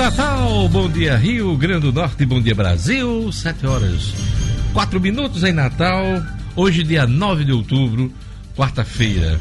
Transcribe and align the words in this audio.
Natal, 0.00 0.66
bom 0.70 0.88
dia 0.88 1.14
Rio 1.14 1.54
Grande 1.58 1.82
do 1.82 1.92
Norte, 1.92 2.24
bom 2.24 2.40
dia 2.40 2.54
Brasil. 2.54 3.30
7 3.30 3.66
horas, 3.66 4.14
4 4.72 4.98
minutos 4.98 5.44
em 5.44 5.52
Natal. 5.52 6.02
Hoje, 6.56 6.82
dia 6.82 7.06
9 7.06 7.44
de 7.44 7.52
outubro, 7.52 8.10
quarta-feira. 8.56 9.38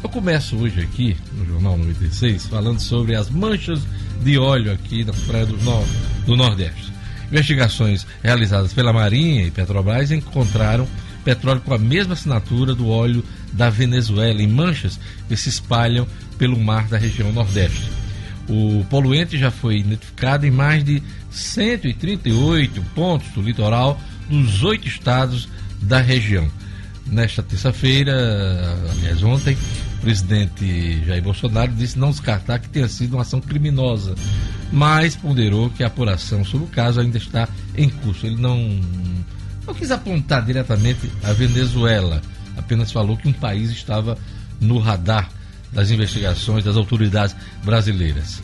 Eu 0.00 0.08
começo 0.08 0.56
hoje 0.56 0.80
aqui 0.80 1.16
no 1.36 1.44
Jornal 1.44 1.76
96 1.76 2.46
falando 2.46 2.78
sobre 2.78 3.16
as 3.16 3.28
manchas 3.28 3.80
de 4.22 4.38
óleo 4.38 4.70
aqui 4.70 5.02
nas 5.02 5.18
praias 5.22 5.48
do, 5.48 5.56
nor 5.64 5.84
do 6.24 6.36
Nordeste. 6.36 6.92
Investigações 7.26 8.06
realizadas 8.22 8.72
pela 8.72 8.92
Marinha 8.92 9.44
e 9.44 9.50
Petrobras 9.50 10.12
encontraram 10.12 10.86
petróleo 11.24 11.62
com 11.62 11.74
a 11.74 11.78
mesma 11.78 12.12
assinatura 12.12 12.76
do 12.76 12.88
óleo 12.88 13.24
da 13.52 13.68
Venezuela 13.68 14.40
em 14.40 14.46
manchas 14.46 15.00
que 15.28 15.36
se 15.36 15.48
espalham 15.48 16.06
pelo 16.38 16.56
mar 16.60 16.86
da 16.86 16.96
região 16.96 17.32
Nordeste. 17.32 18.07
O 18.48 18.84
poluente 18.88 19.36
já 19.36 19.50
foi 19.50 19.78
identificado 19.78 20.46
em 20.46 20.50
mais 20.50 20.82
de 20.82 21.02
138 21.30 22.82
pontos 22.94 23.28
do 23.32 23.42
litoral 23.42 24.00
dos 24.28 24.62
oito 24.64 24.88
estados 24.88 25.48
da 25.82 26.00
região. 26.00 26.48
Nesta 27.06 27.42
terça-feira, 27.42 28.14
aliás, 28.90 29.22
ontem, 29.22 29.56
o 29.96 30.00
presidente 30.00 31.04
Jair 31.06 31.22
Bolsonaro 31.22 31.72
disse 31.72 31.98
não 31.98 32.10
descartar 32.10 32.58
que 32.58 32.68
tenha 32.68 32.88
sido 32.88 33.14
uma 33.14 33.22
ação 33.22 33.40
criminosa, 33.40 34.14
mas 34.72 35.16
ponderou 35.16 35.70
que 35.70 35.82
a 35.82 35.86
apuração 35.86 36.44
sobre 36.44 36.66
o 36.66 36.70
caso 36.70 37.00
ainda 37.00 37.18
está 37.18 37.48
em 37.76 37.88
curso. 37.88 38.26
Ele 38.26 38.40
não, 38.40 38.58
não 39.66 39.74
quis 39.74 39.90
apontar 39.90 40.44
diretamente 40.44 41.10
a 41.22 41.32
Venezuela, 41.32 42.20
apenas 42.56 42.92
falou 42.92 43.16
que 43.16 43.28
um 43.28 43.32
país 43.32 43.70
estava 43.70 44.18
no 44.60 44.78
radar 44.78 45.30
das 45.72 45.90
investigações 45.90 46.64
das 46.64 46.76
autoridades 46.76 47.34
brasileiras. 47.64 48.42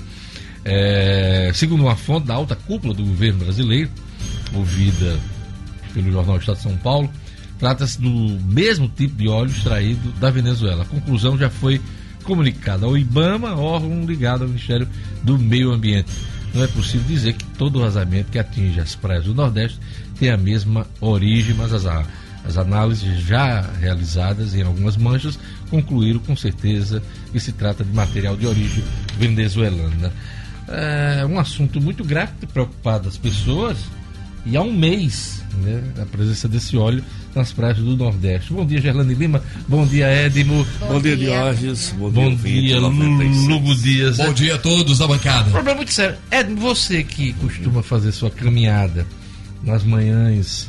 É, 0.64 1.50
segundo 1.54 1.82
uma 1.82 1.96
fonte 1.96 2.26
da 2.26 2.34
alta 2.34 2.56
cúpula 2.56 2.94
do 2.94 3.04
governo 3.04 3.44
brasileiro, 3.44 3.90
ouvida 4.54 5.18
pelo 5.92 6.10
jornal 6.10 6.38
Estado 6.38 6.56
de 6.56 6.62
São 6.62 6.76
Paulo, 6.78 7.10
Trata-se 7.58 8.00
do 8.00 8.10
mesmo 8.44 8.88
tipo 8.88 9.16
de 9.16 9.28
óleo 9.28 9.50
extraído 9.50 10.12
da 10.12 10.30
Venezuela. 10.30 10.82
A 10.82 10.86
conclusão 10.86 11.38
já 11.38 11.48
foi 11.48 11.80
comunicada 12.22 12.86
ao 12.86 12.96
IBAMA, 12.96 13.54
órgão 13.54 14.04
ligado 14.04 14.42
ao 14.42 14.48
Ministério 14.48 14.88
do 15.22 15.38
Meio 15.38 15.72
Ambiente. 15.72 16.10
Não 16.52 16.62
é 16.62 16.66
possível 16.66 17.06
dizer 17.06 17.34
que 17.34 17.44
todo 17.56 17.80
vazamento 17.80 18.30
que 18.30 18.38
atinge 18.38 18.80
as 18.80 18.94
praias 18.94 19.24
do 19.24 19.34
Nordeste 19.34 19.78
tem 20.18 20.30
a 20.30 20.36
mesma 20.36 20.86
origem, 21.00 21.54
mas 21.54 21.72
as, 21.72 21.84
as 22.46 22.58
análises 22.58 23.20
já 23.20 23.62
realizadas 23.80 24.54
em 24.54 24.62
algumas 24.62 24.96
manchas 24.96 25.38
concluíram 25.70 26.20
com 26.20 26.36
certeza 26.36 27.02
que 27.32 27.40
se 27.40 27.52
trata 27.52 27.82
de 27.82 27.92
material 27.92 28.36
de 28.36 28.46
origem 28.46 28.84
venezuelana. 29.18 30.12
É 30.68 31.24
um 31.26 31.38
assunto 31.38 31.80
muito 31.80 32.04
grave 32.04 32.32
que 32.40 32.46
preocupado 32.46 33.08
as 33.08 33.16
pessoas 33.16 33.78
e 34.46 34.56
há 34.56 34.62
um 34.62 34.72
mês 34.72 35.42
né, 35.62 35.82
a 36.02 36.06
presença 36.06 36.46
desse 36.46 36.76
óleo 36.76 37.02
nas 37.34 37.50
praias 37.52 37.78
do 37.78 37.96
Nordeste. 37.96 38.52
Bom 38.52 38.66
dia, 38.66 38.80
Gerlane 38.80 39.14
Lima. 39.14 39.42
Bom 39.66 39.86
dia, 39.86 40.06
Edmo. 40.06 40.66
Bom, 40.80 40.86
Bom 40.88 41.00
dia, 41.00 41.16
Diógenes. 41.16 41.94
Bom, 41.98 42.10
Bom 42.10 42.34
dia, 42.34 42.78
Lugo 42.78 43.74
Dias. 43.74 44.18
Bom 44.18 44.32
dia 44.32 44.54
a 44.54 44.58
todos 44.58 44.98
da 44.98 45.06
bancada. 45.06 45.50
Problema 45.50 45.78
muito 45.78 45.92
sério. 45.92 46.16
Edmo, 46.30 46.56
você 46.56 47.02
que 47.02 47.32
costuma 47.34 47.82
fazer 47.82 48.12
sua 48.12 48.30
caminhada 48.30 49.06
nas 49.62 49.82
manhãs 49.82 50.68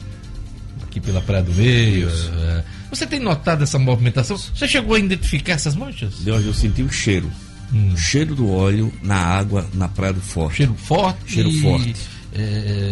aqui 0.96 1.02
pela 1.02 1.22
Praia 1.22 1.44
do 1.44 1.54
Meio, 1.54 2.10
é, 2.10 2.64
você 2.90 3.06
tem 3.06 3.20
notado 3.20 3.64
essa 3.64 3.78
movimentação? 3.78 4.38
Você 4.38 4.68
chegou 4.68 4.96
a 4.96 5.00
identificar 5.00 5.54
essas 5.54 5.76
manchas? 5.76 6.24
Diógenes, 6.24 6.48
eu 6.48 6.54
senti 6.54 6.82
o 6.82 6.90
cheiro. 6.90 7.30
Hum. 7.74 7.92
O 7.94 7.98
cheiro 7.98 8.36
do 8.36 8.50
óleo 8.50 8.94
na 9.04 9.18
água 9.18 9.68
na 9.74 9.90
Praia 9.90 10.14
do 10.14 10.22
Forte. 10.22 10.58
Cheiro 10.58 10.76
forte? 10.76 11.20
Cheiro 11.34 11.52
forte. 11.54 11.96
É, 12.38 12.92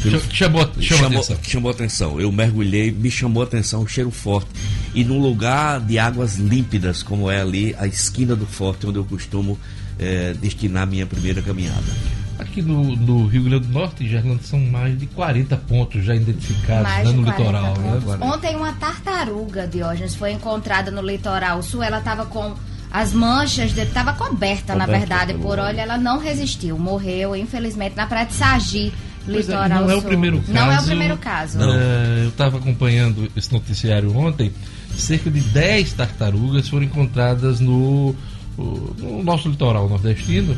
chamou, 0.00 0.20
chamou, 0.30 0.68
chamou, 0.80 1.20
atenção. 1.20 1.38
chamou 1.42 1.70
atenção. 1.70 2.20
Eu 2.20 2.32
mergulhei, 2.32 2.90
me 2.90 3.10
chamou 3.10 3.42
atenção 3.42 3.82
o 3.82 3.86
cheiro 3.86 4.10
forte. 4.10 4.48
E 4.94 5.04
num 5.04 5.20
lugar 5.20 5.80
de 5.80 5.98
águas 5.98 6.36
límpidas, 6.36 7.02
como 7.02 7.30
é 7.30 7.40
ali 7.40 7.74
a 7.78 7.86
esquina 7.86 8.34
do 8.34 8.46
forte, 8.46 8.86
onde 8.86 8.98
eu 8.98 9.04
costumo 9.04 9.58
é, 9.98 10.34
destinar 10.34 10.86
minha 10.86 11.06
primeira 11.06 11.42
caminhada. 11.42 11.92
Aqui 12.40 12.62
no, 12.62 12.96
no, 12.96 13.26
Rio 13.26 13.44
Grande 13.44 13.66
do 13.66 13.72
Norte, 13.72 14.08
Gerlando, 14.08 14.42
são 14.42 14.58
mais 14.58 14.98
de 14.98 15.06
40 15.06 15.56
pontos 15.58 16.02
já 16.02 16.14
identificados 16.14 16.90
né, 16.90 17.12
no 17.12 17.22
litoral. 17.22 17.76
Né, 17.76 18.00
Ontem 18.20 18.56
uma 18.56 18.72
tartaruga, 18.72 19.66
Diógenes, 19.66 20.14
foi 20.14 20.32
encontrada 20.32 20.90
no 20.90 21.02
litoral 21.02 21.62
sul. 21.62 21.82
Ela 21.82 21.98
estava 21.98 22.24
com 22.24 22.54
as 22.90 23.12
manchas 23.12 23.72
dele 23.72 23.88
estava 23.88 24.12
coberta, 24.14 24.72
coberta, 24.72 24.74
na 24.74 24.86
verdade, 24.86 25.34
por 25.34 25.58
óleo. 25.58 25.78
Ela 25.78 25.98
não 25.98 26.18
resistiu, 26.18 26.78
morreu, 26.78 27.36
infelizmente, 27.36 27.94
na 27.94 28.06
praia 28.06 28.26
de 28.26 28.32
Sagi, 28.32 28.92
é, 29.28 29.30
litoral 29.30 29.64
é, 29.64 29.68
não 29.68 29.90
é 29.90 29.94
o 29.94 30.02
primeiro 30.02 30.38
caso. 30.38 30.52
Não 30.52 30.72
é 30.72 30.78
o 30.78 30.84
primeiro 30.84 31.16
caso. 31.18 31.58
É, 31.62 32.24
eu 32.24 32.28
estava 32.30 32.58
acompanhando 32.58 33.30
esse 33.36 33.52
noticiário 33.52 34.16
ontem. 34.16 34.52
Cerca 34.96 35.30
de 35.30 35.40
10 35.40 35.92
tartarugas 35.92 36.68
foram 36.68 36.84
encontradas 36.84 37.60
no, 37.60 38.14
no 38.56 39.22
nosso 39.22 39.48
litoral 39.48 39.88
nordestino. 39.88 40.56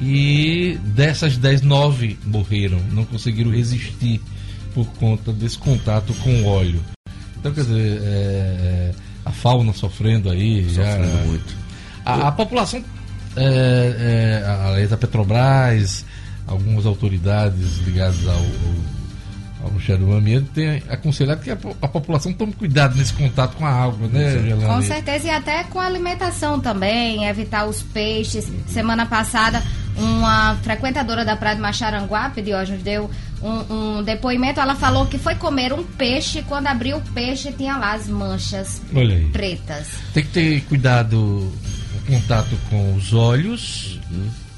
E 0.00 0.78
dessas 0.82 1.36
10, 1.38 1.62
9 1.62 2.18
morreram, 2.24 2.78
não 2.92 3.04
conseguiram 3.04 3.50
resistir 3.50 4.20
por 4.74 4.86
conta 4.98 5.32
desse 5.32 5.56
contato 5.56 6.12
com 6.22 6.42
o 6.42 6.46
óleo. 6.46 6.82
Então, 7.38 7.52
quer 7.52 7.62
dizer, 7.62 8.00
é, 8.02 8.92
a 9.24 9.32
fauna 9.32 9.72
sofrendo 9.72 10.30
aí. 10.30 10.64
Sofrendo 10.68 11.04
já, 11.04 11.24
muito. 11.24 11.56
A, 12.04 12.28
a 12.28 12.32
população, 12.32 12.84
é, 13.36 14.42
é, 14.44 14.48
além 14.66 14.86
da 14.86 14.96
Petrobras, 14.96 16.04
algumas 16.46 16.86
autoridades 16.86 17.78
ligadas 17.78 18.26
ao, 18.26 18.34
ao, 18.34 18.42
ao 19.62 19.70
Ministério 19.70 20.06
do 20.06 20.12
Ambiente 20.12 20.48
têm 20.54 20.82
aconselhado 20.88 21.40
que 21.42 21.50
a, 21.50 21.58
a, 21.82 21.88
população 21.88 22.32
tome 22.32 22.52
cuidado 22.52 22.96
nesse 22.96 23.12
contato 23.12 23.56
com 23.56 23.64
a 23.64 23.70
água, 23.70 24.06
né, 24.08 24.32
Gelane? 24.42 24.66
Com 24.66 24.82
certeza, 24.82 25.26
e 25.26 25.30
até 25.30 25.64
com 25.64 25.80
a 25.80 25.86
alimentação 25.86 26.60
também, 26.60 27.26
evitar 27.26 27.66
os 27.66 27.82
peixes. 27.82 28.50
Semana 28.68 29.06
passada, 29.06 29.62
uma 29.96 30.56
frequentadora 30.56 31.24
da 31.24 31.36
Praia 31.36 31.56
de 31.56 31.62
Macharanguape, 31.62 32.42
Diógenes, 32.42 32.82
deu 32.82 33.10
um, 33.42 33.98
um, 33.98 34.02
depoimento. 34.02 34.60
Ela 34.60 34.74
falou 34.74 35.06
que 35.06 35.18
foi 35.18 35.34
comer 35.34 35.72
um 35.72 35.82
peixe, 35.82 36.42
quando 36.42 36.66
abriu 36.66 36.98
o 36.98 37.02
peixe 37.12 37.52
tinha 37.52 37.76
lá 37.76 37.94
as 37.94 38.08
manchas 38.08 38.82
pretas. 39.32 39.88
Tem 40.12 40.22
que 40.22 40.30
ter 40.30 40.60
cuidado 40.62 41.52
contato 42.06 42.56
com 42.70 42.94
os 42.94 43.12
olhos, 43.12 43.98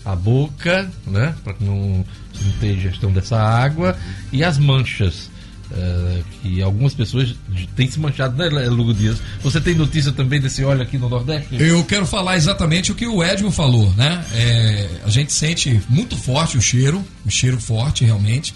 a 0.08 0.16
boca, 0.16 0.90
né? 1.06 1.34
Para 1.44 1.52
que 1.52 1.64
não, 1.64 2.04
não 2.42 2.52
ter 2.60 2.74
ingestão 2.74 3.12
dessa 3.12 3.36
água, 3.36 3.96
e 4.32 4.42
as 4.42 4.58
manchas. 4.58 5.30
Uh, 5.70 6.24
que 6.40 6.62
algumas 6.62 6.94
pessoas 6.94 7.36
têm 7.76 7.90
se 7.90 8.00
manchado, 8.00 8.34
né, 8.38 8.48
Lugo 8.70 8.94
Dias? 8.94 9.18
Você 9.42 9.60
tem 9.60 9.74
notícia 9.74 10.10
também 10.10 10.40
desse 10.40 10.64
óleo 10.64 10.80
aqui 10.80 10.96
no 10.96 11.10
Nordeste? 11.10 11.62
Eu 11.62 11.84
quero 11.84 12.06
falar 12.06 12.38
exatamente 12.38 12.90
o 12.90 12.94
que 12.94 13.06
o 13.06 13.22
Edmo 13.22 13.50
falou, 13.50 13.92
né? 13.92 14.24
É, 14.32 14.88
a 15.04 15.10
gente 15.10 15.30
sente 15.30 15.78
muito 15.86 16.16
forte 16.16 16.56
o 16.56 16.62
cheiro, 16.62 17.04
o 17.22 17.30
cheiro 17.30 17.60
forte 17.60 18.02
realmente. 18.02 18.54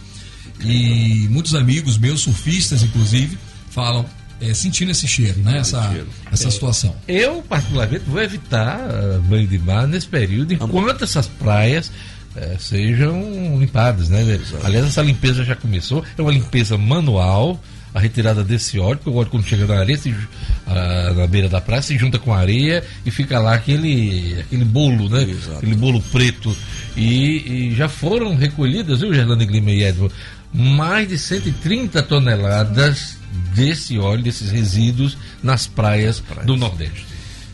E 0.64 1.28
muitos 1.28 1.54
amigos 1.54 1.98
meus, 1.98 2.22
surfistas 2.22 2.82
inclusive, 2.82 3.36
falam: 3.68 4.06
é, 4.42 4.52
sentindo 4.52 4.90
esse 4.90 5.06
cheiro, 5.06 5.40
né? 5.40 5.58
Essa, 5.58 5.88
cheiro. 5.90 6.08
essa 6.30 6.50
situação. 6.50 6.94
Eu, 7.06 7.42
particularmente, 7.42 8.04
vou 8.06 8.20
evitar 8.20 8.80
uh, 8.80 9.20
banho 9.22 9.46
de 9.46 9.58
mar 9.58 9.86
nesse 9.86 10.06
período, 10.06 10.52
enquanto 10.52 11.04
essas 11.04 11.28
praias 11.28 11.88
uh, 11.88 12.58
sejam 12.58 13.58
limpadas, 13.58 14.08
né? 14.08 14.40
Aliás, 14.64 14.86
essa 14.86 15.02
limpeza 15.02 15.44
já 15.44 15.54
começou, 15.54 16.04
é 16.18 16.20
uma 16.20 16.32
limpeza 16.32 16.76
manual, 16.76 17.60
a 17.94 18.00
retirada 18.00 18.42
desse 18.42 18.78
óleo, 18.78 18.96
porque 18.96 19.10
o 19.10 19.14
óleo 19.14 19.30
quando 19.30 19.44
chega 19.44 19.66
na 19.66 19.78
areia, 19.78 19.98
se, 19.98 20.10
uh, 20.10 21.14
na 21.16 21.26
beira 21.26 21.48
da 21.48 21.60
praia, 21.60 21.82
se 21.82 21.96
junta 21.98 22.18
com 22.18 22.32
a 22.32 22.38
areia 22.38 22.82
e 23.04 23.10
fica 23.10 23.38
lá 23.38 23.54
aquele, 23.54 24.36
aquele 24.40 24.64
bolo, 24.64 25.08
né? 25.08 25.22
Exato. 25.22 25.58
Aquele 25.58 25.74
bolo 25.74 26.00
preto. 26.10 26.56
E, 26.96 27.70
e, 27.70 27.74
já 27.74 27.88
foram 27.88 28.34
recolhidas, 28.34 29.00
viu, 29.00 29.12
Gerlando 29.12 29.44
Lima 29.44 29.70
e 29.70 29.82
Edmo, 29.82 30.10
mais 30.52 31.08
de 31.08 31.18
130 31.18 32.02
toneladas 32.02 33.16
desse 33.54 33.98
óleo, 33.98 34.22
desses 34.22 34.50
resíduos 34.50 35.16
nas 35.42 35.66
praias, 35.66 36.20
praias. 36.20 36.46
do 36.46 36.56
Nordeste. 36.56 37.06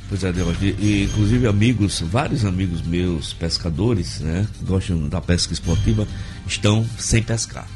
Pois 0.09 0.25
é, 0.25 0.33
Deus, 0.33 0.57
e, 0.63 1.05
inclusive 1.05 1.47
amigos, 1.47 2.01
vários 2.01 2.45
amigos 2.45 2.81
meus 2.81 3.35
pescadores, 3.35 4.21
né, 4.21 4.47
que 4.59 4.65
gostam 4.65 5.07
da 5.09 5.21
pesca 5.21 5.53
esportiva, 5.53 6.07
estão 6.47 6.87
sem 6.97 7.23
pescar. 7.23 7.67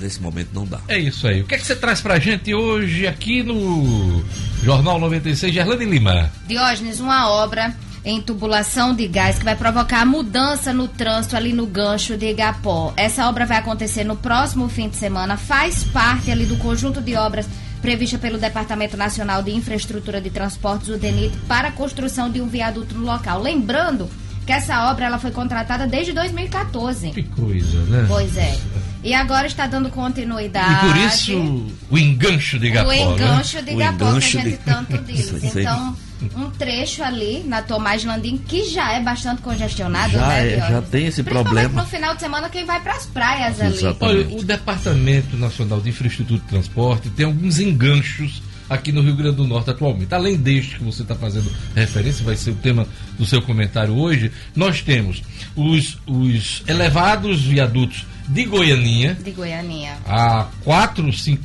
Nesse 0.00 0.20
momento 0.20 0.50
não 0.52 0.66
dá. 0.66 0.80
É 0.88 0.98
isso 0.98 1.26
aí. 1.26 1.42
O 1.42 1.46
que 1.46 1.54
é 1.54 1.58
que 1.58 1.66
você 1.66 1.76
traz 1.76 2.00
pra 2.00 2.18
gente 2.18 2.54
hoje 2.54 3.06
aqui 3.06 3.42
no 3.42 4.22
Jornal 4.62 4.98
96 4.98 5.52
de 5.52 5.58
Erlane 5.58 5.84
Lima? 5.84 6.30
Diógenes, 6.46 7.00
uma 7.00 7.28
obra 7.28 7.74
em 8.04 8.20
tubulação 8.20 8.94
de 8.94 9.06
gás 9.06 9.38
que 9.38 9.44
vai 9.44 9.54
provocar 9.54 10.06
mudança 10.06 10.72
no 10.72 10.88
trânsito 10.88 11.36
ali 11.36 11.52
no 11.52 11.66
gancho 11.66 12.16
de 12.16 12.26
Igapó. 12.26 12.94
Essa 12.96 13.28
obra 13.28 13.44
vai 13.44 13.58
acontecer 13.58 14.04
no 14.04 14.16
próximo 14.16 14.68
fim 14.68 14.88
de 14.88 14.96
semana, 14.96 15.36
faz 15.36 15.84
parte 15.84 16.30
ali 16.30 16.46
do 16.46 16.56
conjunto 16.56 17.00
de 17.00 17.14
obras 17.14 17.46
prevista 17.80 18.18
pelo 18.18 18.38
Departamento 18.38 18.96
Nacional 18.96 19.42
de 19.42 19.52
Infraestrutura 19.52 20.20
de 20.20 20.30
Transportes, 20.30 20.88
o 20.88 20.98
DENIT, 20.98 21.36
para 21.48 21.68
a 21.68 21.72
construção 21.72 22.30
de 22.30 22.40
um 22.40 22.46
viaduto 22.46 22.94
no 22.94 23.06
local. 23.06 23.40
Lembrando 23.40 24.08
que 24.46 24.52
essa 24.52 24.90
obra 24.90 25.06
ela 25.06 25.18
foi 25.18 25.30
contratada 25.30 25.86
desde 25.86 26.12
2014. 26.12 27.10
Que 27.10 27.22
coisa, 27.22 27.78
né? 27.84 28.04
Pois 28.08 28.36
é. 28.36 28.58
E 29.02 29.14
agora 29.14 29.46
está 29.46 29.66
dando 29.66 29.88
continuidade. 29.90 30.86
E 30.86 30.88
por 30.88 30.96
isso 30.98 31.66
o 31.90 31.98
engancho 31.98 32.58
de 32.58 32.66
Igapó, 32.66 32.90
O 32.90 32.92
engancho 32.92 33.62
de 33.62 33.70
O 33.70 33.74
Igapó, 33.74 34.08
engancho 34.10 34.30
que 34.30 34.38
a 34.38 34.40
gente 34.42 34.50
de- 34.58 34.64
tanto 34.64 34.98
diz. 35.04 35.44
Então, 35.56 35.96
um 36.36 36.50
trecho 36.50 37.02
ali 37.02 37.42
na 37.46 37.62
Tomás 37.62 38.04
Landim, 38.04 38.36
que 38.36 38.68
já 38.68 38.92
é 38.92 39.00
bastante 39.02 39.40
congestionado, 39.40 40.12
Já 40.12 40.28
né, 40.28 40.52
é, 40.52 40.58
já 40.58 40.82
tem 40.82 41.06
esse 41.06 41.22
problema. 41.22 41.80
no 41.82 41.88
final 41.88 42.14
de 42.14 42.20
semana, 42.20 42.48
quem 42.50 42.66
vai 42.66 42.78
para 42.80 42.92
as 42.94 43.06
praias 43.06 43.58
ali. 43.60 43.74
Exatamente. 43.78 44.26
Olha, 44.28 44.38
o 44.38 44.44
Departamento 44.44 45.34
Nacional 45.36 45.80
de 45.80 45.88
Infraestrutura 45.88 46.38
de 46.40 46.46
Transporte 46.46 47.08
tem 47.08 47.24
alguns 47.24 47.58
enganchos 47.58 48.42
aqui 48.68 48.92
no 48.92 49.00
Rio 49.00 49.16
Grande 49.16 49.36
do 49.36 49.46
Norte 49.46 49.70
atualmente. 49.70 50.14
Além 50.14 50.36
deste 50.36 50.76
que 50.76 50.84
você 50.84 51.00
está 51.02 51.14
fazendo 51.14 51.50
referência, 51.74 52.22
vai 52.24 52.36
ser 52.36 52.50
o 52.50 52.54
tema 52.54 52.86
do 53.18 53.24
seu 53.24 53.40
comentário 53.40 53.96
hoje, 53.96 54.30
nós 54.54 54.82
temos 54.82 55.22
os, 55.56 55.96
os 56.06 56.62
elevados 56.68 57.40
viadutos 57.42 58.04
de 58.30 58.44
Goianinha, 58.44 59.14
De 59.14 59.30
Goianinha. 59.32 59.96
há 60.06 60.46
4, 60.64 61.12
5, 61.12 61.42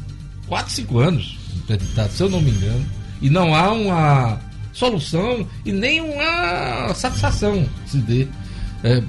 quatro, 0.48 0.72
cinco 0.72 1.00
anos, 1.00 1.38
interditado, 1.56 2.12
se 2.14 2.22
eu 2.22 2.30
não 2.30 2.42
me 2.42 2.52
engano, 2.52 2.86
e 3.22 3.30
não 3.30 3.54
há 3.56 3.72
uma 3.72 4.40
solução 4.72 5.48
e 5.66 5.72
nem 5.72 6.02
uma 6.02 6.94
satisfação 6.94 7.66
se 7.86 7.98
dê 7.98 8.28
é, 8.84 9.02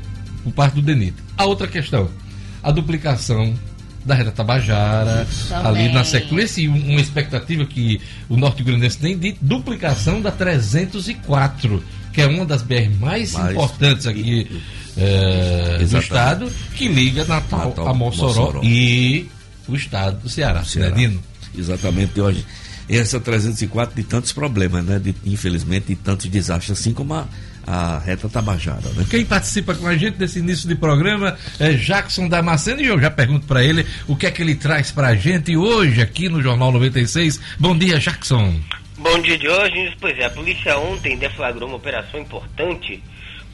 por 0.45 0.53
parte 0.53 0.75
do 0.75 0.83
DENIT. 0.83 1.15
A 1.37 1.45
outra 1.45 1.67
questão, 1.67 2.09
a 2.63 2.71
duplicação 2.71 3.53
da 4.05 4.15
reta 4.15 4.31
Tabajara, 4.31 5.27
ali 5.65 5.93
na 5.93 6.05
sequência, 6.05 6.63
e 6.63 6.69
um- 6.69 6.91
uma 6.93 7.01
expectativa 7.01 7.67
que 7.67 8.01
o 8.29 8.37
norte 8.37 8.63
grandense 8.63 8.97
tem 8.99 9.19
de 9.19 9.37
duplicação 9.43 10.23
da 10.23 10.31
304, 10.31 11.83
que 12.13 12.23
é 12.23 12.27
uma 12.27 12.47
das 12.47 12.63
BR 12.63 12.89
mais, 13.01 13.33
Mais- 13.33 13.51
importantes 13.53 14.07
aqui 14.07 14.63
é, 14.97 15.77
do 15.79 15.83
Exatamente. 15.83 16.03
estado, 16.05 16.53
que 16.75 16.89
liga 16.89 17.25
Natal, 17.25 17.69
Natal, 17.69 17.89
a 17.89 17.95
Mossoró, 17.95 18.29
Mossoró. 18.29 18.61
e 18.63 19.29
o 19.69 19.75
estado 19.77 20.21
do 20.23 20.29
Ceará, 20.29 20.65
Ceará. 20.65 20.91
né, 20.91 20.97
Dino? 20.97 21.23
Exatamente, 21.57 22.21
hoje. 22.21 22.45
Essa 22.89 23.19
304 23.19 23.97
de 23.97 24.05
tantos 24.05 24.33
problemas, 24.33 24.85
né? 24.85 24.99
De, 25.01 25.13
infelizmente, 25.25 25.87
de 25.89 25.97
tantos 25.97 26.27
desastres, 26.27 26.79
assim 26.79 26.93
como 26.93 27.15
a, 27.15 27.27
a 27.67 27.99
reta 27.99 28.29
Tabajara, 28.29 28.89
né? 28.95 29.05
Quem 29.11 29.25
participa 29.25 29.75
com 29.75 29.89
a 29.89 29.97
gente 29.97 30.19
nesse 30.21 30.39
início 30.39 30.69
de 30.69 30.77
programa 30.77 31.37
é 31.59 31.73
Jackson 31.73 32.29
Damasceno 32.29 32.81
e 32.81 32.87
eu 32.87 33.01
já 33.01 33.11
pergunto 33.11 33.45
para 33.47 33.65
ele 33.65 33.85
o 34.07 34.15
que 34.15 34.27
é 34.27 34.31
que 34.31 34.41
ele 34.41 34.55
traz 34.55 34.93
para 34.93 35.09
a 35.09 35.15
gente 35.17 35.57
hoje 35.57 36.01
aqui 36.01 36.29
no 36.29 36.41
Jornal 36.41 36.71
96. 36.71 37.41
Bom 37.59 37.77
dia, 37.77 37.99
Jackson. 37.99 38.55
Bom 38.99 39.21
dia, 39.21 39.37
Diógenes. 39.37 39.95
Pois 40.01 40.17
é, 40.19 40.27
a 40.27 40.31
polícia 40.31 40.79
ontem 40.79 41.17
deflagrou 41.19 41.69
uma 41.69 41.79
operação 41.79 42.21
importante 42.21 43.03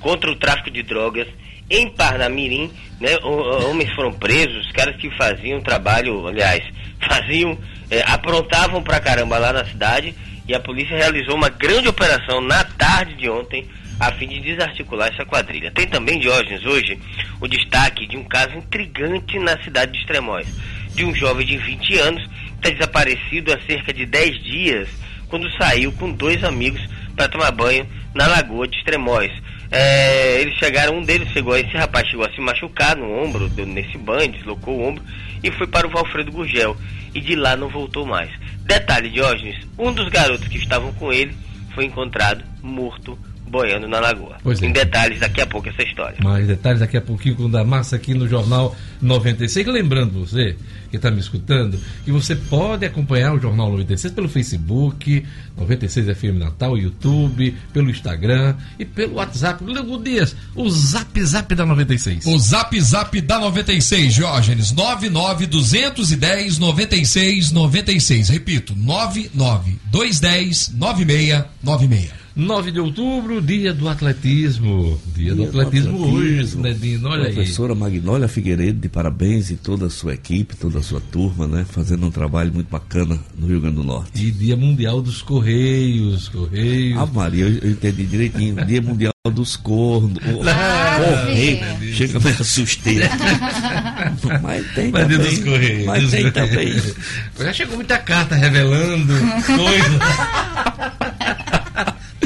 contra 0.02 0.30
o 0.30 0.36
tráfico 0.36 0.70
de 0.70 0.82
drogas 0.82 1.26
em 1.70 1.88
Parnamirim. 1.88 2.70
Né? 3.00 3.16
Homens 3.22 3.90
foram 3.94 4.12
presos, 4.12 4.66
os 4.66 4.72
caras 4.72 4.96
que 4.96 5.10
faziam 5.16 5.60
trabalho, 5.62 6.26
aliás, 6.26 6.62
faziam, 7.08 7.56
eh, 7.90 8.04
aprontavam 8.06 8.82
pra 8.82 9.00
caramba 9.00 9.38
lá 9.38 9.52
na 9.52 9.64
cidade 9.64 10.14
e 10.46 10.54
a 10.54 10.60
polícia 10.60 10.96
realizou 10.96 11.34
uma 11.34 11.48
grande 11.48 11.88
operação 11.88 12.40
na 12.40 12.62
tarde 12.64 13.14
de 13.14 13.30
ontem 13.30 13.66
a 13.98 14.10
fim 14.12 14.26
de 14.26 14.40
desarticular 14.40 15.08
essa 15.12 15.24
quadrilha. 15.24 15.70
Tem 15.70 15.86
também, 15.86 16.18
Diógenes, 16.18 16.64
hoje, 16.64 16.98
o 17.40 17.46
destaque 17.46 18.06
de 18.06 18.16
um 18.16 18.24
caso 18.24 18.56
intrigante 18.56 19.38
na 19.38 19.56
cidade 19.62 19.92
de 19.92 19.98
Extremóis, 19.98 20.48
de 20.94 21.04
um 21.04 21.14
jovem 21.14 21.46
de 21.46 21.56
20 21.56 21.98
anos 21.98 22.26
que 22.26 22.68
está 22.68 22.70
desaparecido 22.70 23.52
há 23.52 23.60
cerca 23.60 23.92
de 23.92 24.04
10 24.04 24.42
dias, 24.42 24.88
quando 25.28 25.48
saiu 25.56 25.92
com 25.92 26.10
dois 26.10 26.42
amigos 26.42 26.80
para 27.14 27.28
tomar 27.28 27.52
banho 27.52 27.86
na 28.12 28.26
lagoa 28.26 28.66
de 28.66 28.76
Extremóis. 28.76 29.32
É, 29.72 30.38
eles 30.42 30.54
chegaram, 30.58 30.98
um 30.98 31.02
deles 31.02 31.30
chegou, 31.30 31.56
esse 31.56 31.74
rapaz 31.74 32.06
chegou 32.06 32.26
a 32.26 32.32
se 32.32 32.40
machucar 32.42 32.94
no 32.94 33.10
ombro, 33.10 33.48
deu 33.48 33.66
nesse 33.66 33.96
banho, 33.96 34.30
deslocou 34.30 34.78
o 34.78 34.86
ombro 34.86 35.02
e 35.42 35.50
foi 35.50 35.66
para 35.66 35.86
o 35.86 35.90
Valfredo 35.90 36.30
Gurgel. 36.30 36.76
E 37.14 37.20
de 37.20 37.34
lá 37.34 37.56
não 37.56 37.68
voltou 37.68 38.06
mais. 38.06 38.30
Detalhe, 38.64 39.08
Diógenes, 39.08 39.66
um 39.78 39.90
dos 39.90 40.08
garotos 40.10 40.46
que 40.48 40.58
estavam 40.58 40.92
com 40.94 41.10
ele 41.10 41.34
foi 41.74 41.86
encontrado 41.86 42.44
morto 42.62 43.18
boiando 43.52 43.86
na 43.86 44.00
lagoa. 44.00 44.38
Pois 44.42 44.60
é. 44.62 44.66
Em 44.66 44.72
detalhes, 44.72 45.20
daqui 45.20 45.42
a 45.42 45.46
pouco 45.46 45.68
essa 45.68 45.82
história. 45.82 46.16
Mais 46.24 46.46
detalhes 46.46 46.80
daqui 46.80 46.96
a 46.96 47.02
pouquinho 47.02 47.36
com 47.36 47.44
o 47.44 47.48
da 47.50 47.62
Massa 47.62 47.96
aqui 47.96 48.14
no 48.14 48.26
Jornal 48.26 48.74
96. 49.02 49.66
Lembrando 49.66 50.26
você 50.26 50.56
que 50.90 50.96
está 50.96 51.10
me 51.10 51.20
escutando 51.20 51.78
que 52.04 52.10
você 52.10 52.34
pode 52.34 52.86
acompanhar 52.86 53.34
o 53.34 53.38
Jornal 53.38 53.70
96 53.70 54.14
pelo 54.14 54.28
Facebook, 54.28 55.24
96 55.56 56.16
FM 56.16 56.38
Natal, 56.38 56.78
YouTube, 56.78 57.54
pelo 57.74 57.90
Instagram 57.90 58.56
e 58.78 58.86
pelo 58.86 59.16
WhatsApp. 59.16 59.62
Léo 59.64 59.98
Dias, 60.02 60.34
o 60.54 60.70
Zap 60.70 61.22
Zap 61.22 61.54
da 61.54 61.66
96. 61.66 62.24
O 62.26 62.38
Zap 62.38 62.80
Zap 62.80 63.20
da 63.20 63.38
96, 63.38 64.14
Diógenes, 64.14 64.72
99210 64.72 66.58
96 66.58 67.50
96. 67.50 68.28
Repito, 68.30 68.74
99210 68.74 70.70
9696. 70.74 72.21
9 72.34 72.70
de 72.72 72.80
outubro, 72.80 73.40
dia 73.42 73.72
do 73.74 73.88
atletismo. 73.88 74.98
Dia, 75.14 75.34
do, 75.34 75.42
Dia 75.42 75.50
do 75.50 75.60
atletismo, 75.60 75.98
hoje, 76.06 76.28
atletismo. 76.32 76.62
né, 76.62 76.72
Dino? 76.72 77.08
Olha 77.08 77.28
aí. 77.28 77.34
Professora 77.34 77.74
Magnólia 77.74 78.26
Figueiredo, 78.28 78.80
de 78.80 78.88
parabéns 78.88 79.50
e 79.50 79.56
toda 79.56 79.86
a 79.86 79.90
sua 79.90 80.14
equipe, 80.14 80.56
toda 80.56 80.78
a 80.78 80.82
sua 80.82 81.00
turma, 81.00 81.46
né? 81.46 81.66
Fazendo 81.68 82.06
um 82.06 82.10
trabalho 82.10 82.52
muito 82.52 82.68
bacana 82.70 83.18
no 83.38 83.46
Rio 83.46 83.60
Grande 83.60 83.76
do 83.76 83.84
Norte. 83.84 84.10
E 84.26 84.30
dia 84.30 84.56
mundial 84.56 85.02
dos 85.02 85.20
Correios. 85.20 86.28
Correios. 86.28 86.98
Ah, 86.98 87.06
Maria, 87.06 87.44
eu, 87.44 87.58
eu 87.58 87.70
entendi 87.70 88.04
direitinho. 88.04 88.64
Dia 88.64 88.80
Mundial 88.80 89.12
dos 89.32 89.56
Cornos. 89.56 90.18
Correio. 90.24 91.60
Chega, 91.94 92.18
me 92.18 92.30
assustei. 92.30 92.98
Mas 94.42 94.66
tem 94.74 94.90
Mas 94.90 95.08
dia 95.08 95.18
também. 95.18 95.34
dos 95.36 95.44
Correios. 95.44 95.86
Mas 95.86 96.10
tem 96.10 96.30
também. 96.32 96.72
Já 97.38 97.52
chegou 97.52 97.76
muita 97.76 97.98
carta 97.98 98.34
revelando 98.34 99.12
coisas. 99.46 100.00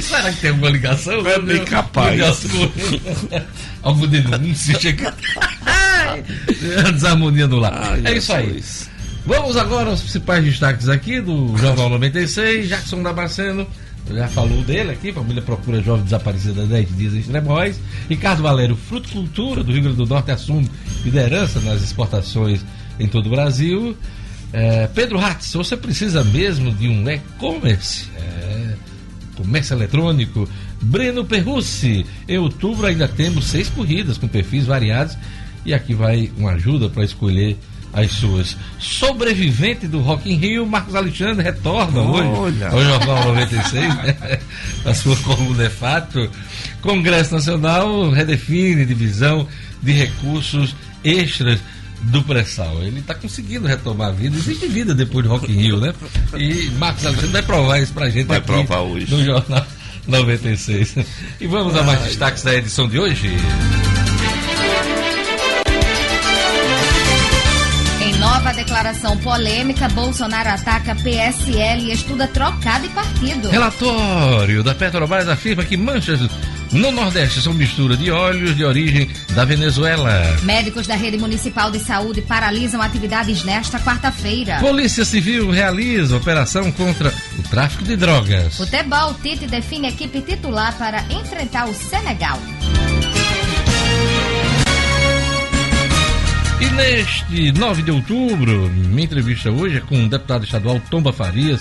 Será 0.08 0.32
que 0.32 0.40
tem 0.40 0.50
alguma 0.50 0.70
ligação? 0.70 1.26
É 1.26 1.38
bem 1.40 1.64
capaz. 1.64 2.16
meu 2.16 2.26
Deus, 2.26 2.46
Correios. 2.46 3.26
Algum 3.82 4.06
denúncio 4.06 4.80
chega. 4.80 5.14
Desarmonia 6.92 7.46
no 7.46 7.58
lar. 7.58 7.72
Ai, 7.74 8.02
é 8.04 8.16
isso 8.16 8.32
aí. 8.32 8.54
Jesus. 8.54 8.90
Vamos 9.26 9.56
agora 9.56 9.90
aos 9.90 10.00
principais 10.00 10.44
destaques 10.44 10.88
aqui 10.88 11.20
do 11.20 11.56
Jornal 11.56 11.88
96. 11.90 12.68
Jackson 12.68 13.02
Damasceno 13.02 13.66
já 14.08 14.28
falou 14.28 14.62
dele 14.62 14.92
aqui. 14.92 15.12
Família 15.12 15.42
procura 15.42 15.82
jovem 15.82 16.04
desaparecida 16.04 16.62
há 16.62 16.66
10 16.66 16.96
dias 16.96 17.14
em 17.14 17.18
Extremóis. 17.18 17.80
Ricardo 18.08 18.42
Valério, 18.42 18.76
Fruticultura 18.76 19.64
do 19.64 19.72
Rio 19.72 19.82
Grande 19.82 19.96
do 19.96 20.06
Norte, 20.06 20.30
assume 20.30 20.70
liderança 21.04 21.60
nas 21.60 21.82
exportações 21.82 22.64
em 23.00 23.08
todo 23.08 23.26
o 23.26 23.30
Brasil. 23.30 23.96
É, 24.52 24.86
Pedro 24.94 25.18
Hatz, 25.18 25.52
você 25.52 25.76
precisa 25.76 26.22
mesmo 26.22 26.72
de 26.72 26.88
um 26.88 27.08
e-commerce? 27.10 28.06
É, 28.16 28.45
comércio 29.36 29.74
eletrônico. 29.74 30.48
Breno 30.80 31.24
Perrucci, 31.24 32.04
em 32.28 32.38
outubro 32.38 32.86
ainda 32.86 33.06
temos 33.06 33.46
seis 33.46 33.68
corridas 33.68 34.18
com 34.18 34.26
perfis 34.26 34.66
variados 34.66 35.16
e 35.64 35.74
aqui 35.74 35.94
vai 35.94 36.30
uma 36.36 36.52
ajuda 36.52 36.88
para 36.88 37.04
escolher 37.04 37.56
as 37.92 38.12
suas. 38.12 38.56
Sobrevivente 38.78 39.88
do 39.88 40.00
Rock 40.00 40.30
in 40.30 40.36
Rio, 40.36 40.66
Marcos 40.66 40.94
Alexandre 40.94 41.42
retorna 41.42 42.02
hoje 42.02 42.28
Olha. 42.28 42.68
ao 42.68 42.84
Jornal 42.84 43.24
96, 43.24 43.94
né? 43.96 44.38
a 44.84 44.94
sua 44.94 45.16
coluna 45.16 45.64
é 45.64 45.70
fato. 45.70 46.30
Congresso 46.82 47.34
Nacional 47.34 48.10
redefine 48.10 48.84
divisão 48.84 49.48
de 49.82 49.92
recursos 49.92 50.76
extras 51.02 51.60
do 52.02 52.22
pré-sal. 52.22 52.82
Ele 52.82 53.00
está 53.00 53.14
conseguindo 53.14 53.66
retomar 53.66 54.08
a 54.08 54.12
vida. 54.12 54.36
Existe 54.36 54.66
vida 54.68 54.94
depois 54.94 55.24
do 55.24 55.30
Rock 55.30 55.50
in 55.50 55.56
Rio, 55.56 55.80
né? 55.80 55.92
E 56.36 56.70
Marcos 56.78 57.04
Alexandre 57.06 57.32
vai 57.32 57.42
provar 57.42 57.78
isso 57.80 57.92
pra 57.92 58.08
gente 58.10 58.26
Vai 58.26 58.38
aqui 58.38 58.46
provar 58.46 58.80
hoje. 58.80 59.10
no 59.14 59.24
Jornal 59.24 59.66
96. 60.06 60.96
E 61.40 61.46
vamos 61.46 61.74
a 61.76 61.82
mais 61.82 62.00
destaques 62.02 62.42
da 62.42 62.54
edição 62.54 62.88
de 62.88 62.98
hoje. 62.98 63.30
Em 68.00 68.18
nova 68.18 68.52
declaração 68.52 69.16
polêmica, 69.18 69.88
Bolsonaro 69.88 70.50
ataca 70.50 70.94
PSL 70.94 71.82
e 71.86 71.92
estuda 71.92 72.26
trocar 72.28 72.80
de 72.80 72.88
partido. 72.90 73.48
Relatório 73.48 74.62
da 74.62 74.74
Petrobras 74.74 75.28
afirma 75.28 75.64
que 75.64 75.76
manchas 75.76 76.20
no 76.72 76.90
Nordeste 76.90 77.40
são 77.40 77.52
mistura 77.52 77.96
de 77.96 78.10
óleos 78.10 78.56
de 78.56 78.64
origem 78.64 79.08
da 79.34 79.44
Venezuela. 79.44 80.36
Médicos 80.42 80.86
da 80.86 80.94
rede 80.94 81.16
municipal 81.16 81.70
de 81.70 81.78
saúde 81.78 82.22
paralisam 82.22 82.80
atividades 82.82 83.44
nesta 83.44 83.78
quarta-feira. 83.78 84.58
Polícia 84.58 85.04
Civil 85.04 85.50
realiza 85.50 86.16
operação 86.16 86.70
contra 86.72 87.12
o 87.38 87.42
tráfico 87.48 87.84
de 87.84 87.96
drogas. 87.96 88.56
Futebol, 88.56 89.14
Tite 89.22 89.46
define 89.46 89.88
equipe 89.88 90.20
titular 90.20 90.76
para 90.76 91.02
enfrentar 91.10 91.68
o 91.68 91.74
Senegal. 91.74 92.38
E 96.60 96.70
neste 96.70 97.52
9 97.52 97.82
de 97.82 97.90
outubro, 97.90 98.70
minha 98.70 99.04
entrevista 99.04 99.50
hoje 99.50 99.76
é 99.76 99.80
com 99.80 100.04
o 100.04 100.08
deputado 100.08 100.44
estadual 100.44 100.80
Tomba 100.90 101.12
Farias, 101.12 101.60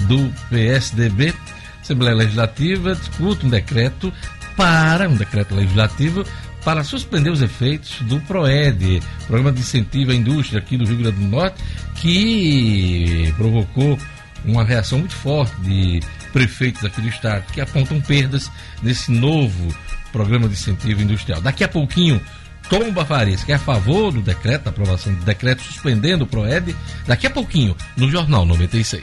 do 0.00 0.32
PSDB. 0.48 1.34
Assembleia 1.82 2.16
Legislativa 2.16 2.94
discute 2.94 3.46
um 3.46 3.50
decreto 3.50 4.12
prepara 4.60 5.08
um 5.08 5.16
decreto 5.16 5.54
legislativo 5.54 6.22
para 6.62 6.84
suspender 6.84 7.30
os 7.30 7.40
efeitos 7.40 8.02
do 8.02 8.20
PROED, 8.20 9.02
Programa 9.26 9.52
de 9.52 9.60
Incentivo 9.60 10.10
à 10.10 10.14
Indústria 10.14 10.60
aqui 10.60 10.76
do 10.76 10.84
Rio 10.84 10.98
Grande 10.98 11.16
do 11.16 11.24
Norte, 11.24 11.64
que 11.94 13.32
provocou 13.38 13.98
uma 14.44 14.62
reação 14.62 14.98
muito 14.98 15.14
forte 15.14 15.58
de 15.62 16.00
prefeitos 16.30 16.84
aqui 16.84 17.00
do 17.00 17.08
estado 17.08 17.50
que 17.52 17.60
apontam 17.60 18.02
perdas 18.02 18.50
nesse 18.82 19.10
novo 19.10 19.74
programa 20.12 20.46
de 20.46 20.52
incentivo 20.52 21.00
industrial. 21.00 21.40
Daqui 21.40 21.64
a 21.64 21.68
pouquinho, 21.68 22.20
Tom 22.68 22.92
Bafarias, 22.92 23.42
que 23.42 23.52
é 23.52 23.54
a 23.54 23.58
favor 23.58 24.12
do 24.12 24.20
decreto, 24.20 24.64
da 24.64 24.70
aprovação 24.70 25.14
do 25.14 25.24
decreto 25.24 25.62
suspendendo 25.62 26.24
o 26.24 26.26
PROED, 26.26 26.76
daqui 27.06 27.26
a 27.26 27.30
pouquinho, 27.30 27.74
no 27.96 28.10
Jornal 28.10 28.44
96. 28.44 29.02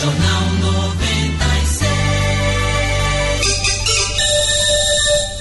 Jornal 0.00 0.50
96. 0.62 1.13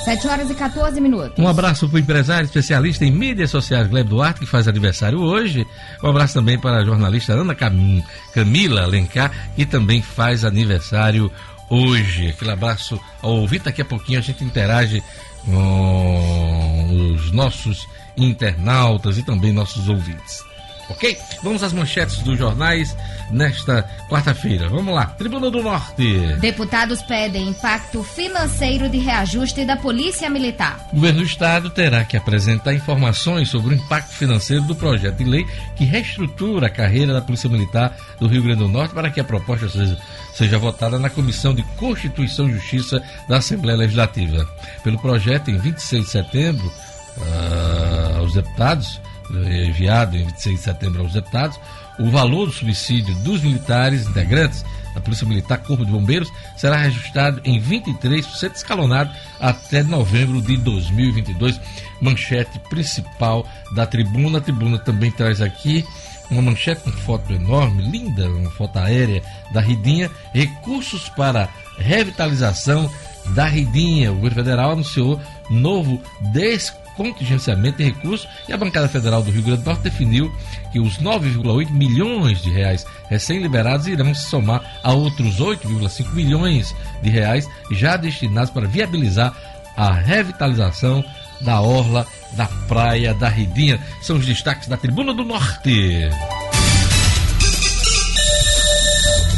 7 0.03 0.27
horas 0.27 0.49
e 0.49 0.53
14 0.53 0.99
minutos. 0.99 1.37
Um 1.37 1.47
abraço 1.47 1.87
para 1.87 1.95
o 1.95 1.99
empresário 1.99 2.45
especialista 2.45 3.05
em 3.05 3.11
mídias 3.11 3.49
sociais 3.49 3.87
Gleb 3.87 4.09
Duarte, 4.09 4.41
que 4.41 4.45
faz 4.45 4.67
aniversário 4.67 5.19
hoje. 5.19 5.65
Um 6.03 6.09
abraço 6.09 6.33
também 6.33 6.59
para 6.59 6.77
a 6.77 6.85
jornalista 6.85 7.33
Ana 7.33 7.55
Cam... 7.55 8.03
Camila 8.33 8.83
Alencar, 8.83 9.31
que 9.55 9.65
também 9.65 10.01
faz 10.01 10.43
aniversário 10.43 11.31
hoje. 11.69 12.29
Aquele 12.29 12.51
abraço 12.51 12.99
ao 13.21 13.31
ouvir. 13.31 13.59
Daqui 13.59 13.81
a 13.81 13.85
pouquinho 13.85 14.19
a 14.19 14.21
gente 14.21 14.43
interage 14.43 15.01
com 15.45 17.13
os 17.15 17.31
nossos 17.31 17.87
internautas 18.17 19.17
e 19.17 19.23
também 19.23 19.53
nossos 19.53 19.87
ouvintes. 19.87 20.43
Ok? 20.89 21.17
Vamos 21.41 21.63
às 21.63 21.73
manchetes 21.73 22.19
dos 22.19 22.37
jornais 22.37 22.95
nesta 23.31 23.83
quarta-feira. 24.09 24.69
Vamos 24.69 24.93
lá. 24.93 25.05
Tribuna 25.05 25.49
do 25.49 25.63
Norte. 25.63 26.03
Deputados 26.39 27.01
pedem 27.01 27.49
impacto 27.49 28.03
financeiro 28.03 28.89
de 28.89 28.97
reajuste 28.97 29.65
da 29.65 29.75
Polícia 29.77 30.29
Militar. 30.29 30.87
O 30.91 30.95
governo 30.95 31.19
do 31.19 31.25
Estado 31.25 31.69
terá 31.69 32.03
que 32.03 32.17
apresentar 32.17 32.73
informações 32.73 33.49
sobre 33.49 33.73
o 33.73 33.77
impacto 33.77 34.13
financeiro 34.13 34.63
do 34.63 34.75
projeto 34.75 35.17
de 35.17 35.23
lei 35.23 35.45
que 35.75 35.85
reestrutura 35.85 36.67
a 36.67 36.69
carreira 36.69 37.13
da 37.13 37.21
Polícia 37.21 37.49
Militar 37.49 37.95
do 38.19 38.27
Rio 38.27 38.43
Grande 38.43 38.59
do 38.59 38.67
Norte 38.67 38.93
para 38.93 39.09
que 39.09 39.19
a 39.19 39.23
proposta 39.23 39.69
seja, 39.69 39.97
seja 40.33 40.57
votada 40.57 40.99
na 40.99 41.09
Comissão 41.09 41.53
de 41.53 41.63
Constituição 41.77 42.49
e 42.49 42.53
Justiça 42.53 43.01
da 43.27 43.37
Assembleia 43.37 43.77
Legislativa. 43.77 44.47
Pelo 44.83 44.99
projeto, 44.99 45.49
em 45.49 45.57
26 45.57 46.05
de 46.05 46.11
setembro, 46.11 46.71
uh, 47.17 48.19
aos 48.19 48.33
deputados 48.33 49.01
enviado 49.37 50.15
em 50.15 50.25
26 50.25 50.55
de 50.57 50.63
setembro 50.63 51.01
aos 51.01 51.13
deputados, 51.13 51.59
o 51.99 52.09
valor 52.09 52.47
do 52.47 52.51
subsídio 52.51 53.13
dos 53.15 53.41
militares 53.41 54.07
integrantes 54.07 54.63
da 54.93 55.01
Polícia 55.01 55.27
Militar, 55.27 55.57
Corpo 55.59 55.85
de 55.85 55.91
Bombeiros, 55.91 56.31
será 56.55 56.77
reajustado 56.77 57.41
em 57.43 57.59
23% 57.59 58.55
escalonado 58.55 59.11
até 59.39 59.83
novembro 59.83 60.41
de 60.41 60.55
2022. 60.57 61.59
Manchete 61.99 62.59
principal 62.69 63.47
da 63.73 63.85
tribuna. 63.85 64.37
A 64.37 64.41
tribuna 64.41 64.77
também 64.77 65.11
traz 65.11 65.41
aqui 65.41 65.83
uma 66.29 66.41
manchete 66.41 66.81
com 66.81 66.91
foto 66.91 67.33
enorme, 67.33 67.83
linda, 67.83 68.29
uma 68.29 68.51
foto 68.51 68.77
aérea 68.77 69.23
da 69.51 69.61
Ridinha. 69.61 70.11
Recursos 70.33 71.09
para 71.09 71.49
revitalização 71.77 72.89
da 73.33 73.45
Ridinha. 73.45 74.11
O 74.11 74.15
governo 74.15 74.35
federal 74.35 74.71
anunciou 74.71 75.19
novo 75.49 76.01
desconto 76.31 76.82
contingenciamento 76.95 77.77
de 77.77 77.85
recursos 77.85 78.27
e 78.47 78.53
a 78.53 78.57
bancada 78.57 78.87
federal 78.87 79.21
do 79.21 79.31
Rio 79.31 79.43
Grande 79.43 79.61
do 79.61 79.65
Norte 79.65 79.83
definiu 79.83 80.33
que 80.71 80.79
os 80.79 80.97
9,8 80.97 81.71
milhões 81.71 82.41
de 82.41 82.49
reais 82.49 82.85
recém-liberados 83.09 83.87
irão 83.87 84.13
se 84.13 84.29
somar 84.29 84.79
a 84.83 84.91
outros 84.91 85.39
8,5 85.39 86.13
milhões 86.13 86.75
de 87.01 87.09
reais 87.09 87.47
já 87.71 87.97
destinados 87.97 88.49
para 88.49 88.67
viabilizar 88.67 89.33
a 89.75 89.91
revitalização 89.91 91.03
da 91.41 91.61
orla 91.61 92.07
da 92.33 92.47
praia 92.67 93.13
da 93.13 93.29
Ridinha. 93.29 93.79
São 94.01 94.17
os 94.17 94.25
destaques 94.25 94.67
da 94.67 94.77
Tribuna 94.77 95.13
do 95.13 95.23
Norte. 95.23 96.09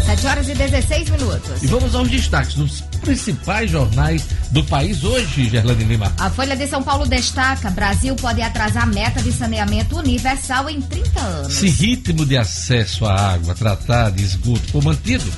7 0.05 0.27
horas 0.27 0.47
e 0.47 0.53
16 0.53 1.09
minutos. 1.09 1.63
E 1.63 1.67
vamos 1.67 1.95
aos 1.95 2.07
destaques 2.09 2.53
dos 2.53 2.81
principais 3.05 3.71
jornais 3.71 4.25
do 4.51 4.63
país 4.65 5.03
hoje, 5.03 5.49
Gerlane 5.49 5.83
Lima. 5.83 6.11
A 6.17 6.29
Folha 6.29 6.57
de 6.57 6.67
São 6.67 6.83
Paulo 6.83 7.05
destaca: 7.05 7.69
Brasil 7.69 8.15
pode 8.15 8.41
atrasar 8.41 8.83
a 8.83 8.87
meta 8.87 9.21
de 9.21 9.31
saneamento 9.31 9.97
universal 9.97 10.69
em 10.69 10.81
30 10.81 11.21
anos. 11.21 11.53
Se 11.53 11.69
ritmo 11.69 12.25
de 12.25 12.35
acesso 12.35 13.05
à 13.05 13.33
água 13.33 13.53
tratada 13.53 14.19
e 14.19 14.23
esgoto 14.23 14.71
for 14.71 14.83
mantido, 14.83 15.31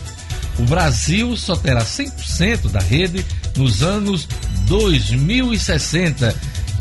o 0.58 0.64
Brasil 0.64 1.36
só 1.38 1.56
terá 1.56 1.84
100% 1.84 2.72
da 2.72 2.80
rede 2.80 3.24
nos 3.56 3.84
anos 3.84 4.28
2060 4.68 6.36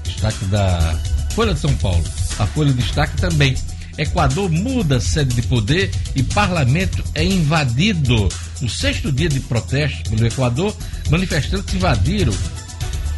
Destaque 0.03 0.45
da 0.45 0.95
Folha 1.31 1.53
de 1.53 1.59
São 1.59 1.75
Paulo. 1.77 2.05
A 2.37 2.45
Folha 2.47 2.71
destaca 2.71 3.11
também. 3.17 3.55
Equador 3.99 4.49
muda 4.49 5.01
sede 5.01 5.35
de 5.35 5.41
poder 5.41 5.91
e 6.15 6.23
parlamento 6.23 7.03
é 7.13 7.23
invadido. 7.23 8.29
No 8.61 8.69
sexto 8.69 9.11
dia 9.11 9.27
de 9.27 9.41
protesto 9.41 10.09
pelo 10.09 10.25
Equador, 10.25 10.73
manifestantes 11.09 11.75
invadiram 11.75 12.33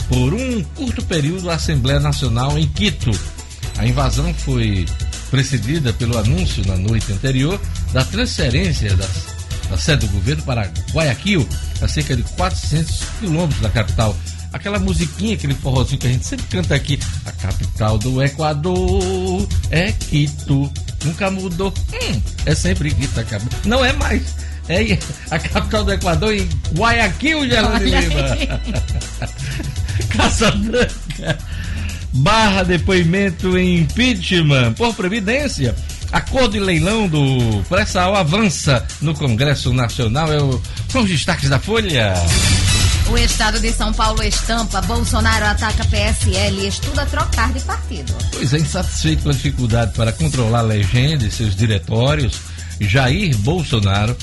por 0.09 0.33
um 0.33 0.63
curto 0.75 1.05
período 1.05 1.51
a 1.51 1.55
Assembleia 1.55 1.99
Nacional 1.99 2.57
em 2.57 2.67
Quito. 2.67 3.11
A 3.77 3.85
invasão 3.85 4.33
foi 4.33 4.87
precedida 5.29 5.93
pelo 5.93 6.17
anúncio 6.17 6.65
na 6.65 6.75
noite 6.75 7.13
anterior 7.13 7.61
da 7.93 8.03
transferência 8.03 8.95
da 8.97 9.77
sede 9.77 10.05
do 10.05 10.13
governo 10.13 10.43
para 10.43 10.69
Guayaquil, 10.91 11.47
a 11.79 11.87
cerca 11.87 12.15
de 12.15 12.23
400 12.23 13.03
quilômetros 13.19 13.61
da 13.61 13.69
capital 13.69 14.15
aquela 14.51 14.79
musiquinha, 14.79 15.35
aquele 15.35 15.53
forrozinho 15.53 15.99
que 15.99 16.07
a 16.07 16.11
gente 16.11 16.25
sempre 16.25 16.45
canta 16.47 16.75
aqui. 16.75 16.99
A 17.25 17.31
capital 17.31 17.97
do 17.97 18.21
Equador 18.21 19.47
é 19.69 19.91
Quito. 19.91 20.71
Nunca 21.05 21.31
mudou. 21.31 21.73
Hum, 21.93 22.21
é 22.45 22.55
sempre 22.55 22.93
Quito. 22.93 23.21
Não 23.65 23.83
é 23.83 23.93
mais. 23.93 24.21
É 24.69 24.97
a 25.29 25.39
capital 25.39 25.83
do 25.83 25.91
Equador 25.91 26.33
em 26.33 26.47
Guayaquil, 26.73 27.49
Geraldo 27.49 27.83
Lima. 27.83 28.01
Branca. 30.63 31.37
Barra 32.13 32.63
depoimento 32.63 33.57
em 33.57 33.79
impeachment 33.79 34.73
por 34.73 34.93
previdência. 34.93 35.75
Acordo 36.11 36.51
de 36.51 36.59
leilão 36.59 37.07
do 37.07 37.63
pré-sal 37.69 38.15
avança 38.15 38.85
no 39.01 39.13
Congresso 39.13 39.73
Nacional. 39.73 40.31
É 40.31 40.41
o... 40.41 40.61
São 40.89 41.03
os 41.03 41.09
destaques 41.09 41.49
da 41.49 41.57
Folha. 41.57 42.13
O 43.11 43.17
estado 43.17 43.59
de 43.59 43.73
São 43.73 43.91
Paulo 43.91 44.23
estampa. 44.23 44.79
Bolsonaro 44.83 45.45
ataca 45.45 45.83
PSL 45.83 46.61
e 46.61 46.67
estuda 46.67 47.05
trocar 47.07 47.51
de 47.51 47.59
partido. 47.59 48.15
Pois 48.31 48.53
é, 48.53 48.57
insatisfeito 48.57 49.23
com 49.23 49.29
a 49.29 49.33
dificuldade 49.33 49.93
para 49.95 50.13
controlar 50.13 50.59
a 50.59 50.61
legenda 50.61 51.25
e 51.25 51.29
seus 51.29 51.53
diretórios, 51.53 52.39
Jair 52.79 53.37
Bolsonaro 53.39 54.15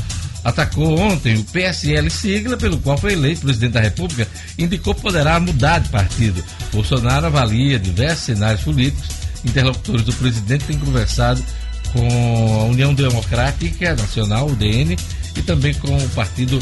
atacou 0.43 0.99
ontem 0.99 1.37
o 1.37 1.45
PSL, 1.45 2.09
sigla 2.09 2.57
pelo 2.57 2.79
qual 2.79 2.97
foi 2.97 3.13
eleito 3.13 3.43
presidente 3.43 3.73
da 3.73 3.81
República, 3.81 4.27
indicou 4.59 4.95
poderá 4.95 5.39
mudar 5.39 5.81
de 5.81 5.91
partido. 5.91 6.43
Bolsonaro 6.73 7.27
avalia 7.27 7.79
diversos 7.79 8.25
cenários 8.25 8.63
políticos. 8.63 9.07
Interlocutores 9.45 10.03
do 10.03 10.15
presidente 10.15 10.65
têm 10.65 10.79
conversado 10.79 11.45
com 11.93 12.63
a 12.63 12.65
União 12.65 12.95
Democrática 12.95 13.95
Nacional, 13.95 14.47
UDN, 14.47 14.97
e 15.37 15.43
também 15.43 15.75
com 15.75 15.95
o 15.95 16.09
Partido 16.11 16.59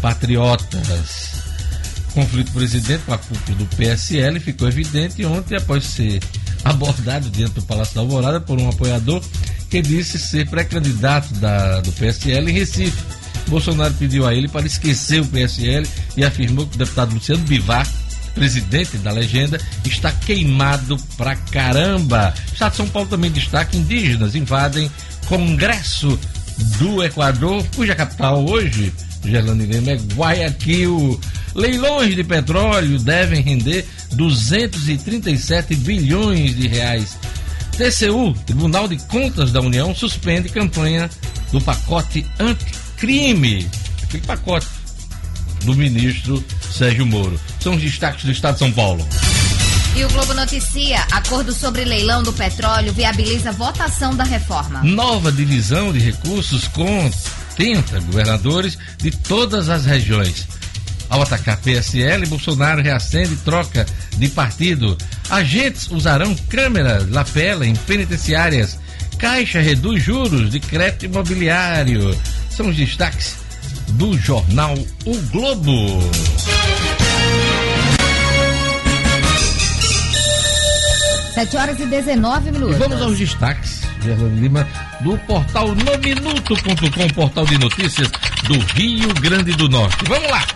Patriotas 0.00 1.43
conflito 2.14 2.52
presidente 2.52 3.02
com 3.04 3.12
a 3.12 3.18
cúpula 3.18 3.58
do 3.58 3.66
PSL 3.76 4.38
ficou 4.38 4.68
evidente 4.68 5.24
ontem 5.24 5.56
após 5.56 5.84
ser 5.84 6.22
abordado 6.64 7.28
dentro 7.28 7.54
do 7.54 7.62
Palácio 7.62 7.94
da 7.94 8.00
Alvorada 8.00 8.40
por 8.40 8.58
um 8.58 8.68
apoiador 8.68 9.20
que 9.68 9.82
disse 9.82 10.18
ser 10.18 10.48
pré-candidato 10.48 11.28
do 11.82 11.92
PSL 11.92 12.50
em 12.50 12.54
Recife. 12.54 13.02
Bolsonaro 13.48 13.92
pediu 13.94 14.26
a 14.26 14.32
ele 14.32 14.48
para 14.48 14.64
esquecer 14.64 15.20
o 15.20 15.26
PSL 15.26 15.86
e 16.16 16.24
afirmou 16.24 16.66
que 16.66 16.76
o 16.76 16.78
deputado 16.78 17.12
Luciano 17.12 17.42
Bivar, 17.42 17.86
presidente 18.34 18.96
da 18.98 19.10
legenda, 19.10 19.60
está 19.84 20.12
queimado 20.12 20.96
pra 21.16 21.34
caramba. 21.36 22.32
O 22.50 22.52
Estado 22.52 22.70
de 22.70 22.76
São 22.76 22.88
Paulo 22.88 23.08
também 23.08 23.30
destaca: 23.30 23.76
indígenas 23.76 24.34
invadem 24.34 24.90
Congresso 25.26 26.18
do 26.78 27.02
Equador, 27.02 27.66
cuja 27.74 27.94
capital 27.94 28.44
hoje, 28.46 28.92
Gerlando 29.24 29.64
Lima, 29.64 29.90
é 29.90 29.96
Guayaquil. 29.96 31.20
Leilões 31.54 32.14
de 32.14 32.24
petróleo 32.24 32.98
devem 32.98 33.40
render 33.40 33.86
237 34.12 35.74
bilhões 35.76 36.56
de 36.56 36.68
reais. 36.68 37.16
TCU, 37.76 38.32
Tribunal 38.46 38.86
de 38.86 38.96
Contas 39.08 39.50
da 39.50 39.60
União, 39.60 39.94
suspende 39.94 40.48
campanha 40.48 41.10
do 41.50 41.60
pacote 41.60 42.24
anticrime. 42.38 43.68
Aquele 44.02 44.22
pacote 44.24 44.66
do 45.64 45.74
ministro 45.74 46.44
Sérgio 46.70 47.06
Moro. 47.06 47.38
São 47.60 47.74
os 47.74 47.82
destaques 47.82 48.24
do 48.24 48.30
Estado 48.30 48.54
de 48.54 48.58
São 48.60 48.72
Paulo. 48.72 49.06
E 49.96 50.04
o 50.04 50.08
Globo 50.08 50.34
noticia: 50.34 51.00
acordo 51.12 51.52
sobre 51.52 51.84
leilão 51.84 52.22
do 52.22 52.32
petróleo 52.32 52.92
viabiliza 52.92 53.52
votação 53.52 54.14
da 54.14 54.24
reforma. 54.24 54.82
Nova 54.82 55.30
divisão 55.30 55.92
de 55.92 56.00
recursos 56.00 56.66
contenta 56.66 58.00
governadores 58.00 58.76
de 58.98 59.12
todas 59.12 59.68
as 59.68 59.84
regiões. 59.84 60.48
Ao 61.08 61.22
atacar 61.22 61.58
PSL, 61.58 62.26
Bolsonaro 62.26 62.82
reacende 62.82 63.36
troca 63.36 63.86
de 64.16 64.28
partido. 64.28 64.98
Agentes 65.30 65.88
usarão 65.88 66.34
câmeras 66.48 67.08
lapela 67.08 67.64
em 67.64 67.76
penitenciárias. 67.76 68.78
Caixa 69.16 69.60
reduz 69.60 70.02
juros 70.02 70.50
de 70.50 70.58
crédito 70.58 71.04
imobiliário. 71.04 72.18
São 72.50 72.68
os 72.68 72.76
destaques 72.76 73.36
do 73.90 74.18
jornal 74.18 74.74
O 75.04 75.16
Globo. 75.30 76.00
Sete 81.34 81.56
horas 81.56 81.80
e 81.80 81.86
19 81.86 82.52
minutos. 82.52 82.76
E 82.76 82.78
vamos 82.78 83.02
aos 83.02 83.18
destaques, 83.18 83.82
Gerlane 84.00 84.40
Lima, 84.40 84.68
do 85.00 85.18
portal 85.18 85.74
nominuto.com, 85.74 87.08
portal 87.12 87.44
de 87.44 87.58
notícias 87.58 88.08
do 88.44 88.56
Rio 88.74 89.12
Grande 89.14 89.50
do 89.52 89.68
Norte. 89.68 90.04
Vamos 90.06 90.30
lá! 90.30 90.46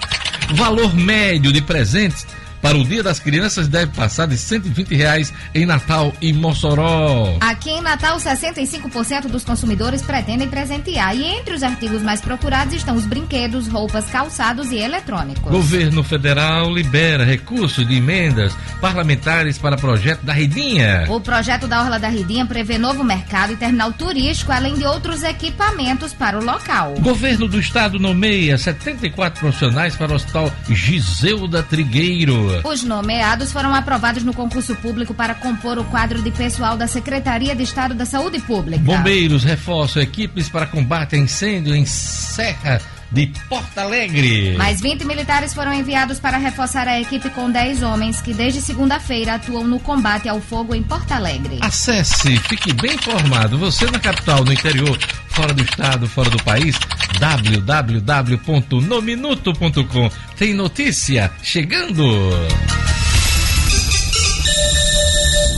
Valor 0.55 0.95
médio 0.95 1.53
de 1.53 1.61
presentes 1.61 2.25
para 2.61 2.77
o 2.77 2.85
Dia 2.85 3.03
das 3.03 3.21
Crianças 3.21 3.69
deve 3.69 3.93
passar 3.93 4.27
de 4.27 4.37
120 4.37 4.95
reais 4.95 5.33
em 5.55 5.65
Natal 5.65 6.13
e 6.21 6.33
Mossoró. 6.33 7.37
Aqui 7.41 7.71
em 7.71 7.81
Natal, 7.81 8.19
65% 8.19 9.29
dos 9.29 9.45
consumidores 9.45 10.03
pretendem 10.03 10.49
presentear. 10.49 11.17
E 11.17 11.25
entre 11.25 11.55
os 11.55 11.63
artigos 11.63 12.03
mais 12.03 12.21
procurados 12.21 12.75
estão 12.75 12.97
os 12.97 13.07
brinquedos, 13.07 13.69
roupas, 13.69 14.07
calçados 14.07 14.71
e 14.71 14.77
eletrônicos. 14.77 15.51
Governo 15.51 16.03
federal 16.03 16.73
libera 16.73 17.25
recursos 17.25 17.87
de 17.87 17.97
emendas 17.97 18.57
parlamentares 18.81 19.59
para 19.59 19.77
projeto 19.77 20.23
da 20.23 20.33
Redinha. 20.33 21.07
O 21.09 21.21
projeto 21.21 21.67
da 21.67 21.83
Orla 21.83 21.99
da 21.99 22.09
Ridinha 22.09 22.47
prevê 22.47 22.79
novo 22.79 23.05
mercado 23.05 23.53
e 23.53 23.57
terminal 23.57 23.93
turístico, 23.93 24.53
além 24.53 24.75
de 24.75 24.85
outros 24.85 25.23
equipamentos 25.23 26.13
para 26.13 26.39
o 26.39 26.45
local. 26.45 26.95
Governo 27.01 27.49
do 27.49 27.59
Estado 27.59 27.99
nomeia 27.99 28.57
74 28.57 29.41
profissionais 29.41 29.97
para 29.97 30.13
o 30.13 30.15
Hospital 30.15 30.53
Giseuda 30.69 31.63
Trigueiro. 31.63 32.48
Os 32.65 32.83
nomeados 32.83 33.53
foram 33.53 33.75
aprovados 33.75 34.23
no 34.23 34.35
concurso 34.35 34.75
público 34.77 35.15
para 35.15 35.35
compor 35.35 35.79
o 35.79 35.85
quadro 35.85 36.23
de 36.23 36.31
pessoal 36.31 36.77
da 36.77 36.87
Secretaria 36.87 37.55
de 37.55 37.63
Estado 37.63 37.95
da 37.95 38.05
Saúde 38.05 38.41
Pública. 38.41 38.83
Bombeiros 38.83 39.45
reforçam 39.45 40.03
equipes 40.03 40.49
para 40.49 40.67
combate 40.67 41.17
a 41.17 41.19
incêndio 41.19 41.75
em 41.75 41.85
Serra 41.87 42.81
de 43.11 43.27
Porto 43.49 43.79
Alegre. 43.79 44.55
Mais 44.57 44.81
20 44.81 45.05
militares 45.05 45.53
foram 45.55 45.73
enviados 45.73 46.21
para 46.21 46.37
reforçar 46.37 46.87
a 46.87 47.01
equipe 47.01 47.31
com 47.31 47.51
10 47.51 47.83
homens 47.83 48.21
que 48.21 48.35
desde 48.35 48.61
segunda-feira 48.61 49.35
atuam 49.35 49.67
no 49.67 49.81
combate 49.81 50.29
ao 50.29 50.41
fogo 50.41 50.75
em 50.75 50.83
Porto 50.83 51.13
Alegre. 51.13 51.59
Acesse, 51.61 52.37
fique 52.37 52.75
bem 52.75 52.95
informado. 52.95 53.57
Você 53.59 53.87
na 53.91 53.99
capital, 53.99 54.45
no 54.45 54.53
interior, 54.53 54.99
fora 55.29 55.55
do 55.55 55.63
estado, 55.63 56.09
fora 56.09 56.31
do 56.31 56.43
país, 56.43 56.77
www.nominuto.com. 57.19 60.11
Tem 60.37 60.55
notícia 60.55 61.33
chegando. 61.43 62.05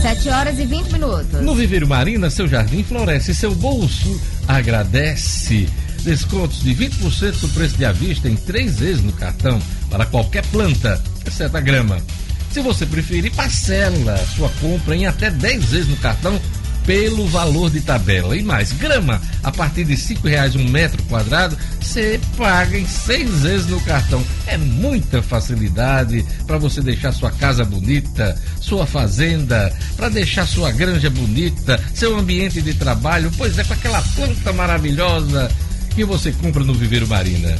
7 0.01 0.29
horas 0.29 0.57
e 0.57 0.65
20 0.65 0.93
minutos. 0.93 1.41
No 1.41 1.53
Viveiro 1.53 1.87
Marina, 1.87 2.31
seu 2.31 2.47
jardim 2.47 2.83
floresce, 2.83 3.35
seu 3.35 3.53
bolso 3.53 4.19
agradece. 4.47 5.69
Descontos 6.03 6.63
de 6.63 6.73
20% 6.73 7.41
do 7.41 7.49
preço 7.49 7.77
de 7.77 7.85
avista 7.85 8.27
em 8.27 8.35
três 8.35 8.79
vezes 8.79 9.03
no 9.03 9.13
cartão 9.13 9.61
para 9.89 10.05
qualquer 10.05 10.45
planta, 10.47 11.01
exceto 11.25 11.55
a 11.55 11.61
grama. 11.61 11.99
Se 12.51 12.59
você 12.59 12.85
preferir, 12.85 13.31
parcela 13.33 14.17
sua 14.35 14.49
compra 14.59 14.95
em 14.95 15.05
até 15.05 15.29
10 15.29 15.65
vezes 15.65 15.87
no 15.87 15.95
cartão 15.97 16.39
pelo 16.85 17.27
valor 17.27 17.69
de 17.69 17.81
tabela. 17.81 18.35
E 18.35 18.43
mais, 18.43 18.73
grama 18.73 19.21
a 19.43 19.51
partir 19.51 19.83
de 19.83 19.95
cinco 19.95 20.27
reais 20.27 20.55
um 20.55 20.67
metro 20.67 21.01
quadrado, 21.03 21.57
você 21.79 22.19
paga 22.37 22.77
em 22.77 22.87
seis 22.87 23.29
vezes 23.41 23.67
no 23.67 23.79
cartão. 23.81 24.23
É 24.47 24.57
muita 24.57 25.21
facilidade 25.21 26.25
para 26.45 26.57
você 26.57 26.81
deixar 26.81 27.11
sua 27.11 27.31
casa 27.31 27.63
bonita, 27.63 28.37
sua 28.59 28.85
fazenda, 28.85 29.71
para 29.95 30.09
deixar 30.09 30.47
sua 30.47 30.71
granja 30.71 31.09
bonita, 31.09 31.79
seu 31.93 32.17
ambiente 32.17 32.61
de 32.61 32.73
trabalho, 32.73 33.31
pois 33.37 33.57
é 33.57 33.63
com 33.63 33.73
aquela 33.73 34.01
planta 34.01 34.51
maravilhosa 34.53 35.49
que 35.95 36.03
você 36.03 36.31
compra 36.31 36.63
no 36.63 36.73
Viveiro 36.73 37.07
Marina. 37.07 37.57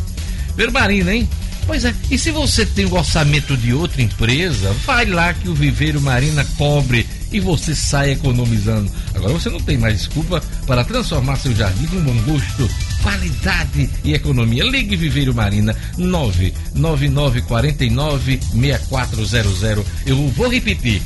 Viveiro 0.50 0.72
Marina, 0.72 1.14
hein? 1.14 1.30
Pois 1.66 1.86
é, 1.86 1.94
e 2.10 2.18
se 2.18 2.32
você 2.32 2.66
tem 2.66 2.86
o 2.86 2.96
orçamento 2.96 3.56
de 3.56 3.72
outra 3.74 4.02
empresa, 4.02 4.74
vai 4.86 5.06
lá 5.06 5.34
que 5.34 5.48
o 5.48 5.54
Viveiro 5.54 6.02
Marina 6.02 6.46
cobre 6.58 7.08
e 7.32 7.40
você 7.40 7.74
sai 7.74 8.12
economizando. 8.12 8.92
Agora 9.16 9.32
você 9.34 9.50
não 9.50 9.60
tem 9.60 9.76
mais 9.78 9.98
desculpa 9.98 10.44
para 10.68 10.84
transformar 10.84 11.38
seu 11.38 11.56
jardim 11.56 11.86
com 11.86 12.02
bom 12.02 12.14
gosto, 12.24 12.70
qualidade 13.02 13.90
e 14.04 14.14
economia. 14.14 14.64
Ligue 14.64 14.96
Viveiro 14.96 15.34
Marina 15.34 15.76
99949 15.98 18.40
6400. 18.54 19.86
Eu 20.06 20.28
vou 20.30 20.48
repetir. 20.50 21.02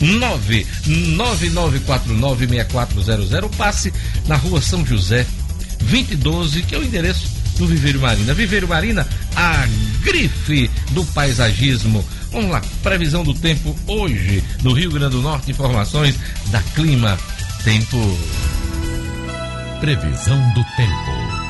99949 0.00 2.46
6400. 2.46 3.56
Passe 3.56 3.92
na 4.26 4.36
rua 4.36 4.60
São 4.60 4.84
José 4.84 5.24
2012, 5.82 6.62
que 6.62 6.74
é 6.74 6.78
o 6.78 6.84
endereço 6.84 7.28
do 7.58 7.66
Viveiro 7.66 8.00
Marina. 8.00 8.34
Viveiro 8.34 8.68
Marina, 8.68 9.06
a 9.36 9.66
grife 10.02 10.70
do 10.92 11.04
paisagismo. 11.06 12.04
Vamos 12.32 12.50
lá, 12.50 12.62
previsão 12.82 13.22
do 13.22 13.34
tempo 13.34 13.76
hoje 13.86 14.42
no 14.62 14.72
Rio 14.72 14.90
Grande 14.90 15.16
do 15.16 15.22
Norte, 15.22 15.50
informações 15.50 16.16
da 16.46 16.60
Clima 16.74 17.18
Tempo. 17.64 18.18
Previsão 19.80 20.38
do 20.54 20.64
tempo. 20.76 21.40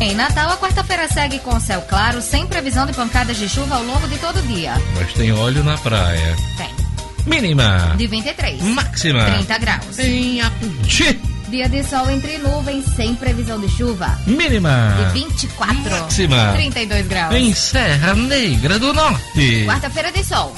Em 0.00 0.14
Natal, 0.14 0.50
a 0.50 0.56
quarta-feira 0.56 1.08
segue 1.08 1.38
com 1.38 1.58
céu 1.60 1.80
claro, 1.82 2.20
sem 2.20 2.46
previsão 2.46 2.84
de 2.84 2.92
pancadas 2.92 3.36
de 3.36 3.48
chuva 3.48 3.76
ao 3.76 3.84
longo 3.84 4.06
de 4.08 4.18
todo 4.18 4.38
o 4.38 4.42
dia. 4.42 4.74
Mas 4.96 5.12
tem 5.14 5.32
óleo 5.32 5.62
na 5.62 5.78
praia. 5.78 6.36
Tem. 6.56 6.83
Mínima. 7.26 7.94
De 7.96 8.06
23. 8.06 8.62
Máxima. 8.62 9.24
30 9.24 9.58
graus. 9.58 9.98
Em 9.98 10.40
Aputi. 10.40 11.20
Dia 11.48 11.68
de 11.68 11.84
sol 11.84 12.10
entre 12.10 12.38
nuvens, 12.38 12.84
sem 12.96 13.14
previsão 13.14 13.60
de 13.60 13.68
chuva. 13.68 14.18
Mínima. 14.26 14.94
De 15.12 15.20
24. 15.20 15.90
Máxima. 15.90 16.52
32 16.54 17.06
graus. 17.06 17.34
Em 17.34 17.54
Serra 17.54 18.14
Negra 18.14 18.78
do 18.78 18.92
Norte. 18.92 19.64
Quarta-feira 19.66 20.10
de 20.10 20.24
sol. 20.24 20.54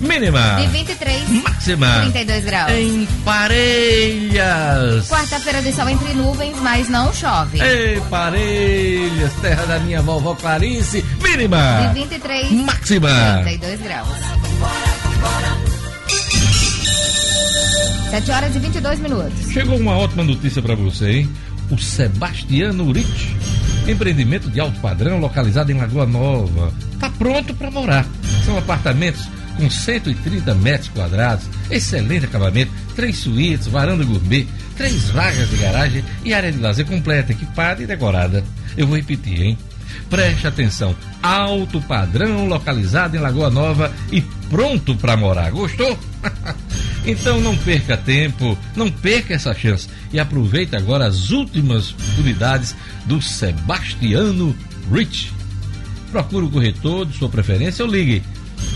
Mínima. 0.00 0.56
De 0.60 0.66
23. 0.66 1.28
Máxima. 1.28 2.00
32 2.00 2.44
graus. 2.44 2.72
Em 2.72 3.06
Parelhas. 3.24 5.08
Quarta-feira 5.08 5.62
de 5.62 5.72
sol 5.72 5.88
entre 5.88 6.12
nuvens, 6.14 6.56
mas 6.60 6.88
não 6.88 7.12
chove. 7.14 7.60
Ei, 7.62 8.00
Parelhas, 8.10 9.32
terra 9.40 9.64
da 9.64 9.78
minha 9.78 10.02
vovó 10.02 10.34
Clarice. 10.34 11.04
Mínima. 11.22 11.92
De 11.94 12.00
23. 12.00 12.50
Máxima. 12.52 13.40
32 13.44 13.80
graus. 13.80 14.08
7 18.12 18.30
horas 18.30 18.54
e 18.54 18.58
22 18.58 18.98
minutos. 19.00 19.50
Chegou 19.50 19.78
uma 19.78 19.96
ótima 19.96 20.22
notícia 20.22 20.60
para 20.60 20.74
você, 20.74 21.20
hein? 21.20 21.30
O 21.70 21.78
Sebastiano 21.78 22.92
Rich, 22.92 23.34
empreendimento 23.88 24.50
de 24.50 24.60
alto 24.60 24.78
padrão 24.80 25.18
localizado 25.18 25.72
em 25.72 25.78
Lagoa 25.78 26.04
Nova, 26.04 26.74
está 26.92 27.08
pronto 27.08 27.54
para 27.54 27.70
morar. 27.70 28.06
São 28.44 28.58
apartamentos 28.58 29.26
com 29.56 29.70
130 29.70 30.54
metros 30.56 30.90
quadrados, 30.90 31.46
excelente 31.70 32.26
acabamento, 32.26 32.70
três 32.94 33.16
suítes, 33.16 33.66
varanda 33.66 34.04
gourmet, 34.04 34.46
três 34.76 35.08
vagas 35.08 35.48
de 35.48 35.56
garagem 35.56 36.04
e 36.22 36.34
área 36.34 36.52
de 36.52 36.58
lazer 36.58 36.84
completa, 36.84 37.32
equipada 37.32 37.82
e 37.82 37.86
decorada. 37.86 38.44
Eu 38.76 38.88
vou 38.88 38.96
repetir, 38.98 39.40
hein? 39.40 39.58
Preste 40.10 40.46
atenção, 40.46 40.94
alto 41.22 41.80
padrão 41.80 42.46
localizado 42.46 43.16
em 43.16 43.20
Lagoa 43.20 43.48
Nova 43.48 43.90
e 44.10 44.20
pronto 44.50 44.94
para 44.96 45.16
morar. 45.16 45.50
Gostou? 45.50 45.98
então 47.04 47.40
não 47.40 47.56
perca 47.56 47.96
tempo, 47.96 48.56
não 48.76 48.88
perca 48.90 49.34
essa 49.34 49.52
chance 49.54 49.88
e 50.12 50.20
aproveite 50.20 50.76
agora 50.76 51.06
as 51.06 51.30
últimas 51.30 51.92
unidades 52.18 52.76
do 53.06 53.20
Sebastiano 53.20 54.56
Rich. 54.92 55.32
Procure 56.10 56.46
o 56.46 56.50
corretor 56.50 57.06
de 57.06 57.16
sua 57.16 57.28
preferência 57.28 57.84
ou 57.84 57.90
ligue 57.90 58.22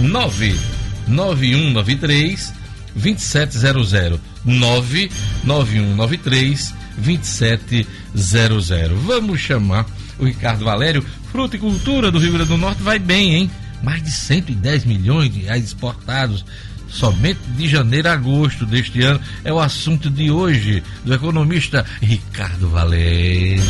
99193 0.01 2.53
2700 2.95 4.21
99193 4.45 6.75
2700. 6.97 8.99
Vamos 9.03 9.41
chamar 9.41 9.87
o 10.19 10.25
Ricardo 10.25 10.65
Valério. 10.65 11.05
Fruticultura 11.31 12.11
do 12.11 12.19
Rio 12.19 12.33
Grande 12.33 12.49
do 12.49 12.57
Norte 12.57 12.83
vai 12.83 12.99
bem, 12.99 13.35
hein? 13.35 13.51
Mais 13.83 14.03
de 14.03 14.11
110 14.11 14.87
milhões 14.87 15.31
de 15.31 15.41
reais 15.41 15.65
exportados 15.65 16.43
somente 16.89 17.41
de 17.57 17.69
janeiro 17.69 18.09
a 18.09 18.13
agosto 18.13 18.65
deste 18.67 19.03
ano. 19.03 19.21
É 19.45 19.53
o 19.53 19.59
assunto 19.59 20.11
de 20.11 20.31
hoje 20.31 20.83
do 21.05 21.15
economista 21.15 21.85
Ricardo 22.01 22.69
Valério. 22.69 23.63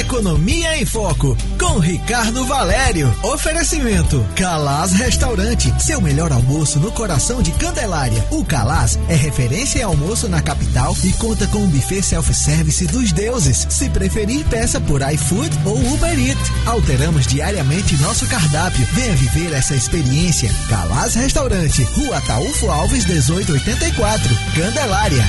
Economia 0.00 0.76
em 0.78 0.84
Foco, 0.84 1.36
com 1.58 1.78
Ricardo 1.78 2.44
Valério. 2.44 3.14
Oferecimento: 3.22 4.24
Calaz 4.36 4.92
Restaurante, 4.92 5.72
seu 5.80 6.00
melhor 6.00 6.32
almoço 6.32 6.78
no 6.78 6.90
coração 6.92 7.42
de 7.42 7.50
Candelária. 7.52 8.24
O 8.30 8.44
Calaz 8.44 8.98
é 9.08 9.14
referência 9.14 9.80
em 9.80 9.82
almoço 9.82 10.28
na 10.28 10.42
capital 10.42 10.96
e 11.04 11.12
conta 11.14 11.46
com 11.46 11.58
um 11.58 11.68
buffet 11.68 12.02
self-service 12.02 12.86
dos 12.86 13.12
deuses. 13.12 13.66
Se 13.70 13.88
preferir, 13.88 14.44
peça 14.46 14.80
por 14.80 15.00
iFood 15.00 15.50
ou 15.64 15.78
Uber 15.94 16.18
Eats. 16.18 16.52
Alteramos 16.66 17.26
diariamente 17.26 17.96
nosso 17.96 18.26
cardápio. 18.26 18.86
Venha 18.92 19.14
viver 19.14 19.52
essa 19.52 19.74
experiência. 19.74 20.50
Calaz 20.68 21.14
Restaurante, 21.14 21.82
Rua 21.82 22.20
Taúfo 22.40 22.70
Alves, 22.70 23.04
1884, 23.04 24.34
Candelária. 24.54 25.22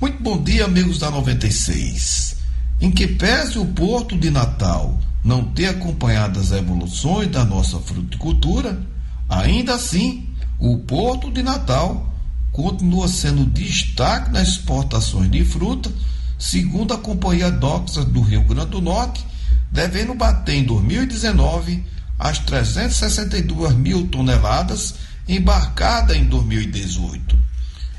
Muito 0.00 0.22
bom 0.22 0.42
dia, 0.42 0.64
amigos 0.64 0.98
da 0.98 1.10
96. 1.10 2.34
Em 2.80 2.90
que 2.90 3.06
pese 3.06 3.58
o 3.58 3.66
Porto 3.66 4.16
de 4.16 4.30
Natal 4.30 4.98
não 5.22 5.44
ter 5.44 5.66
acompanhado 5.66 6.40
as 6.40 6.50
evoluções 6.50 7.30
da 7.30 7.44
nossa 7.44 7.78
fruticultura, 7.78 8.80
ainda 9.28 9.74
assim, 9.74 10.30
o 10.58 10.78
Porto 10.78 11.30
de 11.30 11.42
Natal 11.42 12.10
continua 12.52 13.06
sendo 13.06 13.44
destaque 13.44 14.30
nas 14.30 14.48
exportações 14.48 15.30
de 15.30 15.44
fruta, 15.44 15.92
segundo 16.38 16.94
a 16.94 16.98
Companhia 16.98 17.50
Doxas 17.50 18.06
do 18.06 18.22
Rio 18.22 18.44
Grande 18.44 18.70
do 18.70 18.80
Norte, 18.80 19.26
devendo 19.70 20.14
bater 20.14 20.54
em 20.54 20.64
2019 20.64 21.84
as 22.18 22.38
362 22.38 23.74
mil 23.74 24.06
toneladas 24.06 25.11
embarcadas 25.28 26.16
em 26.16 26.24
2018. 26.24 27.38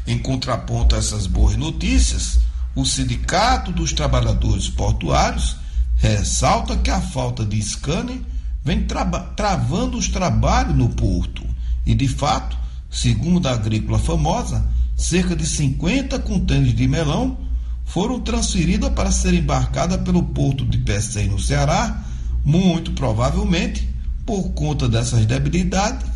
Em 0.05 0.17
contraponto 0.17 0.95
a 0.95 0.99
essas 0.99 1.27
boas 1.27 1.55
notícias, 1.55 2.39
o 2.75 2.85
Sindicato 2.85 3.71
dos 3.71 3.93
Trabalhadores 3.93 4.67
Portuários 4.67 5.55
ressalta 5.95 6.75
que 6.77 6.89
a 6.89 6.99
falta 6.99 7.45
de 7.45 7.61
scanner 7.61 8.19
vem 8.63 8.83
tra 8.83 9.05
travando 9.05 9.97
os 9.97 10.07
trabalhos 10.07 10.75
no 10.75 10.89
porto 10.89 11.43
e, 11.85 11.93
de 11.93 12.07
fato, 12.07 12.57
segundo 12.89 13.47
a 13.47 13.53
agrícola 13.53 13.99
famosa, 13.99 14.65
cerca 14.95 15.35
de 15.35 15.45
50 15.45 16.19
contêineres 16.19 16.75
de 16.75 16.87
melão 16.87 17.37
foram 17.85 18.19
transferidas 18.19 18.91
para 18.91 19.11
serem 19.11 19.39
embarcadas 19.39 20.01
pelo 20.01 20.23
porto 20.23 20.65
de 20.65 20.77
Pecém, 20.79 21.27
no 21.27 21.39
Ceará, 21.39 22.03
muito 22.43 22.91
provavelmente 22.93 23.89
por 24.25 24.49
conta 24.51 24.87
dessas 24.87 25.25
debilidades, 25.25 26.09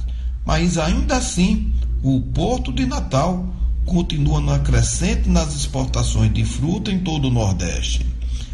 mas 0.47 0.77
ainda 0.77 1.17
assim 1.17 1.73
o 2.01 2.21
porto 2.21 2.71
de 2.71 2.85
Natal 2.85 3.53
continua 3.85 4.39
na 4.39 4.59
crescente 4.59 5.27
nas 5.27 5.53
exportações 5.53 6.33
de 6.33 6.45
fruta 6.45 6.89
em 6.89 6.99
todo 6.99 7.27
o 7.27 7.31
Nordeste. 7.31 8.05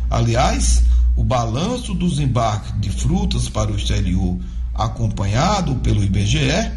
Aliás, 0.09 0.81
o 1.15 1.23
balanço 1.23 1.93
dos 1.93 2.19
embarques 2.19 2.73
de 2.81 2.89
frutas 2.89 3.47
para 3.47 3.71
o 3.71 3.75
exterior, 3.75 4.39
acompanhado 4.73 5.75
pelo 5.75 6.03
IBGE, 6.03 6.71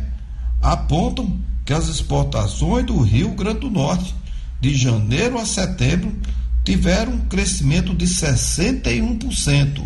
apontam 0.61 1.41
que 1.65 1.73
as 1.73 1.89
exportações 1.89 2.85
do 2.85 3.01
Rio 3.01 3.31
Grande 3.31 3.61
do 3.61 3.71
Norte, 3.71 4.15
de 4.61 4.75
janeiro 4.75 5.39
a 5.39 5.47
setembro, 5.47 6.15
tiveram 6.63 7.15
um 7.15 7.21
crescimento 7.21 7.95
de 7.95 8.05
61%, 8.05 9.83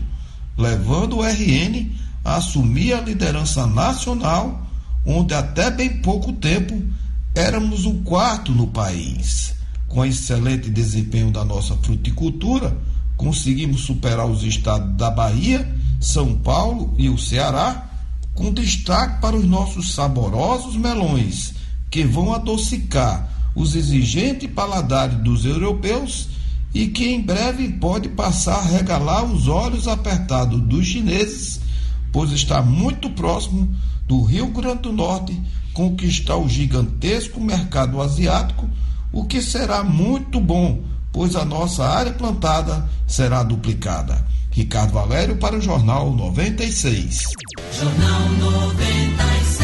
levando 0.59 1.19
o 1.19 1.23
RN 1.23 1.89
a 2.25 2.35
assumir 2.35 2.95
a 2.95 3.01
liderança 3.01 3.65
nacional, 3.65 4.67
onde 5.05 5.35
até 5.35 5.71
bem 5.71 6.01
pouco 6.01 6.33
tempo 6.33 6.83
éramos 7.35 7.87
o 7.87 7.95
quarto 8.03 8.53
no 8.53 8.67
país. 8.67 9.55
Com 9.89 10.05
excelente 10.05 10.71
desempenho 10.71 11.31
da 11.31 11.45
nossa 11.45 11.77
fruticultura, 11.77 12.77
conseguimos 13.17 13.83
superar 13.83 14.27
os 14.27 14.43
estados 14.43 14.97
da 14.97 15.11
Bahia, 15.11 15.69
São 16.01 16.37
Paulo 16.37 16.95
e 16.97 17.09
o 17.09 17.19
Ceará, 17.19 17.91
com 18.35 18.53
destaque 18.53 19.21
para 19.21 19.37
os 19.37 19.45
nossos 19.45 19.93
saborosos 19.93 20.77
melões, 20.77 21.55
que 21.91 22.05
vão 22.05 22.33
adocicar 22.33 23.29
os 23.55 23.75
exigentes 23.75 24.49
paladares 24.51 25.19
dos 25.19 25.45
europeus 25.45 26.29
e 26.73 26.87
que 26.87 27.09
em 27.09 27.21
breve 27.21 27.69
pode 27.69 28.09
passar 28.11 28.59
a 28.59 28.65
regalar 28.65 29.25
os 29.25 29.49
olhos 29.49 29.89
apertados 29.89 30.61
dos 30.61 30.87
chineses, 30.87 31.61
pois 32.13 32.33
está 32.33 32.63
muito 32.63 33.11
próximo 33.11 33.75
do 34.07 34.23
Rio 34.23 34.49
Grande 34.49 34.83
do 34.83 34.93
Norte 34.93 35.41
conquistar 35.73 36.37
o 36.37 36.49
gigantesco 36.49 37.41
mercado 37.41 38.01
asiático, 38.01 38.69
o 39.13 39.25
que 39.25 39.41
será 39.41 39.83
muito 39.83 40.41
bom, 40.41 40.83
pois 41.13 41.37
a 41.37 41.45
nossa 41.45 41.85
área 41.85 42.13
plantada 42.13 42.89
será 43.07 43.43
duplicada. 43.43 44.25
Ricardo 44.51 44.93
Valério 44.93 45.37
para 45.37 45.57
o 45.57 45.61
Jornal 45.61 46.13
96. 46.13 47.23
Jornal 47.79 48.29
96. 48.31 49.61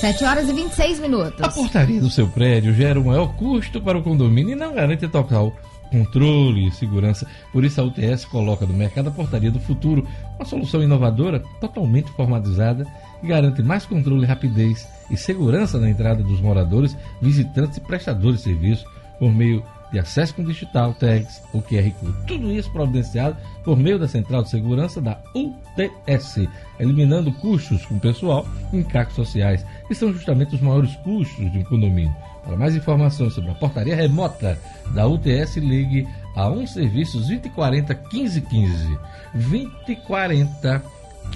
7 0.00 0.24
horas 0.24 0.48
e 0.48 0.52
26 0.52 1.00
minutos. 1.00 1.42
A 1.42 1.48
portaria 1.48 2.00
do 2.00 2.10
seu 2.10 2.28
prédio 2.28 2.74
gera 2.74 3.00
um 3.00 3.04
maior 3.04 3.34
custo 3.34 3.80
para 3.80 3.98
o 3.98 4.02
condomínio 4.02 4.52
e 4.52 4.56
não 4.56 4.74
garante 4.74 5.08
total 5.08 5.54
controle 5.86 6.68
e 6.68 6.72
segurança. 6.72 7.26
Por 7.52 7.64
isso 7.64 7.80
a 7.80 7.84
UTS 7.84 8.24
coloca 8.26 8.66
no 8.66 8.74
mercado 8.74 9.08
a 9.08 9.12
portaria 9.12 9.50
do 9.50 9.60
futuro, 9.60 10.06
uma 10.36 10.44
solução 10.44 10.82
inovadora, 10.82 11.42
totalmente 11.60 12.10
informatizada, 12.10 12.86
que 13.20 13.26
garante 13.26 13.62
mais 13.62 13.86
controle, 13.86 14.26
rapidez 14.26 14.88
e 15.10 15.16
segurança 15.16 15.78
na 15.78 15.88
entrada 15.88 16.22
dos 16.22 16.40
moradores, 16.40 16.96
visitantes 17.20 17.78
e 17.78 17.80
prestadores 17.80 18.38
de 18.38 18.44
serviço 18.44 18.86
por 19.18 19.32
meio 19.32 19.62
de 19.92 19.98
acesso 19.98 20.34
com 20.34 20.44
digital, 20.44 20.94
tags 20.94 21.42
ou 21.52 21.62
QR 21.62 21.90
Code. 21.92 22.26
Tudo 22.26 22.52
isso 22.52 22.70
providenciado 22.70 23.36
por 23.64 23.76
meio 23.76 23.98
da 23.98 24.08
Central 24.08 24.42
de 24.42 24.50
Segurança 24.50 25.00
da 25.00 25.20
UTS, 25.34 26.48
eliminando 26.78 27.32
custos 27.32 27.84
com 27.86 27.98
pessoal 27.98 28.46
e 28.72 28.78
encargos 28.78 29.14
sociais, 29.14 29.64
que 29.86 29.94
são 29.94 30.12
justamente 30.12 30.54
os 30.54 30.60
maiores 30.60 30.94
custos 30.96 31.50
de 31.52 31.58
um 31.58 31.64
condomínio. 31.64 32.14
Para 32.46 32.56
mais 32.56 32.76
informações 32.76 33.34
sobre 33.34 33.50
a 33.50 33.54
portaria 33.54 33.96
remota 33.96 34.56
da 34.94 35.04
UTS, 35.06 35.56
ligue 35.56 36.06
a 36.36 36.48
um 36.48 36.64
serviços 36.64 37.26
2040 37.26 37.92
1515. 37.92 38.98
2040 39.34 40.82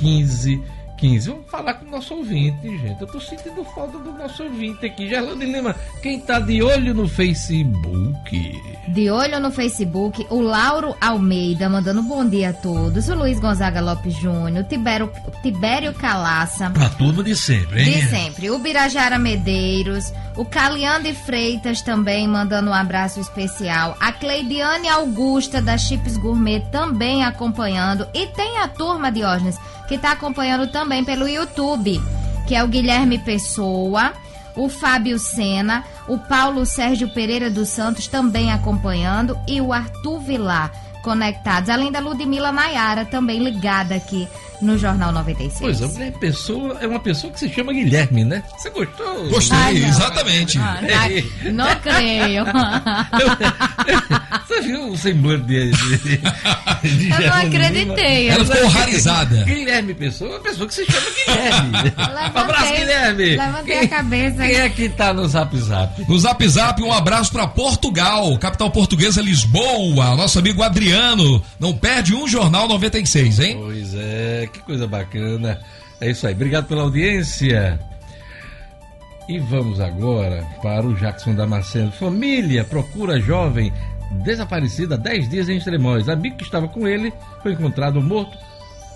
1515. 0.00 0.62
15. 1.00 1.30
Vamos 1.30 1.50
falar 1.50 1.74
com 1.74 1.86
o 1.86 1.90
nosso 1.90 2.14
ouvinte, 2.14 2.78
gente. 2.78 3.00
Eu 3.00 3.06
tô 3.06 3.18
sentindo 3.18 3.64
falta 3.74 3.98
do 3.98 4.12
nosso 4.12 4.44
ouvinte 4.44 4.84
aqui. 4.84 5.08
Gerlando 5.08 5.42
Lima, 5.42 5.74
quem 6.02 6.20
tá 6.20 6.38
de 6.38 6.62
olho 6.62 6.92
no 6.92 7.08
Facebook? 7.08 8.62
De 8.88 9.10
olho 9.10 9.40
no 9.40 9.50
Facebook, 9.50 10.26
o 10.28 10.40
Lauro 10.40 10.94
Almeida 11.00 11.68
mandando 11.68 12.00
um 12.00 12.08
bom 12.08 12.28
dia 12.28 12.50
a 12.50 12.52
todos. 12.52 13.08
O 13.08 13.14
Luiz 13.14 13.40
Gonzaga 13.40 13.80
Lopes 13.80 14.14
Júnior, 14.14 14.64
Tibério, 14.64 15.10
Tibério 15.42 15.94
Calaça. 15.94 16.68
Pra 16.70 16.90
turma 16.90 17.22
de 17.22 17.34
sempre, 17.34 17.82
hein? 17.82 18.00
De 18.00 18.08
sempre. 18.08 18.50
O 18.50 18.58
Birajara 18.58 19.18
Medeiros, 19.18 20.12
o 20.36 20.44
Caliande 20.44 21.14
Freitas 21.14 21.80
também 21.80 22.28
mandando 22.28 22.70
um 22.70 22.74
abraço 22.74 23.20
especial. 23.20 23.96
A 23.98 24.12
Cleidiane 24.12 24.88
Augusta 24.88 25.62
da 25.62 25.78
Chips 25.78 26.18
Gourmet 26.18 26.60
também 26.70 27.24
acompanhando. 27.24 28.06
E 28.12 28.26
tem 28.26 28.58
a 28.58 28.68
turma, 28.68 29.10
Diógenes, 29.10 29.56
que 29.88 29.94
está 29.94 30.12
acompanhando 30.12 30.66
também 30.66 30.89
pelo 31.04 31.28
YouTube, 31.28 32.02
que 32.48 32.54
é 32.56 32.64
o 32.64 32.68
Guilherme 32.68 33.16
Pessoa, 33.18 34.12
o 34.56 34.68
Fábio 34.68 35.20
Sena, 35.20 35.84
o 36.08 36.18
Paulo 36.18 36.66
Sérgio 36.66 37.08
Pereira 37.14 37.48
dos 37.48 37.68
Santos 37.68 38.08
também 38.08 38.50
acompanhando 38.52 39.38
e 39.46 39.60
o 39.60 39.72
Arthur 39.72 40.18
Vilar 40.18 40.72
conectados, 41.02 41.70
além 41.70 41.92
da 41.92 42.00
Ludmila 42.00 42.50
Nayara 42.50 43.04
também 43.04 43.38
ligada 43.38 43.94
aqui 43.94 44.28
no 44.62 44.76
Jornal 44.78 45.12
96. 45.12 45.58
Pois 45.60 45.80
é, 45.80 45.86
Guilherme 45.86 46.18
Pessoa 46.18 46.78
é 46.80 46.86
uma 46.86 47.00
pessoa 47.00 47.32
que 47.32 47.38
se 47.40 47.48
chama 47.48 47.72
Guilherme, 47.72 48.24
né? 48.24 48.42
Você 48.58 48.70
gostou? 48.70 49.28
Gostei, 49.28 49.80
não. 49.80 49.88
exatamente. 49.88 50.58
Ah, 50.58 50.78
não, 51.44 51.52
não 51.52 51.76
creio. 51.80 52.44
Você 54.46 54.60
viu 54.62 54.88
o 54.88 54.96
semblante 54.98 55.44
de, 55.46 55.70
de, 55.70 55.98
de 55.98 57.10
Eu 57.10 57.20
não 57.30 57.36
acreditei. 57.38 58.28
Ela 58.30 58.44
ficou 58.44 58.64
horrorizada. 58.64 59.44
Guilherme 59.44 59.94
Pessoa 59.94 60.30
é 60.30 60.34
uma 60.34 60.40
pessoa 60.40 60.66
que 60.68 60.74
se 60.74 60.84
chama 60.86 61.06
Guilherme. 61.10 61.72
Levantei- 61.82 62.42
abraço, 62.42 62.72
Guilherme. 62.74 63.36
levantei 63.36 63.78
a 63.78 63.88
cabeça. 63.88 64.36
Quem 64.46 64.54
é 64.56 64.68
que 64.68 64.88
tá 64.88 65.12
no 65.12 65.26
Zap 65.28 65.56
Zap? 65.58 66.04
No 66.08 66.18
Zap 66.18 66.48
Zap, 66.48 66.82
um 66.82 66.92
abraço 66.92 67.30
para 67.32 67.46
Portugal, 67.46 68.36
capital 68.38 68.70
portuguesa 68.70 69.22
Lisboa. 69.22 70.16
Nosso 70.16 70.38
amigo 70.38 70.62
Adriano. 70.62 71.42
Não 71.58 71.72
perde 71.72 72.14
um 72.14 72.26
Jornal 72.26 72.66
96, 72.68 73.38
hein? 73.40 73.56
Pois 73.60 73.94
é, 73.94 74.48
que 74.50 74.60
coisa 74.60 74.86
bacana. 74.86 75.60
É 76.00 76.10
isso 76.10 76.26
aí, 76.26 76.34
obrigado 76.34 76.66
pela 76.66 76.82
audiência. 76.82 77.78
E 79.28 79.38
vamos 79.38 79.80
agora 79.80 80.44
para 80.62 80.86
o 80.86 80.94
Jackson 80.94 81.34
Damasceno. 81.34 81.92
Família 81.92 82.64
procura 82.64 83.20
jovem 83.20 83.72
desaparecida 84.24 84.96
há 84.96 84.98
10 84.98 85.28
dias 85.28 85.48
em 85.48 85.56
Extremóis. 85.56 86.08
Amigo 86.08 86.36
que 86.36 86.42
estava 86.42 86.66
com 86.66 86.86
ele 86.86 87.12
foi 87.42 87.52
encontrado 87.52 88.02
morto. 88.02 88.36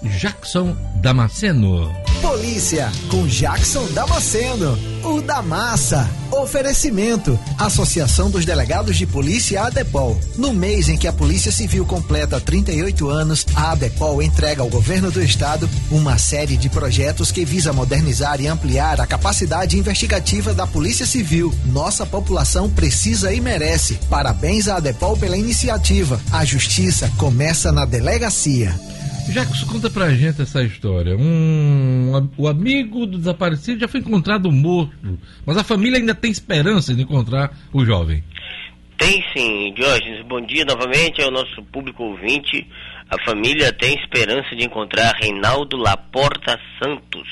Jackson 0.05 0.77
Damasceno. 0.97 1.91
Polícia, 2.21 2.93
com 3.11 3.27
Jackson 3.27 3.87
Damasceno. 3.93 4.79
O 5.03 5.23
da 5.23 5.41
Massa. 5.41 6.09
Oferecimento. 6.31 7.39
Associação 7.59 8.31
dos 8.31 8.45
Delegados 8.45 8.97
de 8.97 9.07
Polícia 9.07 9.63
ADEPOL. 9.63 10.19
No 10.37 10.53
mês 10.53 10.89
em 10.89 10.97
que 10.97 11.09
a 11.09 11.13
Polícia 11.13 11.51
Civil 11.51 11.87
completa 11.87 12.41
38 12.41 13.09
anos, 13.09 13.47
a 13.55 13.73
ADEPOL 13.73 14.23
entrega 14.23 14.63
ao 14.63 14.69
governo 14.69 15.11
do 15.11 15.23
estado 15.23 15.69
uma 15.91 16.19
série 16.19 16.57
de 16.57 16.69
projetos 16.69 17.33
que 17.33 17.45
visa 17.45 17.73
modernizar 17.73 18.41
e 18.41 18.47
ampliar 18.47 19.01
a 19.01 19.07
capacidade 19.07 19.79
investigativa 19.79 20.53
da 20.53 20.67
Polícia 20.67 21.07
Civil. 21.07 21.55
Nossa 21.67 22.05
população 22.05 22.69
precisa 22.69 23.33
e 23.33 23.41
merece. 23.41 23.99
Parabéns 24.11 24.69
à 24.69 24.77
ADEPOL 24.77 25.17
pela 25.17 25.37
iniciativa. 25.37 26.21
A 26.31 26.45
justiça 26.45 27.11
começa 27.17 27.73
na 27.73 27.87
delegacia. 27.87 28.75
Jacques, 29.33 29.65
conta 29.65 29.91
pra 29.91 30.11
gente 30.11 30.43
essa 30.43 30.63
história. 30.63 31.17
Um, 31.17 32.31
o 32.37 32.47
amigo 32.47 33.07
do 33.07 33.19
desaparecido 33.19 33.81
já 33.81 33.89
foi 33.89 34.01
encontrado 34.01 34.51
morto, 34.53 35.19
mas 35.45 35.57
a 35.57 35.65
família 35.65 35.99
ainda 35.99 36.15
tem 36.15 36.31
esperança 36.31 36.95
de 36.95 37.03
encontrar 37.03 37.51
o 37.73 37.85
jovem. 37.85 38.23
Tem 38.97 39.25
sim, 39.37 39.73
Diógenes. 39.75 40.25
Bom 40.27 40.41
dia 40.41 40.65
novamente 40.65 41.21
ao 41.21 41.31
nosso 41.31 41.63
público 41.65 42.05
ouvinte. 42.05 42.67
A 43.11 43.23
família 43.25 43.73
tem 43.73 43.99
esperança 43.99 44.55
de 44.55 44.65
encontrar 44.65 45.15
Reinaldo 45.21 45.77
Laporta 45.77 46.59
Santos. 46.83 47.29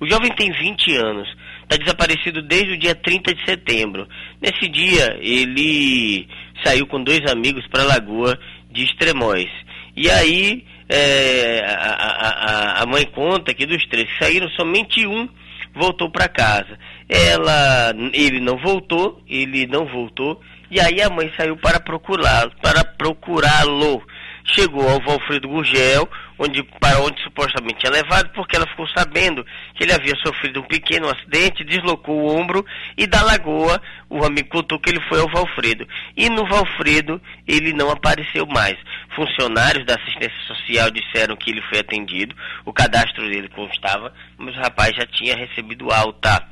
O 0.00 0.08
jovem 0.08 0.34
tem 0.34 0.50
20 0.50 0.96
anos, 0.96 1.28
está 1.62 1.76
desaparecido 1.76 2.42
desde 2.42 2.72
o 2.72 2.78
dia 2.78 2.94
30 2.94 3.34
de 3.34 3.44
setembro. 3.44 4.08
Nesse 4.40 4.68
dia, 4.68 5.16
ele 5.20 6.26
saiu 6.64 6.86
com 6.86 7.02
dois 7.02 7.20
amigos 7.30 7.66
para 7.68 7.82
a 7.82 7.86
Lagoa 7.86 8.38
de 8.70 8.84
Extremóis. 8.84 9.50
E 9.96 10.10
aí, 10.10 10.64
é, 10.94 11.64
a, 11.64 12.80
a, 12.80 12.82
a, 12.82 12.86
mãe 12.86 13.06
conta 13.06 13.54
que 13.54 13.64
dos 13.64 13.84
três 13.86 14.06
que 14.12 14.24
saíram, 14.24 14.48
somente 14.50 15.06
um 15.06 15.26
voltou 15.74 16.10
para 16.10 16.28
casa. 16.28 16.78
Ela, 17.08 17.94
ele 18.12 18.40
não 18.40 18.58
voltou, 18.58 19.22
ele 19.26 19.66
não 19.66 19.86
voltou, 19.86 20.40
e 20.70 20.78
aí 20.78 21.00
a 21.00 21.08
mãe 21.08 21.32
saiu 21.36 21.56
para 21.56 21.80
procurá-lo, 21.80 22.52
para 22.60 22.84
procurá-lo 22.84 24.02
chegou 24.44 24.88
ao 24.88 25.00
Valfredo 25.00 25.48
Gurgel, 25.48 26.08
onde, 26.38 26.62
para 26.80 27.00
onde 27.00 27.22
supostamente 27.22 27.80
tinha 27.80 27.92
levado, 27.92 28.30
porque 28.34 28.56
ela 28.56 28.66
ficou 28.66 28.86
sabendo 28.88 29.44
que 29.74 29.84
ele 29.84 29.92
havia 29.92 30.14
sofrido 30.16 30.60
um 30.60 30.64
pequeno 30.64 31.08
acidente, 31.08 31.64
deslocou 31.64 32.20
o 32.20 32.36
ombro 32.38 32.64
e 32.96 33.06
da 33.06 33.22
lagoa 33.22 33.80
o 34.08 34.24
amigo 34.24 34.48
contou 34.48 34.78
que 34.78 34.90
ele 34.90 35.00
foi 35.08 35.20
ao 35.20 35.28
Valfredo. 35.28 35.86
E 36.16 36.28
no 36.28 36.46
Valfredo 36.46 37.20
ele 37.46 37.72
não 37.72 37.90
apareceu 37.90 38.46
mais. 38.46 38.76
Funcionários 39.14 39.86
da 39.86 39.94
assistência 39.94 40.38
social 40.46 40.90
disseram 40.90 41.36
que 41.36 41.50
ele 41.50 41.62
foi 41.62 41.78
atendido, 41.80 42.34
o 42.64 42.72
cadastro 42.72 43.28
dele 43.28 43.48
constava, 43.48 44.12
mas 44.36 44.56
o 44.56 44.60
rapaz 44.60 44.94
já 44.94 45.06
tinha 45.06 45.36
recebido 45.36 45.90
alta. 45.90 46.46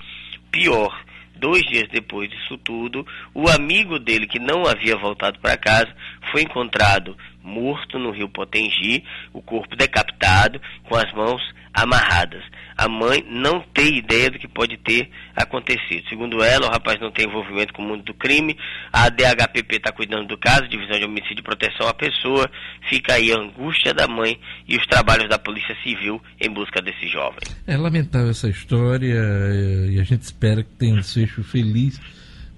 Pior, 0.51 0.93
Dois 1.41 1.63
dias 1.63 1.89
depois 1.89 2.29
disso 2.29 2.59
tudo, 2.59 3.07
o 3.33 3.49
amigo 3.49 3.99
dele, 3.99 4.27
que 4.27 4.39
não 4.39 4.67
havia 4.67 4.95
voltado 4.95 5.39
para 5.39 5.57
casa, 5.57 5.89
foi 6.31 6.43
encontrado 6.43 7.17
morto 7.43 7.99
no 7.99 8.11
rio 8.11 8.29
Potengi, 8.29 9.03
o 9.33 9.41
corpo 9.41 9.75
decapitado, 9.75 10.61
com 10.87 10.95
as 10.95 11.11
mãos 11.15 11.41
amarradas. 11.83 12.43
A 12.77 12.89
mãe 12.89 13.23
não 13.29 13.61
tem 13.75 13.99
ideia 13.99 14.31
do 14.31 14.39
que 14.39 14.49
pode 14.49 14.79
ter 14.79 15.11
acontecido. 15.37 16.09
Segundo 16.09 16.43
ela, 16.43 16.67
o 16.67 16.71
rapaz 16.71 16.99
não 16.99 17.11
tem 17.11 17.27
envolvimento 17.27 17.75
com 17.75 17.83
o 17.83 17.87
mundo 17.87 18.05
do 18.05 18.15
crime. 18.15 18.57
A 18.93 19.09
DHPP 19.11 19.77
está 19.77 19.93
cuidando 19.93 20.29
do 20.29 20.39
caso, 20.39 20.69
Divisão 20.69 20.99
de 20.99 21.05
Homicídio 21.05 21.41
e 21.41 21.43
Proteção 21.43 21.87
à 21.89 21.93
Pessoa. 21.93 22.51
Fica 22.89 23.15
aí 23.15 23.33
a 23.33 23.39
angústia 23.39 23.93
da 23.93 24.09
mãe 24.09 24.41
e 24.67 24.77
os 24.77 24.87
trabalhos 24.87 25.29
da 25.29 25.39
Polícia 25.39 25.77
Civil 25.83 26.23
em 26.41 26.51
busca 26.51 26.81
desse 26.81 27.07
jovem. 27.09 27.41
É 27.67 27.77
lamentável 27.77 28.31
essa 28.31 28.49
história 28.49 29.15
e 29.91 30.01
a 30.01 30.05
gente 30.05 30.23
espera 30.23 30.63
que 30.63 30.71
tenha 30.71 30.95
um 30.95 31.01
desfecho 31.01 31.45
feliz 31.45 32.01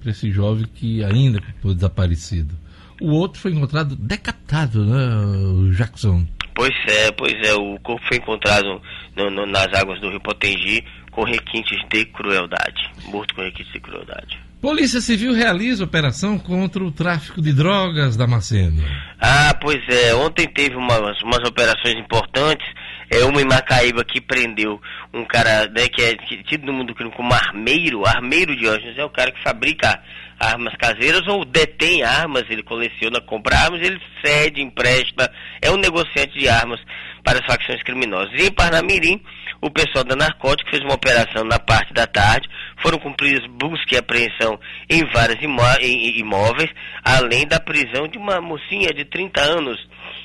para 0.01 0.11
esse 0.11 0.31
jovem 0.31 0.67
que 0.73 1.03
ainda 1.03 1.41
ficou 1.41 1.75
desaparecido. 1.75 2.55
O 3.01 3.11
outro 3.11 3.41
foi 3.41 3.53
encontrado 3.53 3.97
decapitado, 3.97 4.85
né, 4.87 5.17
o 5.27 5.73
Jackson? 5.73 6.25
Pois 6.55 6.75
é, 6.87 7.11
pois 7.13 7.35
é. 7.45 7.55
O 7.55 7.79
corpo 7.81 8.05
foi 8.07 8.19
encontrado 8.19 8.81
no, 9.17 9.31
no, 9.31 9.47
nas 9.47 9.73
águas 9.75 10.01
do 10.01 10.11
rio 10.11 10.21
Potengi 10.21 10.85
com 11.11 11.25
requintes 11.25 11.79
de 11.89 12.05
crueldade. 12.07 12.91
Morto 13.07 13.35
com 13.35 13.43
requintes 13.43 13.73
de 13.73 13.81
crueldade. 13.81 14.39
Polícia 14.63 15.01
Civil 15.01 15.33
realiza 15.33 15.83
operação 15.83 16.39
contra 16.39 16.85
o 16.85 16.93
tráfico 16.93 17.43
de 17.43 17.53
drogas 17.53 18.17
da 18.17 18.29
Macena. 18.29 18.81
Ah, 19.21 19.53
pois 19.61 19.83
é. 19.89 20.15
Ontem 20.15 20.47
teve 20.47 20.77
umas, 20.77 21.21
umas 21.23 21.41
operações 21.49 21.97
importantes. 21.97 22.65
É 23.11 23.25
uma 23.25 23.43
em 23.43 23.45
Macaíba 23.45 24.05
que 24.05 24.21
prendeu 24.21 24.81
um 25.13 25.25
cara 25.25 25.67
né, 25.67 25.89
que 25.89 26.01
é 26.01 26.17
tido 26.49 26.65
no 26.65 26.73
mundo 26.73 26.95
crime 26.95 27.11
como 27.11 27.35
armeiro. 27.35 28.07
Armeiro 28.07 28.57
de 28.57 28.69
Anjos 28.69 28.97
é 28.97 29.05
o 29.05 29.11
cara 29.11 29.33
que 29.33 29.43
fabrica 29.43 30.01
armas 30.43 30.75
caseiras 30.77 31.27
ou 31.29 31.45
detém 31.45 32.03
armas, 32.03 32.43
ele 32.51 32.65
coleciona, 32.65 33.21
compra 33.21 33.57
armas, 33.57 33.81
ele 33.81 34.01
cede, 34.25 34.61
empresta, 34.61 35.33
é 35.61 35.71
um 35.71 35.77
negociante 35.77 36.37
de 36.37 36.49
armas 36.49 36.81
para 37.23 37.39
as 37.39 37.47
facções 37.47 37.83
criminosas. 37.85 38.33
E 38.35 38.47
em 38.47 38.53
Parnamirim, 38.53 39.23
o 39.61 39.71
pessoal 39.71 40.03
da 40.03 40.17
Narcótico 40.17 40.71
fez 40.71 40.83
uma 40.83 40.95
operação 40.95 41.45
na 41.45 41.61
parte 41.61 41.95
da 41.95 42.07
tarde, 42.07 42.49
foram 42.83 42.99
cumpridas 42.99 43.47
busca 43.47 43.95
e 43.95 43.99
apreensão 43.99 44.59
em 44.91 45.05
vários 45.13 45.41
imó 45.41 45.63
imóveis, 45.81 46.71
além 47.05 47.47
da 47.47 47.61
prisão 47.61 48.09
de 48.09 48.19
uma 48.19 48.41
mocinha 48.41 48.93
de 48.93 49.05
30 49.05 49.41
anos, 49.41 49.79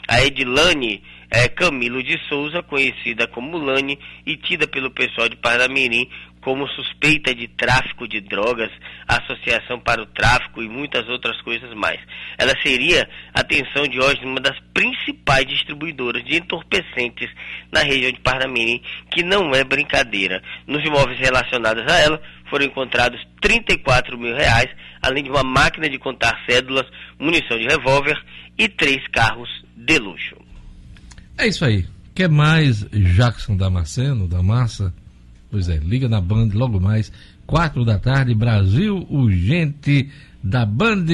a 0.07 0.23
Edilane 0.23 1.03
é, 1.29 1.47
Camilo 1.47 2.01
de 2.01 2.17
Souza, 2.27 2.63
conhecida 2.63 3.27
como 3.27 3.57
Lani 3.57 3.99
e 4.25 4.35
tida 4.37 4.65
pelo 4.67 4.89
pessoal 4.89 5.29
de 5.29 5.35
Parnamirim 5.35 6.09
como 6.47 6.65
suspeita 6.69 7.35
de 7.35 7.45
tráfico 7.49 8.07
de 8.07 8.21
drogas, 8.21 8.71
associação 9.05 9.81
para 9.81 10.01
o 10.01 10.05
tráfico 10.05 10.63
e 10.63 10.69
muitas 10.69 11.05
outras 11.09 11.41
coisas 11.41 11.73
mais. 11.73 11.99
Ela 12.37 12.53
seria, 12.63 13.05
atenção 13.33 13.83
de 13.85 13.99
hoje, 13.99 14.23
uma 14.23 14.39
das 14.39 14.57
principais 14.73 15.45
distribuidoras 15.45 16.23
de 16.23 16.37
entorpecentes 16.37 17.29
na 17.69 17.81
região 17.81 18.13
de 18.13 18.21
Parnamirim, 18.21 18.81
que 19.11 19.23
não 19.23 19.51
é 19.53 19.61
brincadeira. 19.65 20.41
Nos 20.65 20.81
imóveis 20.85 21.19
relacionados 21.19 21.83
a 21.85 21.99
ela 21.99 22.21
foram 22.49 22.63
encontrados 22.63 23.19
34 23.41 24.17
mil 24.17 24.33
reais, 24.33 24.69
além 25.01 25.25
de 25.25 25.29
uma 25.29 25.43
máquina 25.43 25.89
de 25.89 25.99
contar 25.99 26.45
cédulas, 26.49 26.87
munição 27.19 27.57
de 27.57 27.67
revólver 27.67 28.17
e 28.57 28.69
três 28.69 29.05
carros 29.09 29.49
de 29.75 29.99
luxo. 29.99 30.37
É 31.37 31.45
isso 31.45 31.65
aí. 31.65 31.85
Quer 32.15 32.29
mais 32.29 32.85
Jackson 32.89 33.57
Damasceno, 33.57 34.29
da 34.29 34.41
Massa? 34.41 34.93
Pois 35.49 35.69
é, 35.69 35.77
liga 35.77 36.09
na 36.09 36.19
Band 36.19 36.49
logo 36.53 36.79
mais, 36.79 37.11
quatro 37.45 37.85
da 37.85 37.97
tarde, 37.97 38.33
Brasil 38.33 39.07
Urgente 39.09 40.09
da 40.43 40.65
Band. 40.65 41.05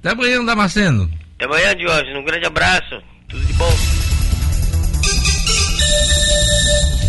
Até 0.00 0.10
amanhã, 0.10 0.44
Damasceno. 0.44 1.10
Até 1.34 1.44
amanhã, 1.46 1.74
Diógenes. 1.74 2.16
Um 2.16 2.24
grande 2.24 2.46
abraço. 2.46 3.02
Tudo 3.28 3.44
de 3.44 3.52
bom. 3.54 3.72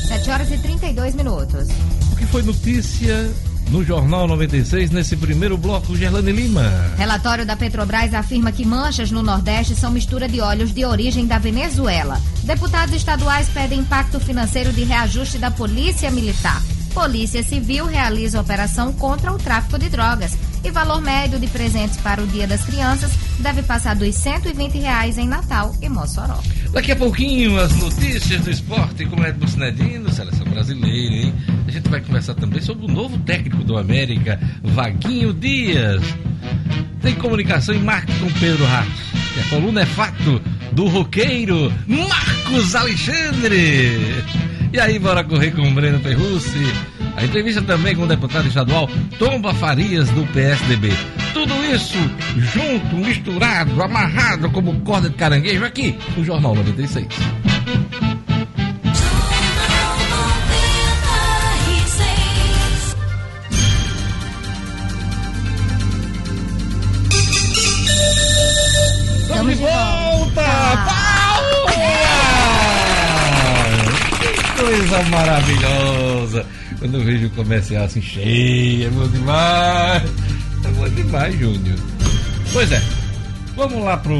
7 0.08 0.30
horas 0.32 0.52
e 0.52 0.58
32 0.58 1.16
minutos. 1.16 1.68
O 2.12 2.16
que 2.16 2.26
foi 2.26 2.42
notícia 2.42 3.32
no 3.70 3.84
Jornal 3.84 4.28
96, 4.28 4.92
nesse 4.92 5.16
primeiro 5.16 5.58
bloco, 5.58 5.96
Gerlane 5.96 6.32
Lima. 6.32 6.72
Relatório 6.98 7.46
da 7.46 7.56
Petrobras 7.56 8.14
afirma 8.14 8.52
que 8.52 8.66
manchas 8.66 9.12
no 9.12 9.22
Nordeste 9.22 9.76
são 9.76 9.92
mistura 9.92 10.28
de 10.28 10.42
óleos 10.42 10.74
de 10.74 10.86
origem 10.86 11.28
da 11.28 11.38
Venezuela. 11.38 12.20
Deputados 12.44 12.96
estaduais 12.96 13.48
pedem 13.50 13.80
impacto 13.80 14.20
financeiro 14.20 14.74
de 14.74 14.84
reajuste 14.84 15.38
da 15.38 15.52
Polícia 15.52 16.10
Militar. 16.10 16.62
Polícia 16.90 17.44
Civil 17.44 17.86
realiza 17.86 18.42
operação 18.42 18.92
contra 18.94 19.32
o 19.32 19.38
tráfico 19.38 19.78
de 19.78 19.90
drogas. 19.90 20.38
E 20.64 20.72
valor 20.72 21.02
médio 21.02 21.40
de 21.40 21.48
presentes 21.48 21.98
para 21.98 22.22
o 22.22 22.28
Dia 22.28 22.46
das 22.46 22.66
Crianças 22.66 23.12
deve 23.40 23.64
passar 23.64 23.96
dos 23.96 24.14
120 24.16 24.78
reais 24.78 25.18
em 25.18 25.28
Natal 25.28 25.74
e 25.82 25.88
Mossoró. 25.88 26.40
Daqui 26.74 26.92
a 26.92 26.96
pouquinho, 26.96 27.58
as 27.60 27.76
notícias 27.78 28.42
do 28.42 28.52
esporte 28.52 29.06
com 29.06 29.24
Edmo 29.24 29.48
Cinedino, 29.48 30.12
seleção 30.12 30.46
brasileira, 30.46 31.16
hein? 31.16 31.34
A 31.68 31.72
gente 31.72 31.90
vai 31.90 32.02
conversar 32.02 32.36
também 32.36 32.62
sobre 32.62 32.86
o 32.86 32.88
novo 32.88 33.18
técnico 33.20 33.64
do 33.64 33.78
América, 33.78 34.40
Vaguinho 34.64 35.34
Dias. 35.34 36.02
Tem 37.02 37.16
comunicação 37.16 37.74
e 37.74 37.80
marketing 37.80 38.20
com 38.20 38.40
Pedro 38.40 38.66
Ratos. 38.66 39.10
E 39.36 39.40
a 39.40 39.44
coluna 39.50 39.82
é 39.82 39.86
fato 39.86 40.42
do 40.74 40.88
roqueiro 40.88 41.74
Marcos 41.88 42.76
Alexandre. 42.76 44.24
E 44.72 44.80
aí, 44.80 45.00
bora 45.00 45.24
correr 45.24 45.52
com 45.52 45.64
o 45.64 45.74
Breno 45.74 46.00
Perrucci. 46.00 46.64
A 47.16 47.26
entrevista 47.26 47.62
também 47.62 47.96
com 47.96 48.04
o 48.04 48.08
deputado 48.08 48.48
estadual 48.48 48.88
Tomba 49.18 49.54
Farias, 49.54 50.10
do 50.12 50.26
PSDB. 50.28 50.90
Tudo 51.34 51.54
isso 51.66 51.98
junto, 52.38 52.96
misturado, 52.96 53.82
amarrado 53.82 54.50
como 54.52 54.80
corda 54.82 55.10
de 55.10 55.16
caranguejo 55.16 55.66
aqui 55.66 55.98
no 56.16 56.24
Jornal 56.24 56.56
96. 56.56 57.08
Estamos 69.24 69.58
de 69.58 69.62
volta! 69.62 70.99
Coisa 74.70 75.04
maravilhosa. 75.10 76.46
Quando 76.78 76.96
eu 76.96 77.04
vejo 77.04 77.28
o 77.28 77.30
comercial 77.32 77.86
assim 77.86 78.02
cheio, 78.02 78.88
é 78.88 78.90
bom 78.90 79.08
demais. 79.08 80.04
É 80.64 80.68
bom 80.76 80.90
demais, 80.90 81.40
Júnior. 81.40 81.78
Pois 82.54 82.72
é, 82.72 82.82
vamos 83.56 83.84
lá 83.84 83.98
pro 83.98 84.16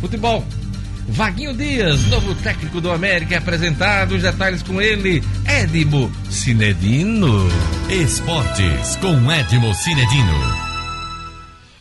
futebol. 0.00 0.44
Vaguinho 1.06 1.52
Dias, 1.52 2.06
novo 2.06 2.34
técnico 2.36 2.80
do 2.80 2.90
América, 2.90 3.34
é 3.34 3.38
apresentado. 3.38 4.14
Os 4.14 4.22
detalhes 4.22 4.62
com 4.62 4.80
ele, 4.80 5.22
Edmo 5.46 6.10
Cinedino. 6.30 7.48
Esportes 7.90 8.96
com 8.96 9.30
Edmo 9.30 9.74
Cinedino. 9.74 10.63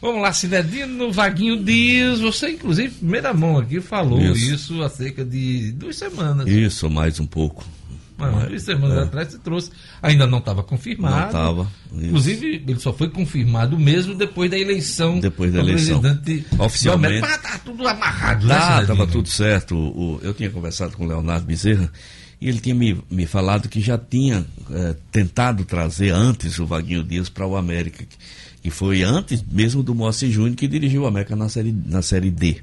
Vamos 0.04 0.22
lá, 0.22 0.34
Cinedino, 0.34 1.12
Vaguinho 1.13 1.63
Dias. 1.63 2.20
Você, 2.20 2.52
inclusive, 2.52 2.89
primeira 2.94 3.34
mão 3.34 3.58
aqui, 3.58 3.80
falou 3.80 4.20
isso, 4.22 4.54
Isso. 4.54 4.84
há 4.84 4.89
cerca 4.89 5.24
de 5.24 5.72
duas 5.72 5.96
semanas. 5.96 6.46
Isso, 6.48 6.89
mais 6.89 7.22
um 7.22 7.26
pouco. 7.26 7.66
Mano, 8.18 8.48
duas 8.48 8.62
semanas 8.63 8.98
atrás 9.00 9.30
você 9.32 9.38
trouxe. 9.39 9.72
Ainda 10.02 10.28
não 10.28 10.39
estava 10.39 10.62
confirmado. 10.62 11.26
Não 11.26 11.32
tava, 11.32 11.72
isso. 11.94 12.06
Inclusive, 12.06 12.63
ele 12.68 12.80
só 12.80 12.92
foi 12.94 13.10
confirmado 13.10 13.80
mesmo 13.80 14.13
depois 14.13 14.52
da 14.52 14.58
eleição. 14.60 15.20
Depois 15.22 15.54
da 15.54 15.62
do 15.62 15.70
eleição. 15.70 16.02
presidente 16.02 16.46
Oficialmente. 16.60 17.22
Mas 17.22 17.42
tá 17.42 17.58
tudo 17.63 17.88
amarrado, 17.88 18.46
né, 18.46 18.56
Tá, 18.56 18.86
tava 18.86 19.08
tudo 19.08 19.30
certo. 19.30 19.74
O- 19.76 20.20
eu 20.22 20.34
tinha 20.34 20.50
conversado 20.50 20.96
com 20.98 21.06
o 21.06 21.08
Leonardo 21.08 21.46
Bezerra 21.46 21.89
e 22.42 22.50
ele 22.50 22.60
tinha 22.60 22.76
me, 22.76 23.02
me 23.10 23.26
falado 23.26 23.68
que 23.70 23.80
já 23.82 23.98
tinha 23.98 24.46
eh, 24.70 24.96
tentado 25.12 25.63
trazer 25.66 26.10
antes 26.12 26.60
o 26.60 26.66
Vaguinho 26.66 27.04
Dias 27.04 27.30
para 27.30 27.48
o 27.48 27.56
América, 27.56 28.04
que, 28.06 28.16
que 28.63 28.71
foi 28.71 29.04
antes 29.04 29.43
mesmo 29.52 29.84
do 29.84 29.93
Moacir 29.93 30.32
Júnior 30.32 30.56
que 30.56 30.69
dirigiu 30.69 31.02
o 31.02 31.06
América 31.06 31.36
na 31.36 31.49
série, 31.49 31.76
na 31.86 32.02
série 32.02 32.32
D. 32.32 32.62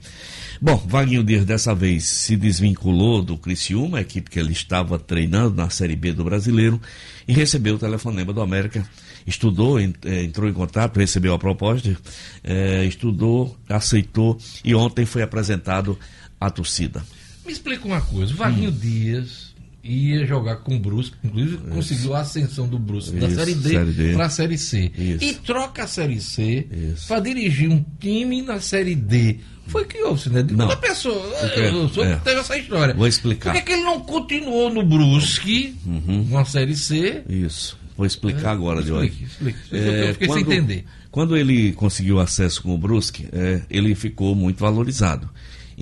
Bom, 0.60 0.76
Vaguinho 0.76 1.22
Dias 1.22 1.44
dessa 1.44 1.74
vez 1.74 2.04
se 2.04 2.36
desvinculou 2.36 3.22
do 3.22 3.36
Criciúma, 3.36 3.98
a 3.98 4.00
equipe 4.00 4.30
que 4.30 4.38
ele 4.38 4.52
estava 4.52 4.98
treinando 4.98 5.54
na 5.54 5.68
Série 5.70 5.96
B 5.96 6.12
do 6.12 6.24
Brasileiro, 6.24 6.80
e 7.28 7.32
recebeu 7.32 7.74
o 7.74 7.78
telefonema 7.78 8.32
do 8.32 8.40
América. 8.40 8.86
Estudou, 9.26 9.78
eh, 9.78 9.90
entrou 10.24 10.48
em 10.48 10.52
contato, 10.52 10.98
recebeu 10.98 11.34
a 11.34 11.38
proposta, 11.38 11.94
eh, 12.42 12.84
estudou, 12.86 13.56
aceitou 13.68 14.38
e 14.64 14.74
ontem 14.74 15.04
foi 15.04 15.22
apresentado 15.22 15.98
à 16.40 16.50
torcida. 16.50 17.04
Me 17.46 17.52
explica 17.52 17.86
uma 17.86 18.00
coisa. 18.00 18.32
O 18.32 18.36
Vaguinho 18.36 18.70
Hum. 18.70 18.78
Dias 18.80 19.49
ia 19.82 20.26
jogar 20.26 20.56
com 20.56 20.76
o 20.76 20.78
Brusque, 20.78 21.16
inclusive 21.24 21.56
conseguiu 21.70 22.14
a 22.14 22.20
ascensão 22.20 22.68
do 22.68 22.78
Brusque 22.78 23.16
da 23.18 23.26
Isso, 23.28 23.36
Série 23.36 23.54
D, 23.54 24.12
para 24.14 24.26
a 24.26 24.30
Série 24.30 24.58
C. 24.58 24.92
Isso. 24.96 25.24
E 25.24 25.34
troca 25.34 25.84
a 25.84 25.86
Série 25.86 26.20
C 26.20 26.66
Isso. 26.92 27.08
para 27.08 27.20
dirigir 27.20 27.70
um 27.70 27.84
time 27.98 28.42
na 28.42 28.60
Série 28.60 28.94
D. 28.94 29.38
Foi 29.66 29.84
que 29.84 30.02
houve, 30.02 30.28
né? 30.30 30.44
Não. 30.50 30.64
Uma 30.66 30.76
pessoa, 30.76 31.14
eu 31.56 31.88
sou 31.88 32.04
é. 32.04 32.16
que 32.16 32.24
teve 32.24 32.40
essa 32.40 32.58
história. 32.58 32.92
Vou 32.94 33.06
explicar. 33.06 33.52
Por 33.52 33.58
que, 33.60 33.66
que 33.66 33.72
ele 33.72 33.84
não 33.84 34.00
continuou 34.00 34.68
no 34.72 34.84
Brusque, 34.84 35.76
Uhum. 35.86 36.26
na 36.30 36.44
Série 36.44 36.74
C? 36.76 37.22
Isso. 37.28 37.78
Vou 37.96 38.06
explicar 38.06 38.52
agora, 38.52 38.82
de 38.82 38.90
Explique, 38.90 39.24
explique. 39.24 39.58
Eu 39.70 39.78
É, 39.78 40.12
fiquei 40.14 40.26
quando, 40.28 40.38
sem 40.44 40.54
entender. 40.54 40.84
Quando 41.10 41.36
ele 41.36 41.72
conseguiu 41.72 42.18
acesso 42.18 42.62
com 42.62 42.74
o 42.74 42.78
Brusque, 42.78 43.28
é, 43.30 43.62
ele 43.68 43.94
ficou 43.94 44.34
muito 44.34 44.58
valorizado. 44.58 45.28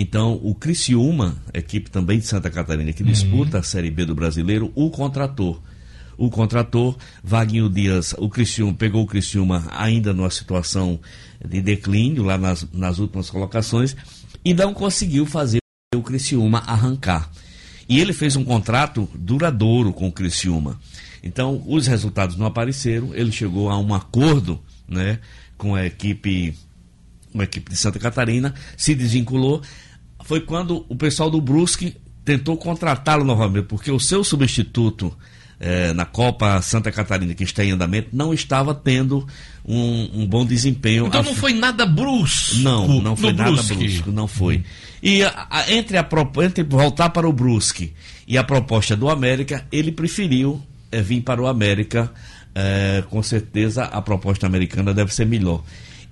Então, 0.01 0.39
o 0.45 0.55
Criciúma, 0.55 1.37
equipe 1.53 1.91
também 1.91 2.21
de 2.21 2.25
Santa 2.25 2.49
Catarina, 2.49 2.89
Uhum. 2.89 2.95
que 2.95 3.03
disputa 3.03 3.59
a 3.59 3.63
Série 3.65 3.91
B 3.91 4.05
do 4.05 4.15
Brasileiro, 4.15 4.71
o 4.77 4.91
contratou. 4.91 5.61
O 6.17 6.31
contratou, 6.31 6.97
Vaguinho 7.23 7.69
Dias, 7.69 8.15
o 8.17 8.29
Criciúma, 8.29 8.75
pegou 8.75 9.03
o 9.03 9.07
Criciúma 9.09 9.67
ainda 9.73 10.15
numa 10.15 10.31
situação 10.31 11.01
de 11.45 11.61
declínio, 11.61 12.23
lá 12.23 12.39
nas, 12.39 12.65
nas 12.73 13.01
últimas 13.01 13.29
colocações, 13.29 13.97
e 14.45 14.55
não 14.55 14.73
conseguiu 14.73 15.27
fazer 15.27 15.59
o 15.93 16.03
Criciúma 16.03 16.61
arrancar. 16.61 17.29
E 17.89 17.99
ele 17.99 18.13
fez 18.13 18.37
um 18.37 18.45
contrato 18.45 19.09
duradouro 19.17 19.93
com 19.93 20.07
o 20.07 20.13
Criciúma. 20.13 20.79
Então, 21.25 21.61
os 21.67 21.89
resultados 21.89 22.37
não 22.37 22.47
apareceram, 22.47 23.13
ele 23.17 23.33
chegou 23.33 23.69
a 23.69 23.77
um 23.77 23.93
acordo 23.93 24.61
né, 24.87 25.19
com 25.57 25.75
a 25.75 25.85
equipe, 25.85 26.55
com 27.33 27.41
a 27.41 27.45
equipe 27.45 27.69
de 27.69 27.77
Santa 27.77 27.99
Catarina, 27.99 28.55
se 28.77 28.95
desvinculou. 28.95 29.61
Foi 30.29 30.43
quando 30.43 30.85
o 30.91 30.95
pessoal 30.95 31.31
do 31.31 31.41
Brusque 31.41 31.97
tentou 32.23 32.55
contratá-lo 32.59 33.25
novamente, 33.25 33.65
porque 33.65 33.91
o 33.91 33.99
seu 33.99 34.23
substituto 34.23 35.17
eh, 35.59 35.95
na 35.95 36.05
Copa 36.05 36.61
Santa 36.61 36.93
Catarina, 36.93 37.33
que 37.33 37.43
está 37.45 37.65
em 37.65 37.71
andamento, 37.71 38.11
não 38.13 38.35
estava 38.35 38.75
tendo 38.75 39.27
um, 39.65 40.11
um 40.23 40.27
bom 40.27 40.45
desempenho. 40.45 41.07
Então 41.07 41.23
A- 41.23 41.25
não 41.25 41.35
foi 41.35 41.55
nada 41.55 41.87
brusco. 41.87 42.57
não, 42.57 43.01
não 43.01 43.17
foi 43.17 43.33
nada 43.33 43.53
Brusque. 43.53 43.75
brusco, 43.75 44.13
não 44.13 44.29
foi. 44.29 44.63
E 45.03 45.23
a- 45.25 45.47
a- 45.49 45.73
entre, 45.73 45.97
a, 45.97 46.07
entre 46.45 46.63
voltar 46.63 47.09
para 47.09 47.27
o 47.27 47.33
Brusque 47.33 47.95
e 48.27 48.37
a 48.37 48.45
proposta 48.45 48.95
do 48.95 49.09
América, 49.09 49.67
ele 49.73 49.91
preferiu 49.91 50.61
eh, 50.93 51.01
vir 51.01 51.23
para 51.23 51.41
o 51.41 51.47
América. 51.47 52.13
eh, 52.55 53.03
com 53.09 53.23
certeza 53.23 53.85
a 53.85 54.03
proposta 54.03 54.47
americana 54.47 54.93
deve 54.93 55.15
ser 55.15 55.25
melhor. 55.25 55.63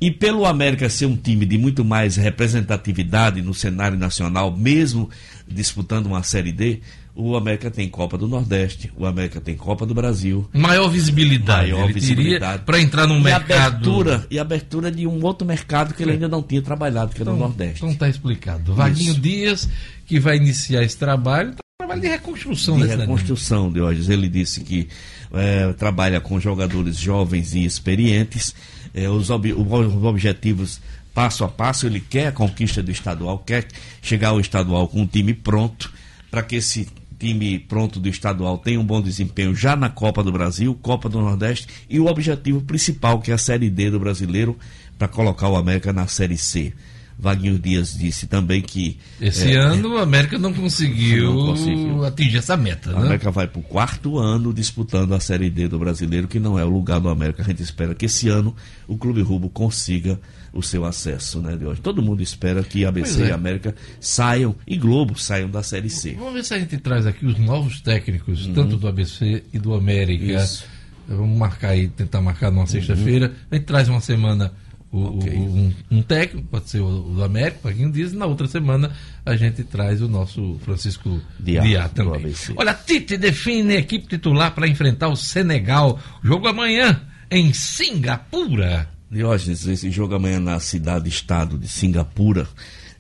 E 0.01 0.11
pelo 0.11 0.45
América 0.45 0.89
ser 0.91 1.07
um 1.07 1.17
time 1.17 1.47
de 1.47 1.57
muito 1.57 1.85
mais 1.85 2.17
representatividade 2.17 3.41
no 3.41 3.55
cenário 3.55 3.99
nacional, 3.99 4.55
mesmo 4.55 5.09
disputando 5.49 6.07
uma 6.07 6.23
Série 6.23 6.53
D, 6.53 6.81
o 7.15 7.35
América 7.35 7.71
tem 7.71 7.89
Copa 7.89 8.19
do 8.19 8.29
Nordeste, 8.29 8.93
o 8.95 9.07
América 9.07 9.41
tem 9.41 9.57
Copa 9.57 9.87
do 9.87 9.95
Brasil, 9.95 10.47
Maior 10.53 10.89
visibilidade. 10.89 11.73
Maior 11.73 11.91
visibilidade. 11.91 12.63
para 12.65 12.79
entrar 12.79 13.07
num 13.07 13.21
e 13.21 13.23
mercado. 13.23 13.53
abertura 13.53 14.27
e 14.31 14.39
abertura 14.39 14.93
de 14.93 15.07
um 15.07 15.25
outro 15.25 15.47
mercado 15.47 15.95
que 15.95 16.03
ele 16.03 16.13
ainda 16.13 16.29
não 16.29 16.43
tinha 16.43 16.61
trabalhado, 16.61 17.15
que 17.15 17.23
era 17.23 17.33
o 17.33 17.37
Nordeste. 17.37 17.83
Então 17.83 17.95
tá 17.95 18.07
explicado. 18.07 18.75
Vaguinho 18.75 19.13
Isso. 19.13 19.21
Dias, 19.21 19.69
que 20.05 20.21
vai 20.21 20.37
iniciar 20.37 20.83
esse 20.83 20.99
trabalho, 20.99 21.55
trabalho 21.79 22.03
de 22.03 22.09
reconstrução, 22.09 22.77
de 22.77 22.85
né, 22.85 22.97
reconstrução, 22.97 23.73
Diógenes. 23.73 24.11
Ele 24.11 24.29
disse 24.29 24.61
que 24.61 24.89
eh, 25.33 25.73
trabalha 25.79 26.21
com 26.21 26.39
jogadores 26.39 26.99
jovens 26.99 27.55
e 27.55 27.65
experientes. 27.65 28.55
Eh, 28.97 29.09
os, 29.09 29.31
ob- 29.31 29.53
os 29.53 30.03
objetivos 30.05 30.81
passo 31.15 31.45
a 31.45 31.49
passo, 31.49 31.87
ele 31.87 32.01
quer 32.01 32.27
a 32.27 32.33
conquista 32.33 32.83
do 32.83 32.91
estadual, 32.91 33.39
quer 33.39 33.69
chegar 34.03 34.31
ao 34.31 34.41
estadual 34.41 34.89
com 34.89 35.03
um 35.03 35.07
time 35.07 35.33
pronto, 35.33 35.93
para 36.31 36.43
que 36.43 36.57
esse 36.57 36.89
time 37.19 37.59
pronto 37.59 37.99
do 37.99 38.09
estadual 38.09 38.59
tenha 38.59 38.79
um 38.79 38.85
bom 38.85 39.01
desempenho 39.01 39.55
já 39.55 39.75
na 39.77 39.89
Copa 39.89 40.23
do 40.23 40.31
Brasil, 40.33 40.75
Copa 40.83 41.09
do 41.09 41.21
Nordeste 41.21 41.69
e 41.89 41.99
o 41.99 42.07
objetivo 42.07 42.61
principal, 42.63 43.21
que 43.21 43.31
é 43.31 43.35
a 43.35 43.39
Série 43.39 43.71
D 43.71 43.91
do 43.91 43.99
brasileiro, 44.01 44.59
para 44.99 45.09
colocar 45.09 45.49
o 45.49 45.57
América 45.57 45.93
na 45.93 46.07
Série 46.07 46.37
C. 46.37 46.75
Vaguinho 47.19 47.59
Dias 47.59 47.97
disse 47.97 48.27
também 48.27 48.61
que. 48.61 48.99
Esse 49.21 49.53
eh, 49.53 49.57
ano 49.57 49.95
o 49.95 49.99
América 49.99 50.39
não 50.39 50.53
conseguiu, 50.53 51.33
Não 51.33 51.47
conseguiu. 51.47 52.05
atingir 52.05 52.39
essa 52.39 52.57
meta, 52.57 52.91
a 52.91 52.95
né? 52.95 53.07
América 53.07 53.31
vai 53.31 53.47
para 53.47 53.59
o 53.59 53.63
quarto 53.63 54.19
ano 54.19 54.53
disputando 54.53 55.15
a 55.15 55.21
Série 55.21 55.49
D 55.49 55.67
do 55.67 55.79
Brasileiro, 55.79 56.29
que 56.29 56.39
não 56.39 56.59
é 56.59 56.65
o 56.65 56.69
lugar 56.69 57.01
do 57.01 57.09
América. 57.09 57.43
A 57.43 57.47
gente 57.47 57.63
espera 57.63 57.95
que 57.95 58.05
esse 58.05 58.29
ano 58.29 58.55
o 58.87 58.99
Clube 58.99 59.23
Rubo 59.23 59.49
consiga 59.49 60.21
o 60.53 60.63
seu 60.63 60.85
acesso, 60.85 61.41
né, 61.41 61.57
de 61.57 61.65
hoje. 61.65 61.81
Todo 61.81 62.03
mundo 62.03 62.23
espera 62.23 62.63
que 62.63 62.85
ABC 62.85 63.23
é. 63.23 63.29
e 63.29 63.33
América 63.33 63.75
saiam 64.01 64.55
e 64.67 64.77
Globo 64.77 65.19
saiam 65.19 65.51
da 65.51 65.63
Série 65.63 65.91
C. 65.91 66.15
Vamos 66.19 66.35
ver 66.35 66.45
se 66.45 66.55
a 66.55 66.59
gente 66.59 66.77
traz 66.79 67.07
aqui 67.07 67.25
os 67.25 67.39
novos 67.39 67.81
técnicos, 67.81 68.47
tanto 68.55 68.77
do 68.77 68.89
ABC 68.89 69.43
e 69.53 69.59
do 69.59 69.75
América. 69.75 70.25
Uhum. 70.25 70.45
Isso. 70.45 70.65
Vamos 71.09 71.39
marcar 71.39 71.71
aí, 71.71 71.89
tentar 71.89 72.21
marcar 72.21 72.51
numa 72.51 72.67
sexta-feira. 72.67 73.33
A 73.51 73.55
gente 73.55 73.65
traz 73.65 73.89
uma 73.89 74.01
semana 74.01 74.53
o- 74.92 74.99
o- 74.99 75.18
Ok. 75.18 75.33
um, 75.35 75.72
um 75.90 76.03
técnico, 76.03 76.46
pode 76.49 76.70
ser 76.70 76.81
o, 76.81 76.87
o 77.11 77.14
do 77.14 77.25
América, 77.25 77.59
Paguinho 77.62 77.90
Dias, 77.92 78.12
e 78.12 78.16
na 78.16 78.27
outra 78.27 78.46
semana 78.46 78.92
a 79.25 79.37
gente 79.37 79.62
traz 79.64 80.01
o 80.01 80.09
nosso 80.09 80.59
Francisco 80.64 81.20
Diá, 81.38 81.62
Diá 81.62 81.88
também. 81.88 82.33
Olha, 82.57 82.72
Tite 82.75 83.16
define 83.16 83.75
a 83.75 83.79
equipe 83.81 84.07
titular 84.07 84.55
para 84.55 84.68
enfrentar 84.68 85.09
o 85.09 85.16
Senegal. 85.16 85.99
Jogo 86.22 86.46
amanhã 86.49 87.03
em 87.31 87.53
Singapura. 87.53 88.88
Diógenes, 89.11 89.66
esse 89.66 89.90
jogo 89.90 90.14
amanhã 90.14 90.40
na 90.40 90.59
cidade-estado 90.61 91.59
de 91.59 91.68
Singapura 91.68 92.49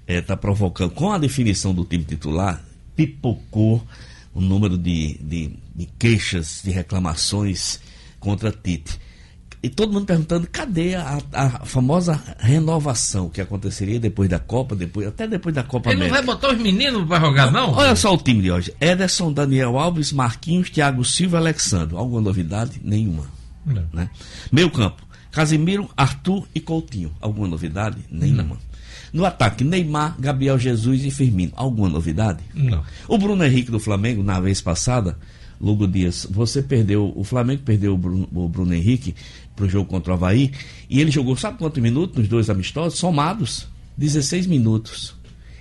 está 0.06 0.36
provocando, 0.36 0.90
com 0.92 1.10
a 1.12 1.18
definição 1.18 1.74
do 1.74 1.84
time 1.84 2.04
titular, 2.04 2.62
pipocou 2.94 3.84
o 4.32 4.40
número 4.40 4.76
de, 4.78 5.18
de, 5.20 5.52
de 5.74 5.86
queixas, 5.98 6.60
de 6.64 6.70
reclamações 6.70 7.80
contra 8.20 8.52
Tite. 8.52 8.98
E 9.62 9.68
todo 9.68 9.92
mundo 9.92 10.06
perguntando 10.06 10.46
cadê 10.50 10.94
a, 10.94 11.18
a 11.32 11.50
famosa 11.64 12.20
renovação 12.38 13.28
que 13.28 13.40
aconteceria 13.40 13.98
depois 13.98 14.28
da 14.28 14.38
Copa, 14.38 14.76
depois, 14.76 15.08
até 15.08 15.26
depois 15.26 15.54
da 15.54 15.62
Copa 15.62 15.90
Ele 15.90 16.00
não 16.00 16.06
América. 16.06 16.24
vai 16.26 16.34
botar 16.34 16.54
os 16.54 16.60
meninos 16.60 17.06
para 17.08 17.20
jogar, 17.20 17.50
não? 17.50 17.72
Olha 17.72 17.96
só 17.96 18.14
o 18.14 18.18
time 18.18 18.42
de 18.42 18.50
hoje: 18.50 18.74
Ederson, 18.80 19.32
Daniel 19.32 19.78
Alves, 19.78 20.12
Marquinhos, 20.12 20.70
Thiago 20.70 21.04
Silva, 21.04 21.38
Alexandre. 21.38 21.96
Alguma 21.96 22.20
novidade? 22.20 22.80
Nenhuma. 22.84 23.24
Não. 23.64 23.84
Né? 23.92 24.08
Meio 24.52 24.70
campo: 24.70 25.02
Casimiro, 25.32 25.88
Arthur 25.96 26.46
e 26.54 26.60
Coutinho. 26.60 27.12
Alguma 27.20 27.48
novidade? 27.48 27.98
Nenhuma. 28.10 28.56
No 29.12 29.24
ataque: 29.24 29.64
Neymar, 29.64 30.16
Gabriel 30.18 30.58
Jesus 30.58 31.04
e 31.04 31.10
Firmino. 31.10 31.52
Alguma 31.56 31.88
novidade? 31.88 32.42
Não. 32.54 32.82
O 33.08 33.18
Bruno 33.18 33.44
Henrique 33.44 33.70
do 33.70 33.80
Flamengo, 33.80 34.22
na 34.22 34.40
vez 34.40 34.60
passada, 34.60 35.16
Lugo 35.60 35.86
Dias, 35.86 36.26
você 36.30 36.62
perdeu, 36.62 37.12
o 37.16 37.24
Flamengo 37.24 37.62
perdeu 37.62 37.94
o 37.94 37.98
Bruno, 37.98 38.28
o 38.32 38.48
Bruno 38.48 38.74
Henrique 38.74 39.14
pro 39.54 39.68
jogo 39.68 39.88
contra 39.88 40.12
o 40.12 40.14
Havaí, 40.14 40.52
e 40.88 41.00
ele 41.00 41.10
jogou, 41.10 41.36
sabe 41.36 41.58
quantos 41.58 41.82
minutos 41.82 42.18
nos 42.18 42.28
dois 42.28 42.50
amistosos? 42.50 42.98
Somados, 42.98 43.66
16 43.96 44.46
minutos. 44.46 45.14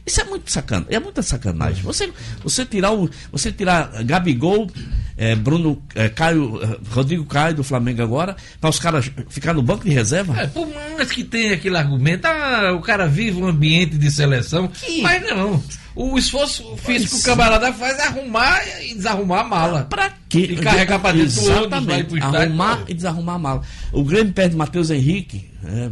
Isso 0.06 0.22
é 0.22 0.24
muito 0.24 0.52
sacana, 0.52 0.86
é 0.90 1.00
muita 1.00 1.22
sacanagem. 1.24 1.82
Você, 1.84 2.12
você 2.44 2.64
tirar 2.64 2.92
o, 2.94 3.10
você 3.32 3.52
tirar 3.52 4.04
Gabigol, 4.04 4.70
eh, 5.18 5.36
Bruno, 5.36 5.82
eh, 5.96 6.10
Caio, 6.10 6.60
eh, 6.62 6.78
Rodrigo 6.92 7.26
Caio 7.26 7.56
do 7.56 7.64
Flamengo 7.64 8.04
agora, 8.04 8.36
para 8.62 8.70
os 8.70 8.80
caras 8.80 9.10
ficar 9.30 9.54
no 9.54 9.64
banco 9.64 9.84
de 9.84 9.90
reserva. 9.92 10.40
É, 10.40 10.46
por 10.46 10.68
mais 10.68 11.12
que 11.12 11.24
tenha 11.24 11.56
aquele 11.56 11.78
argumento, 11.78 12.26
ah, 12.26 12.74
o 12.74 12.82
cara 12.82 13.08
vive 13.08 13.42
um 13.42 13.48
ambiente 13.48 13.98
de 13.98 14.12
seleção, 14.12 14.70
mas 15.02 15.24
não. 15.24 15.64
O 15.96 16.18
esforço 16.20 16.76
físico 16.78 17.16
que 17.16 17.22
o 17.22 17.24
camarada 17.24 17.72
faz 17.72 17.98
é 17.98 18.08
arrumar 18.08 18.62
e 18.84 18.94
desarrumar 18.94 19.40
a 19.40 19.44
mala. 19.46 19.84
Pra 19.90 20.14
quê? 20.28 20.50
E 20.52 20.56
carregar 20.58 21.00
pra 21.00 21.14
dentro 21.14 21.34
do 21.34 21.42
ônibus, 21.46 21.56
vai 21.56 21.60
Exatamente. 21.62 22.04
pro 22.06 22.18
estádio. 22.18 22.40
Arrumar 22.42 22.84
e 22.88 22.94
desarrumar 22.94 23.36
a 23.36 23.40
mala. 23.40 23.62
O 23.94 24.04
Grêmio 24.04 24.34
perde 24.34 24.56
Matheus 24.58 24.92
Henrique, 24.92 25.50
é, 25.64 25.90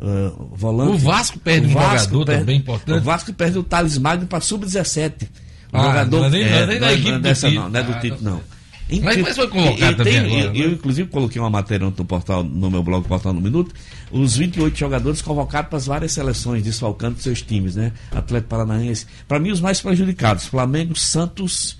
ah, 0.00 0.32
volante. 0.52 0.92
O 0.92 0.98
Vasco 0.98 1.38
perde 1.38 1.66
um 1.66 1.70
jogador 1.70 2.24
também 2.24 2.58
importante. 2.58 2.98
O 2.98 3.02
Vasco 3.02 3.32
perde 3.32 3.58
o 3.58 3.62
Thales 3.62 3.98
Magno 3.98 4.26
para 4.26 4.40
sub-17. 4.40 5.28
Um 5.72 5.78
Ah, 5.78 5.82
jogador 5.82 6.18
não 6.20 6.26
é 6.26 6.30
nem- 6.30 6.44
não 6.50 6.56
é 6.56 6.66
nem 6.66 6.80
da 6.80 6.86
não 6.86 6.92
equipe 6.94 7.12
do 7.12 7.18
dessa 7.20 7.50
não, 7.50 7.68
não 7.68 7.80
é 7.80 7.82
do 7.82 7.92
Ah, 7.92 7.98
Tito, 8.00 8.24
não. 8.24 8.32
não. 8.32 8.58
Mas- 9.02 9.18
mas 9.18 9.36
foi 9.36 9.48
convocado 9.48 9.92
e 9.92 9.96
também 9.96 10.16
agora, 10.18 10.32
eu, 10.44 10.52
né? 10.54 10.58
eu, 10.60 10.70
inclusive, 10.72 11.08
coloquei 11.10 11.38
uma 11.38 11.50
matéria 11.50 11.84
no 11.84 11.92
portal, 12.06 12.42
no 12.42 12.70
meu 12.70 12.82
blog 12.82 13.06
Portal 13.06 13.34
no 13.34 13.40
Minuto, 13.42 13.74
os 14.10 14.34
28 14.34 14.78
jogadores 14.78 15.20
convocados 15.20 15.68
para 15.68 15.76
as 15.76 15.84
várias 15.84 16.12
seleções, 16.12 16.62
desfalcando 16.62 17.20
seus 17.20 17.42
times, 17.42 17.76
né? 17.76 17.92
Atlético 18.10 18.48
Paranaense. 18.48 19.04
Para 19.26 19.38
mim, 19.38 19.50
os 19.50 19.60
mais 19.60 19.78
prejudicados: 19.82 20.46
Flamengo, 20.46 20.98
Santos 20.98 21.76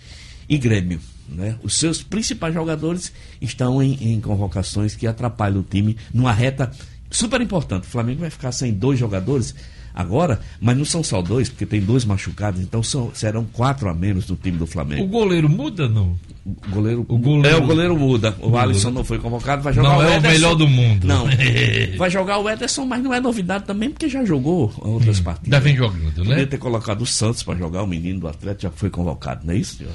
e 0.46 0.58
Grêmio. 0.58 1.00
Né? 1.30 1.56
Os 1.62 1.74
seus 1.78 2.02
principais 2.02 2.52
jogadores 2.52 3.10
estão 3.40 3.82
em, 3.82 4.12
em 4.12 4.20
convocações 4.20 4.94
que 4.94 5.06
atrapalham 5.06 5.60
o 5.60 5.62
time 5.62 5.96
numa 6.12 6.32
reta 6.32 6.70
super 7.10 7.40
importante. 7.40 7.84
O 7.84 7.90
Flamengo 7.90 8.20
vai 8.20 8.30
ficar 8.30 8.52
sem 8.52 8.72
dois 8.72 8.98
jogadores 8.98 9.54
agora, 9.94 10.38
mas 10.60 10.76
não 10.76 10.84
são 10.84 11.02
só 11.02 11.20
dois, 11.20 11.48
porque 11.48 11.66
tem 11.66 11.80
dois 11.80 12.04
machucados, 12.04 12.60
então 12.60 12.82
são, 12.84 13.10
serão 13.14 13.44
quatro 13.44 13.88
a 13.88 13.94
menos 13.94 14.26
do 14.26 14.36
time 14.36 14.56
do 14.56 14.64
Flamengo. 14.66 15.02
O 15.02 15.08
goleiro 15.08 15.48
muda, 15.48 15.88
não? 15.88 16.16
O 16.46 16.70
goleiro, 16.70 17.04
O 17.08 17.18
goleiro- 17.18 17.48
é, 17.58 17.60
o 17.60 17.66
goleiro 17.66 17.96
muda. 17.98 18.28
O 18.38 18.42
goleiro. 18.50 18.58
Alisson 18.58 18.90
não 18.90 19.02
foi 19.02 19.18
convocado, 19.18 19.60
vai 19.60 19.72
jogar 19.72 19.88
Não 19.88 19.98
o 19.98 20.02
é 20.02 20.06
o 20.06 20.10
Ederson. 20.12 20.28
melhor 20.28 20.54
do 20.54 20.68
mundo. 20.68 21.04
Não. 21.06 21.26
vai 21.98 22.08
jogar 22.10 22.38
o 22.38 22.48
Ederson, 22.48 22.84
mas 22.86 23.02
não 23.02 23.12
é 23.12 23.20
novidade 23.20 23.64
também, 23.64 23.90
porque 23.90 24.08
já 24.08 24.24
jogou 24.24 24.72
outras 24.78 25.18
partidas. 25.20 25.50
Já 25.50 25.58
vem 25.58 25.76
jogando, 25.76 26.12
Podia 26.14 26.36
né? 26.36 26.46
ter 26.46 26.58
colocado 26.58 27.02
o 27.02 27.06
Santos 27.06 27.42
para 27.42 27.58
jogar, 27.58 27.82
o 27.82 27.86
menino 27.86 28.20
do 28.20 28.28
Atlético 28.28 28.62
já 28.62 28.70
foi 28.70 28.88
convocado, 28.90 29.44
não 29.46 29.52
é 29.52 29.56
isso, 29.56 29.78
senhor? 29.78 29.92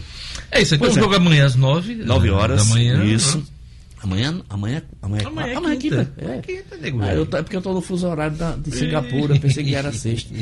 É 0.51 0.61
isso, 0.61 0.75
então 0.75 0.85
Pois 0.85 0.95
o 0.97 0.99
é. 0.99 1.01
jogo 1.03 1.15
amanhã 1.15 1.45
às 1.45 1.55
nove. 1.55 1.95
Nove 1.95 2.27
da- 2.29 2.35
horas. 2.35 2.67
Da 2.67 2.73
manhã. 2.73 3.03
Isso. 3.05 3.41
Né? 4.05 4.13
Amanhã, 4.13 4.41
amanhã, 4.49 4.81
amanhã, 5.01 5.27
Amanhã 5.27 5.47
é 5.47 5.55
amanhã 5.55 5.77
quinta. 5.77 6.11
É. 6.17 6.37
Quinta, 6.39 6.77
nego 6.77 7.01
Ah, 7.01 7.05
velho. 7.07 7.17
eu 7.19 7.25
tô- 7.25 7.37
é 7.37 7.41
porque 7.41 7.55
eu 7.57 7.61
tô 7.61 7.73
no 7.73 7.81
fuso 7.81 8.07
horário 8.07 8.35
da- 8.37 8.55
de 8.55 8.71
Singapura, 8.75 9.39
pensei 9.39 9.63
que 9.63 9.73
era 9.75 9.91
sexta. 9.93 10.33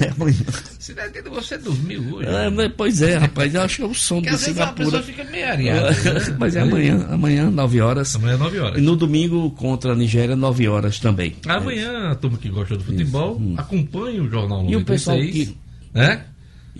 É 0.00 0.08
amanhã. 0.16 0.36
Você 0.78 1.58
dormiu 1.58 2.16
hoje. 2.16 2.28
É, 2.28 2.50
mas- 2.50 2.72
pois 2.76 3.02
é, 3.02 3.16
rapaz, 3.16 3.54
eu 3.54 3.62
acho 3.62 3.76
que 3.76 3.82
é 3.82 3.86
o 3.86 3.94
som 3.94 4.20
de 4.20 4.28
às 4.28 4.40
vezes 4.44 4.58
a 4.60 4.66
pessoa 4.68 5.02
Singapura. 5.02 5.24
fica 5.24 5.24
meio 5.30 5.48
areada. 5.48 5.90
né? 6.30 6.36
Mas 6.38 6.56
é 6.56 6.60
amanhã, 6.60 7.06
amanhã, 7.10 7.50
9 7.50 7.80
horas. 7.80 8.14
Amanhã 8.16 8.34
é 8.34 8.36
nove 8.38 8.58
horas. 8.58 8.78
E 8.78 8.80
no 8.82 8.96
domingo 8.96 9.50
contra 9.52 9.92
a 9.92 9.96
Nigéria, 9.96 10.34
9 10.36 10.68
horas 10.68 10.98
também. 10.98 11.36
Amanhã, 11.46 12.10
a 12.10 12.14
turma 12.14 12.38
que 12.38 12.48
gosta 12.48 12.76
do 12.76 12.84
futebol, 12.84 13.40
acompanha 13.56 14.22
o 14.22 14.28
Jornal 14.28 14.62
96. 14.64 14.68
Hum. 14.68 14.72
E 14.72 14.76
o 14.76 14.84
pessoal 14.84 15.18
que- 15.18 15.56
Né? 15.92 16.24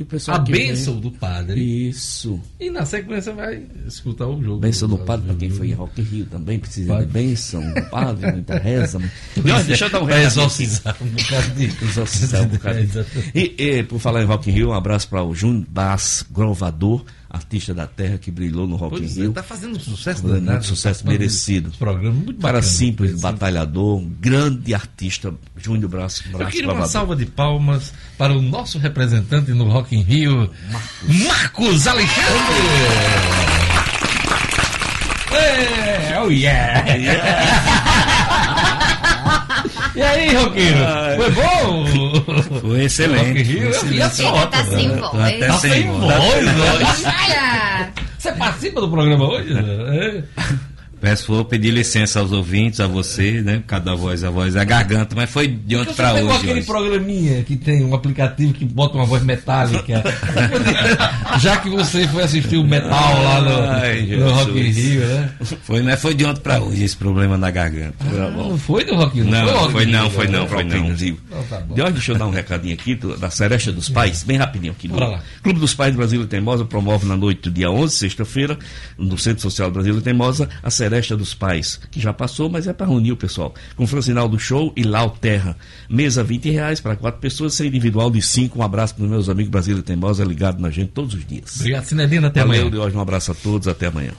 E 0.00 0.02
o 0.02 0.06
pessoal 0.06 0.38
A 0.38 0.40
bênção 0.40 0.94
vem- 0.94 1.02
do 1.02 1.10
padre. 1.10 1.60
Isso. 1.88 2.40
E 2.58 2.70
na 2.70 2.86
sequência 2.86 3.34
vai 3.34 3.66
escutar 3.86 4.26
o 4.28 4.42
jogo. 4.42 4.60
Bênção 4.60 4.88
do 4.88 4.96
padre, 4.96 5.26
para 5.26 5.34
quem 5.36 5.50
foi 5.50 5.68
em 5.68 5.74
Rock 5.74 6.00
Rio 6.00 6.24
também, 6.24 6.58
precisa 6.58 6.94
Padre. 6.94 7.06
de 7.06 7.12
bênção 7.12 7.74
do 7.74 7.82
padre, 7.90 8.32
muita 8.32 8.58
reza. 8.58 8.98
Olha, 9.44 9.62
deixa 9.64 9.84
eu 9.84 9.90
dar 9.90 10.00
um 10.00 10.06
recado 10.06 10.22
exorcizar 10.24 10.96
um 11.02 11.06
bocado 11.06 11.50
de... 11.50 11.64
Exorcizar 11.84 12.42
um 12.44 12.46
bocado. 12.46 12.78
E, 13.34 13.54
e, 13.58 13.82
por 13.82 13.98
falar 14.00 14.22
em 14.22 14.26
Rock 14.26 14.50
Rio, 14.50 14.70
um 14.70 14.72
abraço 14.72 15.06
para 15.06 15.22
o 15.22 15.34
Júnior 15.34 15.66
Bass 15.68 16.24
Grovador, 16.32 17.04
artista 17.30 17.72
da 17.72 17.86
terra 17.86 18.18
que 18.18 18.30
brilhou 18.30 18.66
no 18.66 18.74
Rock 18.74 18.98
Pois 18.98 19.16
in 19.16 19.20
é, 19.20 19.22
Rio. 19.22 19.32
tá 19.32 19.42
fazendo 19.42 19.76
um 19.76 19.80
sucesso 19.80 20.22
danado, 20.26 20.50
muito 20.50 20.66
sucesso 20.66 21.04
tá 21.04 21.10
merecido. 21.10 21.70
Programa 21.78 22.14
muito 22.16 22.40
Cara 22.40 22.54
bacana. 22.54 22.62
simples, 22.62 23.20
batalhador, 23.20 23.98
um 23.98 24.08
grande 24.20 24.74
artista, 24.74 25.32
Júnior 25.56 25.88
Braço, 25.88 26.24
Eu 26.32 26.38
Braço 26.38 26.52
queria 26.52 26.72
uma 26.72 26.86
salva 26.86 27.14
de 27.14 27.26
palmas 27.26 27.92
para 28.18 28.32
o 28.32 28.42
nosso 28.42 28.78
representante 28.78 29.52
no 29.52 29.68
Rock 29.68 29.94
in 29.96 30.02
Rio, 30.02 30.50
Marcos, 31.26 31.86
Alexandre. 31.86 32.20
É, 35.32 36.20
oh 36.20 36.28
yeah. 36.30 36.84
E 40.00 40.02
aí, 40.02 40.34
Roqueiro? 40.34 40.78
Foi 41.16 41.30
bom? 41.30 42.60
Foi 42.62 42.84
excelente. 42.84 43.38
In 43.38 43.42
Rio, 43.42 43.68
eu 43.70 43.84
vi 43.84 44.00
a 44.00 44.08
tá 44.08 44.64
sem 44.64 44.88
né? 44.88 44.96
voz. 44.96 45.14
Até 45.14 45.46
Tá 45.46 45.52
sem 45.58 45.86
voz. 45.88 46.24
hoje. 46.24 47.04
Olha! 47.04 47.92
Você 48.16 48.32
participa 48.32 48.80
do 48.80 48.88
programa 48.90 49.28
hoje? 49.28 49.52
né? 49.52 49.62
É. 49.62 50.22
Peço 51.00 51.32
vou 51.32 51.44
pedir 51.44 51.70
licença 51.70 52.20
aos 52.20 52.30
ouvintes, 52.32 52.78
a 52.80 52.86
você, 52.86 53.40
né? 53.40 53.62
Cada 53.66 53.94
voz, 53.94 54.22
a 54.22 54.30
voz, 54.30 54.54
a 54.56 54.64
garganta, 54.64 55.14
mas 55.16 55.30
foi 55.30 55.48
de 55.48 55.76
ontem 55.76 55.94
pegou 55.94 56.24
hoje. 56.30 56.36
aquele 56.36 56.52
hoje. 56.58 56.66
programinha 56.66 57.42
que 57.42 57.56
tem 57.56 57.84
um 57.84 57.94
aplicativo 57.94 58.52
que 58.52 58.64
bota 58.64 58.96
uma 58.96 59.06
voz 59.06 59.22
metálica. 59.24 60.02
Já 61.40 61.56
que 61.56 61.70
você 61.70 62.06
foi 62.08 62.22
assistir 62.22 62.56
o 62.56 62.64
metal 62.64 63.22
lá 63.22 63.40
no, 63.40 63.60
Ai, 63.70 64.02
no 64.02 64.30
Rock 64.30 64.58
in. 64.58 64.70
Rio, 64.70 65.00
né? 65.06 65.30
Foi, 65.62 65.82
mas 65.82 66.00
foi 66.00 66.14
de 66.14 66.24
ontem 66.26 66.40
pra 66.40 66.60
hoje 66.60 66.84
esse 66.84 66.96
problema 66.96 67.36
na 67.38 67.50
garganta. 67.50 68.04
Não 68.36 68.58
foi 68.58 68.84
do 68.84 68.94
Rock 68.94 69.18
in 69.18 69.22
Rio? 69.22 69.30
Não, 69.30 69.46
foi, 69.46 69.54
Rock 69.54 69.72
foi 69.72 69.86
não, 69.86 70.10
foi 70.10 70.26
né? 70.26 70.38
não, 70.38 70.46
foi 70.48 70.64
não. 70.64 70.94
Rio. 70.94 71.18
Não, 71.30 71.42
tá 71.44 71.60
bom. 71.60 71.74
De 71.74 71.82
hoje, 71.82 71.92
deixa 71.92 72.12
eu 72.12 72.18
dar 72.18 72.26
um 72.26 72.30
recadinho 72.30 72.74
aqui 72.74 72.94
do- 72.94 73.16
da 73.16 73.30
Seresta 73.30 73.72
dos 73.72 73.88
Pais, 73.88 74.22
bem 74.22 74.36
rapidinho 74.36 74.72
aqui. 74.72 74.86
do 74.88 74.94
Bora 74.94 75.06
lá. 75.06 75.20
Clube 75.42 75.60
dos 75.60 75.72
Pais 75.74 75.92
do 75.94 75.96
Brasil 75.96 76.22
e 76.22 76.26
Teimosa 76.26 76.64
promove 76.64 77.06
na 77.06 77.16
noite 77.16 77.42
do 77.42 77.50
dia 77.50 77.70
11, 77.70 77.94
sexta-feira, 77.96 78.58
no 78.98 79.16
Centro 79.16 79.40
Social 79.42 79.70
Brasil 79.70 79.96
e 79.96 80.00
Teimosa, 80.02 80.48
a 80.62 80.70
Seresta 80.70 80.89
dos 81.16 81.34
Pais, 81.34 81.80
que 81.90 82.00
já 82.00 82.12
passou, 82.12 82.50
mas 82.50 82.66
é 82.66 82.72
para 82.72 82.86
reunir 82.86 83.12
o 83.12 83.16
pessoal. 83.16 83.54
Com 83.76 83.86
Francinal 83.86 84.28
do 84.28 84.38
Show 84.38 84.72
e 84.76 84.82
Lau 84.82 85.10
Terra. 85.10 85.56
Mesa 85.88 86.22
20 86.22 86.50
reais 86.50 86.80
para 86.80 86.96
quatro 86.96 87.20
pessoas, 87.20 87.54
ser 87.54 87.66
individual 87.66 88.10
de 88.10 88.20
cinco. 88.20 88.58
Um 88.58 88.62
abraço 88.62 88.94
para 88.94 89.04
os 89.04 89.10
meus 89.10 89.28
amigos 89.28 89.50
Brasil 89.50 89.78
e 89.78 89.82
Teimosa, 89.82 90.24
ligado 90.24 90.60
na 90.60 90.70
gente 90.70 90.90
todos 90.92 91.14
os 91.14 91.24
dias. 91.26 91.56
Obrigado, 91.60 91.84
Cinedina. 91.84 92.28
Até 92.28 92.40
Valeu, 92.40 92.62
amanhã. 92.62 92.70
de 92.70 92.78
hoje 92.78 92.96
um 92.96 93.00
abraço 93.00 93.32
a 93.32 93.34
todos, 93.34 93.68
até 93.68 93.86
amanhã. 93.86 94.12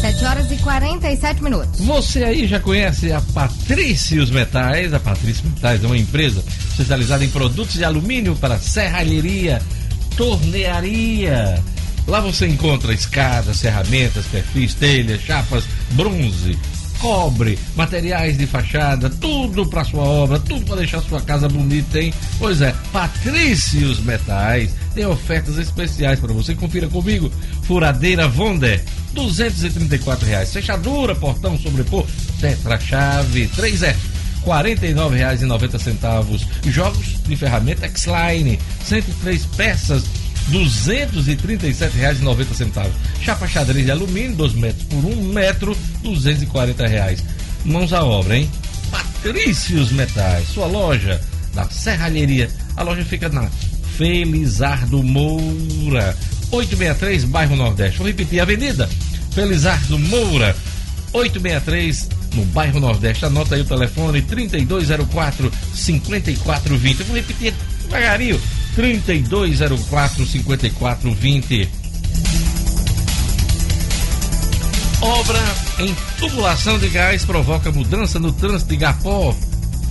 7 0.00 0.24
horas 0.26 0.52
e 0.52 0.56
47 0.58 1.42
minutos. 1.42 1.80
Você 1.80 2.22
aí 2.22 2.46
já 2.46 2.60
conhece 2.60 3.10
a 3.10 3.22
Patrícios 3.22 4.30
Metais? 4.30 4.92
A 4.92 5.00
Patrícios 5.00 5.50
Metais 5.50 5.82
é 5.82 5.86
uma 5.86 5.96
empresa 5.96 6.44
especializada 6.68 7.24
em 7.24 7.30
produtos 7.30 7.72
de 7.74 7.84
alumínio 7.84 8.36
para 8.36 8.58
serralheria, 8.58 9.62
tornearia. 10.14 11.62
Lá 12.06 12.20
você 12.20 12.46
encontra 12.46 12.92
escadas, 12.92 13.60
ferramentas, 13.60 14.26
perfis, 14.26 14.74
telhas, 14.74 15.22
chapas, 15.22 15.64
bronze, 15.92 16.58
cobre, 16.98 17.58
materiais 17.76 18.36
de 18.36 18.46
fachada, 18.46 19.10
tudo 19.10 19.66
para 19.66 19.84
sua 19.84 20.02
obra, 20.02 20.38
tudo 20.38 20.64
para 20.66 20.76
deixar 20.76 21.00
sua 21.02 21.20
casa 21.20 21.48
bonita, 21.48 22.00
hein? 22.00 22.12
Pois 22.38 22.60
é, 22.60 22.74
Patrícios 22.92 24.00
Metais 24.00 24.74
tem 24.94 25.04
ofertas 25.04 25.58
especiais 25.58 26.20
para 26.20 26.32
você. 26.32 26.54
Confira 26.54 26.86
comigo. 26.88 27.30
Furadeira 27.62 28.28
Vonder, 28.28 28.82
234 29.12 30.26
reais. 30.26 30.52
Fechadura, 30.52 31.14
portão, 31.14 31.58
sobrepor, 31.58 32.06
tetra-chave, 32.40 33.48
3F. 33.48 33.96
R$ 34.46 34.76
49,90. 34.76 36.70
Jogos 36.70 37.06
de 37.26 37.36
ferramenta 37.36 37.86
X-Line, 37.86 38.58
103 38.84 39.46
peças, 39.56 40.04
R$ 40.50 40.58
237,90. 40.58 42.90
Chapa 43.22 43.48
xadrez 43.48 43.84
de 43.84 43.90
alumínio, 43.90 44.36
2 44.36 44.54
metros 44.54 44.84
por 44.84 45.04
1 45.04 45.32
metro, 45.32 45.76
240 46.02 46.86
reais. 46.86 47.24
Mãos 47.64 47.92
à 47.92 48.04
obra, 48.04 48.36
hein? 48.36 48.48
Patrícios 48.90 49.92
Metais, 49.92 50.48
sua 50.48 50.66
loja 50.66 51.20
da 51.54 51.68
Serralheria. 51.70 52.50
A 52.76 52.82
loja 52.82 53.04
fica 53.04 53.28
na 53.28 53.48
Felizardo 53.96 55.00
Moura, 55.02 56.16
863, 56.50 57.24
bairro 57.24 57.56
Nordeste. 57.56 57.98
Vou 57.98 58.06
repetir, 58.06 58.40
Avenida 58.40 58.88
Felizardo 59.34 59.98
Moura, 59.98 60.56
863, 61.12 62.08
no 62.34 62.44
bairro 62.46 62.78
Nordeste. 62.78 63.24
Anota 63.24 63.56
aí 63.56 63.62
o 63.62 63.64
telefone 63.64 64.22
3204 64.22 65.52
5420. 65.74 67.00
Eu 67.00 67.06
vou 67.06 67.16
repetir 67.16 67.52
devagarinho: 67.82 68.40
3204 68.74 70.26
5420. 70.26 71.68
Obra 75.00 75.38
em 75.80 75.94
tubulação 76.18 76.78
de 76.78 76.88
gás 76.88 77.24
provoca 77.24 77.70
mudança 77.70 78.18
no 78.18 78.32
trânsito 78.32 78.70
de 78.70 78.76
Gapó. 78.76 79.36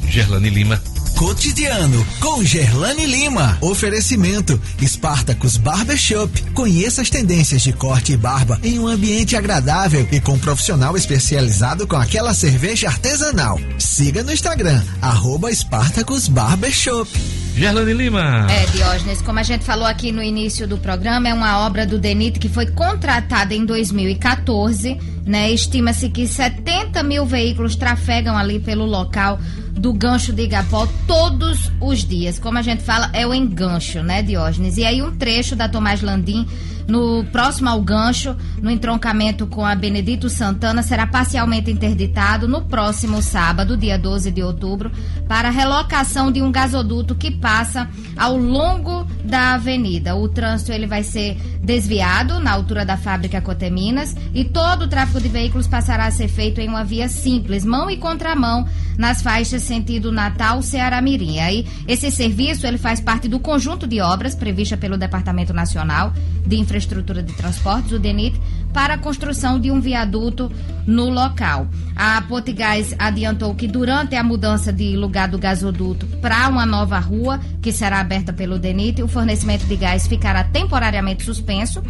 Gerlane 0.10 0.50
Lima. 0.50 0.82
cotidiano 1.16 2.06
com 2.20 2.44
Gerlane 2.44 3.06
Lima. 3.06 3.58
Oferecimento 3.62 4.60
Spartacus 4.82 5.58
Barbershop. 5.58 6.42
Conheça 6.54 7.02
as 7.04 7.10
tendências 7.10 7.62
de 7.62 7.72
corte 7.74 8.14
e 8.14 8.18
barba 8.18 8.60
em 8.64 8.80
um 8.80 8.88
ambiente 8.88 9.36
agradável 9.36 10.08
e 10.12 10.20
com 10.20 10.34
um 10.34 10.40
profissional 10.40 10.98
especializado 10.98 11.88
com 11.88 11.96
aquela 11.96 12.34
cerveja 12.34 12.88
artesanal. 12.88 13.60
Siga 13.78 14.24
no 14.24 14.34
Instagram, 14.34 14.84
arroba 15.02 15.54
Spartacus 15.54 16.28
Barbershop. 16.28 17.10
Gerlane 17.56 17.94
Lima. 17.94 18.48
É, 18.50 18.66
Diógenes, 18.66 19.22
como 19.22 19.40
a 19.40 19.44
gente 19.44 19.64
falou 19.64 19.86
aqui 19.86 20.12
no 20.12 20.24
início 20.24 20.68
do 20.68 20.78
programa, 20.78 21.30
é 21.30 21.34
uma 21.34 21.60
obra 21.60 21.86
do 21.86 22.00
DENIT 22.00 22.40
que 22.40 22.50
foi 22.50 22.66
contratada 22.66 23.54
em 23.54 23.64
2014, 23.64 24.98
né? 25.24 25.52
Estima-se 25.52 26.10
que 26.10 26.28
70 26.28 27.04
mil 27.04 27.26
veículos 27.26 27.76
trafegam 27.76 28.36
ali 28.36 28.60
pelo 28.60 28.86
local 28.86 29.40
do 29.72 29.94
gancho 29.94 30.34
de 30.34 30.44
Igapó 30.44 30.88
todos 31.08 31.72
os 31.80 32.04
dias. 32.04 32.40
Como 32.40 32.58
a 32.58 32.62
gente 32.62 32.82
fala, 32.82 33.10
é 33.14 33.26
o 33.26 33.34
engancho, 33.34 34.02
né, 34.02 34.24
Diógenes? 34.24 34.78
E 34.78 34.86
aí 34.86 35.02
um 35.02 35.16
trecho 35.16 35.56
da 35.56 35.70
Tomás 35.70 36.02
Landim 36.02 36.48
no 36.88 37.24
próximo 37.26 37.70
ao 37.70 37.82
gancho, 37.82 38.36
no 38.62 38.70
entroncamento 38.70 39.48
com 39.48 39.66
a 39.66 39.76
Benedito 39.76 40.30
Santana, 40.30 40.82
será 40.82 41.08
parcialmente 41.08 41.72
interditado 41.72 42.48
no 42.48 42.64
próximo 42.64 43.22
sábado, 43.22 43.78
dia 43.78 43.98
12 43.98 44.32
de 44.32 44.44
outubro, 44.44 44.92
para 45.28 45.48
a 45.48 45.52
relocação 45.52 46.32
de 46.32 46.42
um 46.42 46.52
gasoduto 46.52 47.16
que 47.16 47.32
passa 47.32 47.90
ao 48.18 48.38
longo 48.38 49.06
da 49.24 49.54
avenida. 49.54 50.16
O 50.16 50.28
trânsito 50.28 50.72
ele 50.72 50.88
vai 50.88 51.04
ser 51.04 51.38
desviado 51.62 52.40
na 52.40 52.52
altura 52.52 52.86
da 52.86 52.98
fábrica 52.98 53.42
Coteminas 53.42 54.16
e 54.34 54.44
todo 54.44 54.84
o 54.84 54.88
tráfego 54.88 55.22
de 55.22 55.30
veículos 55.30 55.68
passará 55.68 56.06
a 56.06 56.12
ser 56.12 56.28
feito 56.28 56.60
em 56.60 56.68
uma 56.68 56.84
via 56.84 57.08
simples, 57.08 57.64
mão 57.64 57.90
e 57.90 57.98
contramão, 57.98 58.68
nas 58.98 59.22
faixas 59.22 59.64
sentido 59.64 60.12
Natal, 60.12 60.62
Ceará 60.62 61.02
Mirim. 61.02 61.40
Aí, 61.40 61.66
esse 61.88 62.12
serviço 62.12 62.68
ele 62.68 62.78
faz 62.78 63.00
parte 63.00 63.28
do 63.28 63.40
conjunto 63.40 63.88
de 63.88 64.02
obras 64.02 64.36
prevista 64.36 64.78
pelo 64.78 64.98
Departamento 64.98 65.54
Nacional 65.54 66.14
de 66.46 66.58
Infraestrutura 66.74 67.22
de 67.22 67.34
Transportes, 67.34 67.92
o 67.92 68.00
DENIT, 68.00 68.42
para 68.74 68.96
a 68.96 68.98
construção 68.98 69.60
de 69.60 69.70
um 69.70 69.80
viaduto 69.80 70.52
no 70.88 71.08
local. 71.08 71.68
A 71.96 72.20
Potigás 72.24 72.96
adiantou 72.98 73.54
que 73.54 73.68
durante 73.68 74.16
a 74.16 74.24
mudança 74.24 74.74
de 74.74 74.98
lugar 74.98 75.28
do 75.28 75.38
gasoduto 75.38 76.08
para 76.20 76.50
uma 76.50 76.66
nova 76.66 76.98
rua, 76.98 77.40
que 77.62 77.72
será 77.72 78.00
aberta 78.00 78.34
pelo 78.34 78.58
DENIT, 78.58 79.04
o 79.04 79.08
fornecimento 79.08 79.68
de 79.68 79.76
gás 79.76 80.08
ficará 80.08 80.44
temporariamente 80.44 81.24
suspenso 81.24 81.84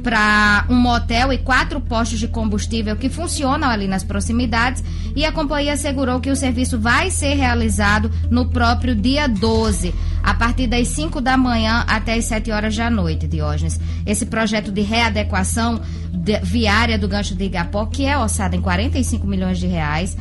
para 0.00 0.64
um 0.68 0.74
motel 0.74 1.32
e 1.32 1.38
quatro 1.38 1.80
postos 1.80 2.18
de 2.18 2.26
combustível 2.26 2.96
que 2.96 3.08
funcionam 3.08 3.68
ali 3.68 3.86
nas 3.86 4.02
proximidades 4.02 4.82
e 5.14 5.24
a 5.24 5.32
companhia 5.32 5.74
assegurou 5.74 6.20
que 6.20 6.30
o 6.30 6.36
serviço 6.36 6.78
vai 6.78 7.10
ser 7.10 7.34
realizado 7.34 8.10
no 8.30 8.46
próprio 8.46 8.94
dia 8.94 9.28
12, 9.28 9.94
a 10.22 10.34
partir 10.34 10.66
das 10.66 10.88
5 10.88 11.20
da 11.20 11.36
manhã 11.36 11.84
até 11.86 12.14
as 12.14 12.24
7 12.24 12.50
horas 12.50 12.76
da 12.76 12.90
noite, 12.90 13.26
Diógenes. 13.26 13.78
Esse 14.06 14.26
projeto 14.26 14.72
de 14.72 14.80
readequação 14.80 15.80
de, 16.12 16.38
viária 16.40 16.98
do 16.98 17.08
gancho 17.08 17.34
de 17.34 17.44
Igapó, 17.44 17.86
que 17.86 18.04
é 18.04 18.16
orçado 18.18 18.56
em 18.56 18.60
45 18.60 19.26
milhões 19.26 19.58
de 19.58 19.66
reais, 19.66 20.16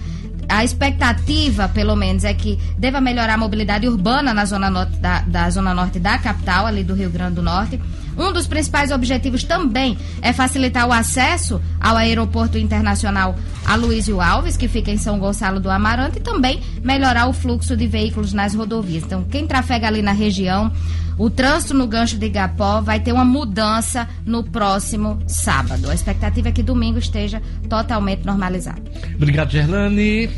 a 0.50 0.64
expectativa, 0.64 1.70
pelo 1.70 1.96
menos, 1.96 2.24
é 2.24 2.34
que 2.34 2.58
deva 2.76 3.00
melhorar 3.00 3.36
a 3.36 3.38
mobilidade 3.38 3.88
urbana 3.88 4.34
na 4.34 4.46
zona 4.46 4.70
norte 4.70 4.98
da, 4.98 5.22
da 5.22 5.50
zona 5.52 5.76
norte 5.76 6.00
da 6.00 6.18
capital, 6.18 6.66
ali 6.66 6.84
do 6.84 6.96
Rio 6.96 7.12
Grande 7.12 7.36
do 7.36 7.44
Norte. 7.44 7.80
Um 8.20 8.34
dos 8.34 8.46
principais 8.46 8.92
objetivos 8.92 9.46
também 9.46 9.98
é 10.22 10.34
facilitar 10.34 10.86
o 10.86 10.92
acesso 10.92 11.62
ao 11.80 11.96
aeroporto 11.96 12.58
internacional 12.58 13.34
Aloysio 13.66 14.20
Alves, 14.20 14.58
que 14.58 14.68
fica 14.68 14.92
em 14.92 14.98
São 14.98 15.18
Gonçalo 15.18 15.60
do 15.60 15.70
Amarante, 15.70 16.18
e 16.18 16.22
também 16.22 16.60
melhorar 16.84 17.28
o 17.28 17.34
fluxo 17.34 17.78
de 17.78 17.88
veículos 17.88 18.34
nas 18.34 18.54
rodovias. 18.54 19.04
Então, 19.04 19.24
quem 19.24 19.48
trafega 19.48 19.88
ali 19.88 20.02
na 20.02 20.12
região, 20.12 20.70
o 21.18 21.30
trânsito 21.30 21.74
no 21.74 21.88
gancho 21.88 22.18
de 22.18 22.26
Igapó 22.26 22.82
vai 22.82 23.00
ter 23.00 23.14
uma 23.14 23.24
mudança 23.24 24.08
no 24.26 24.44
próximo 24.44 25.22
sábado. 25.26 25.90
A 25.90 25.94
expectativa 25.94 26.50
é 26.50 26.52
que 26.52 26.62
domingo 26.62 27.00
esteja 27.00 27.42
totalmente 27.70 28.26
normalizado. 28.26 28.82
Obrigado, 29.16 29.50
Gerlane. 29.50 30.30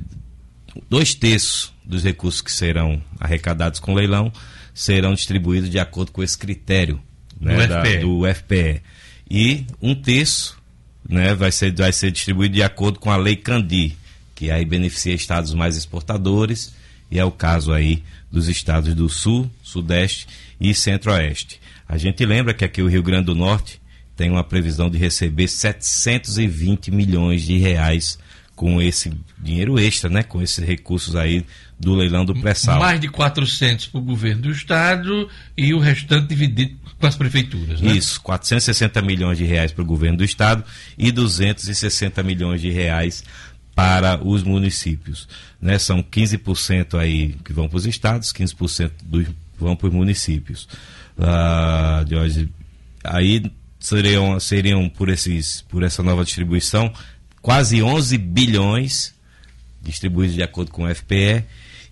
dois 0.89 1.13
terços 1.13 1.73
dos 1.83 2.03
recursos 2.03 2.41
que 2.41 2.51
serão 2.51 3.01
arrecadados 3.19 3.79
com 3.79 3.93
leilão 3.93 4.31
serão 4.73 5.13
distribuídos 5.13 5.69
de 5.69 5.77
acordo 5.77 6.11
com 6.11 6.23
esse 6.23 6.37
critério 6.37 6.99
né, 7.39 7.67
do, 7.67 7.67
da, 7.67 7.85
FPE. 7.85 7.97
do 7.99 8.33
FPE 8.33 8.81
e 9.29 9.65
um 9.81 9.93
terço 9.93 10.57
né, 11.07 11.35
vai, 11.35 11.51
ser, 11.51 11.73
vai 11.75 11.91
ser 11.91 12.11
distribuído 12.11 12.55
de 12.55 12.63
acordo 12.63 12.99
com 12.99 13.11
a 13.11 13.17
lei 13.17 13.35
Candi, 13.35 13.97
que 14.43 14.51
aí 14.51 14.65
beneficia 14.65 15.13
estados 15.13 15.53
mais 15.53 15.77
exportadores, 15.77 16.73
e 17.09 17.17
é 17.17 17.23
o 17.23 17.31
caso 17.31 17.71
aí 17.71 18.03
dos 18.29 18.49
estados 18.49 18.93
do 18.93 19.07
Sul, 19.07 19.49
Sudeste 19.63 20.27
e 20.59 20.73
Centro-Oeste. 20.73 21.61
A 21.87 21.97
gente 21.97 22.25
lembra 22.25 22.53
que 22.53 22.65
aqui 22.65 22.81
o 22.81 22.89
Rio 22.89 23.01
Grande 23.01 23.27
do 23.27 23.35
Norte 23.35 23.81
tem 24.17 24.29
uma 24.29 24.43
previsão 24.43 24.89
de 24.89 24.97
receber 24.97 25.47
720 25.47 26.91
milhões 26.91 27.43
de 27.43 27.57
reais 27.57 28.19
com 28.53 28.81
esse 28.81 29.13
dinheiro 29.39 29.79
extra, 29.79 30.09
né? 30.09 30.23
Com 30.23 30.41
esses 30.41 30.63
recursos 30.63 31.15
aí 31.15 31.45
do 31.79 31.95
leilão 31.95 32.25
do 32.25 32.35
pré-sal. 32.35 32.79
Mais 32.79 32.99
de 32.99 33.07
400 33.07 33.87
para 33.87 33.99
o 33.99 34.03
governo 34.03 34.43
do 34.43 34.51
estado 34.51 35.29
e 35.57 35.73
o 35.73 35.79
restante 35.79 36.27
dividido 36.27 36.75
com 36.99 37.07
as 37.07 37.15
prefeituras, 37.15 37.81
né? 37.81 37.93
Isso, 37.93 38.21
460 38.21 39.01
milhões 39.01 39.37
de 39.37 39.45
reais 39.45 39.71
para 39.71 39.81
o 39.81 39.85
governo 39.85 40.17
do 40.17 40.23
estado 40.23 40.63
e 40.97 41.11
260 41.11 42.21
milhões 42.23 42.61
de 42.61 42.69
reais 42.69 43.23
para 43.75 44.23
os 44.23 44.43
municípios. 44.43 45.27
Né? 45.61 45.77
São 45.79 46.03
15% 46.03 46.99
aí 46.99 47.35
que 47.43 47.53
vão 47.53 47.67
para 47.67 47.77
os 47.77 47.85
estados, 47.85 48.31
15% 48.31 48.91
dos, 49.03 49.27
vão 49.57 49.75
para 49.75 49.87
os 49.87 49.93
municípios. 49.93 50.67
Ah, 51.17 52.03
aí 53.03 53.51
seriam, 53.79 54.39
seriam 54.39 54.89
por, 54.89 55.09
esses, 55.09 55.61
por 55.61 55.83
essa 55.83 56.01
nova 56.01 56.23
distribuição 56.23 56.91
quase 57.41 57.83
11 57.83 58.17
bilhões 58.17 59.13
distribuídos 59.81 60.33
de 60.33 60.41
acordo 60.41 60.71
com 60.71 60.85
o 60.85 60.95
FPE 60.95 61.43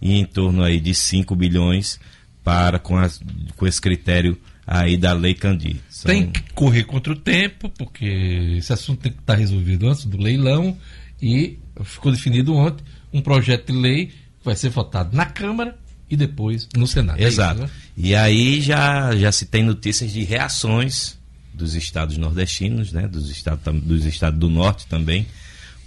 e 0.02 0.14
em 0.14 0.26
torno 0.26 0.64
aí 0.64 0.80
de 0.80 0.96
5 0.96 1.36
bilhões 1.36 2.00
para 2.44 2.80
com, 2.80 2.98
as, 2.98 3.22
com 3.58 3.68
esse 3.68 3.80
critério 3.80 4.40
aí 4.66 4.96
da 4.96 5.14
Lei 5.14 5.34
Candir. 5.34 5.76
São... 5.90 6.10
Tem 6.10 6.32
que 6.32 6.42
correr 6.54 6.86
contra 6.86 7.12
o 7.12 7.16
tempo, 7.16 7.70
porque 7.70 8.56
esse 8.58 8.72
assunto 8.72 9.02
tem 9.02 9.12
que 9.12 9.20
estar 9.20 9.36
resolvido 9.36 9.90
antes 9.90 10.06
do 10.06 10.18
leilão 10.18 10.78
e 11.22 11.60
ficou 11.84 12.12
definido 12.12 12.56
ontem 12.56 12.84
um 13.14 13.22
projeto 13.22 13.72
de 13.72 13.78
lei 13.78 14.08
que 14.08 14.46
vai 14.46 14.56
ser 14.56 14.70
votado 14.70 15.16
na 15.16 15.26
Câmara 15.26 15.78
e 16.10 16.16
depois 16.16 16.68
no 16.76 16.86
Senado. 16.88 17.20
Exato. 17.20 17.62
É 17.62 17.66
isso, 17.66 17.74
né? 17.74 17.82
E 17.98 18.16
aí 18.16 18.62
já, 18.62 19.16
já 19.16 19.32
se 19.32 19.46
tem 19.46 19.64
notícias 19.64 20.12
de 20.12 20.24
reações 20.24 21.18
dos 21.54 21.76
estados 21.76 22.18
nordestinos, 22.18 22.92
né, 22.92 23.08
dos, 23.08 23.30
estados, 23.30 23.62
dos 23.82 24.06
estados 24.06 24.40
do 24.40 24.50
norte 24.50 24.88
também, 24.88 25.28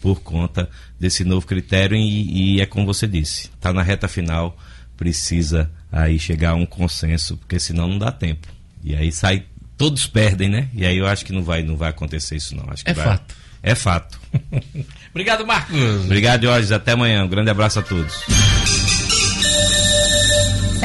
por 0.01 0.21
conta 0.21 0.69
desse 1.01 1.25
novo 1.25 1.47
critério 1.47 1.97
e, 1.97 2.57
e 2.57 2.61
é 2.61 2.67
como 2.67 2.87
você 2.87 3.07
disse, 3.07 3.51
está 3.55 3.73
na 3.73 3.83
reta 3.83 4.07
final, 4.07 4.57
precisa 4.97 5.71
aí 5.91 6.19
chegar 6.19 6.51
a 6.51 6.55
um 6.55 6.67
consenso, 6.67 7.37
porque 7.37 7.59
senão 7.59 7.89
não 7.89 7.99
dá 7.99 8.13
tempo. 8.13 8.49
E 8.83 8.95
aí 8.95 9.11
sai, 9.11 9.45
todos 9.77 10.07
perdem, 10.07 10.49
né? 10.49 10.69
E 10.75 10.85
aí 10.85 10.99
eu 10.99 11.07
acho 11.07 11.25
que 11.25 11.33
não 11.33 11.43
vai, 11.43 11.63
não 11.63 11.77
vai 11.77 11.91
acontecer 11.91 12.37
isso 12.37 12.55
não. 12.55 12.69
Acho 12.69 12.85
que 12.85 12.91
é 12.91 12.95
vai, 12.95 13.05
fato. 13.05 13.35
É 13.65 13.75
fato. 13.75 14.21
Obrigado, 15.11 15.47
Marcos. 15.47 16.05
Obrigado, 16.05 16.43
Jorge. 16.43 16.73
Até 16.73 16.93
amanhã. 16.93 17.25
Um 17.25 17.29
grande 17.29 17.51
abraço 17.51 17.79
a 17.79 17.83
todos. 17.83 18.23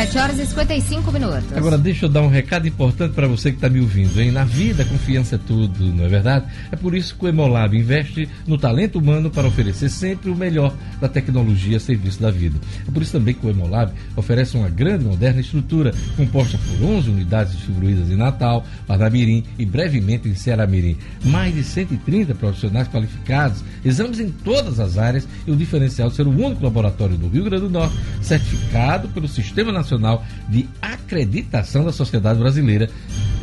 7 0.09 0.17
horas 0.17 0.39
e 0.39 0.45
55 0.47 1.11
minutos. 1.11 1.55
Agora, 1.55 1.77
deixa 1.77 2.05
eu 2.05 2.09
dar 2.09 2.23
um 2.23 2.27
recado 2.27 2.67
importante 2.67 3.13
para 3.13 3.27
você 3.27 3.51
que 3.51 3.57
está 3.57 3.69
me 3.69 3.79
ouvindo, 3.79 4.19
hein? 4.19 4.31
Na 4.31 4.43
vida, 4.43 4.83
confiança 4.83 5.35
é 5.35 5.37
tudo, 5.37 5.85
não 5.93 6.03
é 6.03 6.07
verdade? 6.07 6.47
É 6.71 6.75
por 6.75 6.95
isso 6.95 7.15
que 7.15 7.25
o 7.25 7.27
Emolab 7.27 7.77
investe 7.77 8.27
no 8.47 8.57
talento 8.57 8.97
humano 8.97 9.29
para 9.29 9.47
oferecer 9.47 9.87
sempre 9.87 10.31
o 10.31 10.35
melhor 10.35 10.73
da 10.99 11.07
tecnologia 11.07 11.77
a 11.77 11.79
serviço 11.79 12.19
da 12.19 12.31
vida. 12.31 12.59
É 12.87 12.91
por 12.91 13.03
isso 13.03 13.11
também 13.11 13.35
que 13.35 13.45
o 13.45 13.51
Emolab 13.51 13.93
oferece 14.15 14.57
uma 14.57 14.67
grande 14.67 15.05
moderna 15.05 15.41
estrutura 15.41 15.93
composta 16.17 16.57
por 16.57 16.87
11 16.87 17.11
unidades 17.11 17.53
distribuídas 17.53 18.09
em 18.09 18.15
Natal, 18.15 18.65
Parnamirim 18.87 19.43
e 19.59 19.65
brevemente 19.65 20.27
em 20.27 20.33
Ceará 20.33 20.65
Mirim. 20.65 20.97
Mais 21.25 21.53
de 21.53 21.63
130 21.63 22.33
profissionais 22.33 22.87
qualificados, 22.87 23.63
exames 23.85 24.19
em 24.19 24.31
todas 24.31 24.79
as 24.79 24.97
áreas 24.97 25.27
e 25.45 25.51
o 25.51 25.55
diferencial 25.55 26.09
de 26.09 26.15
ser 26.15 26.25
o 26.25 26.31
único 26.31 26.63
laboratório 26.63 27.15
do 27.15 27.27
Rio 27.27 27.43
Grande 27.43 27.65
do 27.65 27.69
Norte 27.69 27.95
certificado 28.23 29.07
pelo 29.09 29.27
Sistema 29.27 29.71
Nacional 29.71 29.98
Nacional 29.99 30.25
de 30.47 30.67
Acreditação 30.81 31.83
da 31.83 31.91
Sociedade 31.91 32.39
Brasileira 32.39 32.89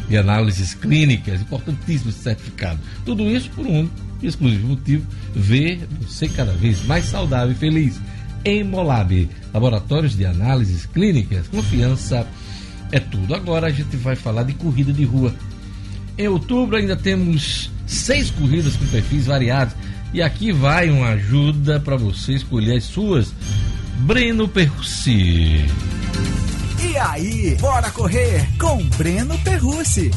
de 0.09 0.16
Análises 0.16 0.74
Clínicas, 0.74 1.40
importantíssimo 1.40 2.11
certificado. 2.11 2.80
Tudo 3.04 3.24
isso 3.24 3.50
por 3.50 3.66
um 3.66 3.88
exclusivo 4.22 4.68
motivo, 4.68 5.07
ver 5.34 5.86
você 6.00 6.28
cada 6.28 6.52
vez 6.52 6.84
mais 6.86 7.04
saudável 7.04 7.52
e 7.52 7.59
feliz. 7.59 8.00
Emolab, 8.44 9.28
Laboratórios 9.52 10.16
de 10.16 10.24
Análises 10.24 10.86
Clínicas, 10.86 11.48
confiança 11.48 12.26
é 12.92 13.00
tudo. 13.00 13.34
Agora 13.34 13.66
a 13.66 13.70
gente 13.70 13.96
vai 13.96 14.16
falar 14.16 14.44
de 14.44 14.54
corrida 14.54 14.92
de 14.92 15.04
rua. 15.04 15.34
Em 16.16 16.28
outubro 16.28 16.76
ainda 16.76 16.96
temos 16.96 17.70
seis 17.86 18.30
corridas 18.30 18.76
com 18.76 18.86
perfis 18.86 19.26
variados. 19.26 19.74
E 20.14 20.22
aqui 20.22 20.52
vai 20.52 20.88
uma 20.88 21.09
ajuda 21.09 21.80
para 21.80 21.96
você 21.96 22.34
escolher 22.34 22.76
as 22.76 22.84
suas. 22.84 23.34
Breno 23.98 24.46
Percy. 24.46 25.64
E 26.78 26.96
aí, 26.98 27.56
bora 27.58 27.90
correr 27.90 28.46
com 28.58 28.82
Breno 28.98 29.38
Perrucci. 29.38 30.10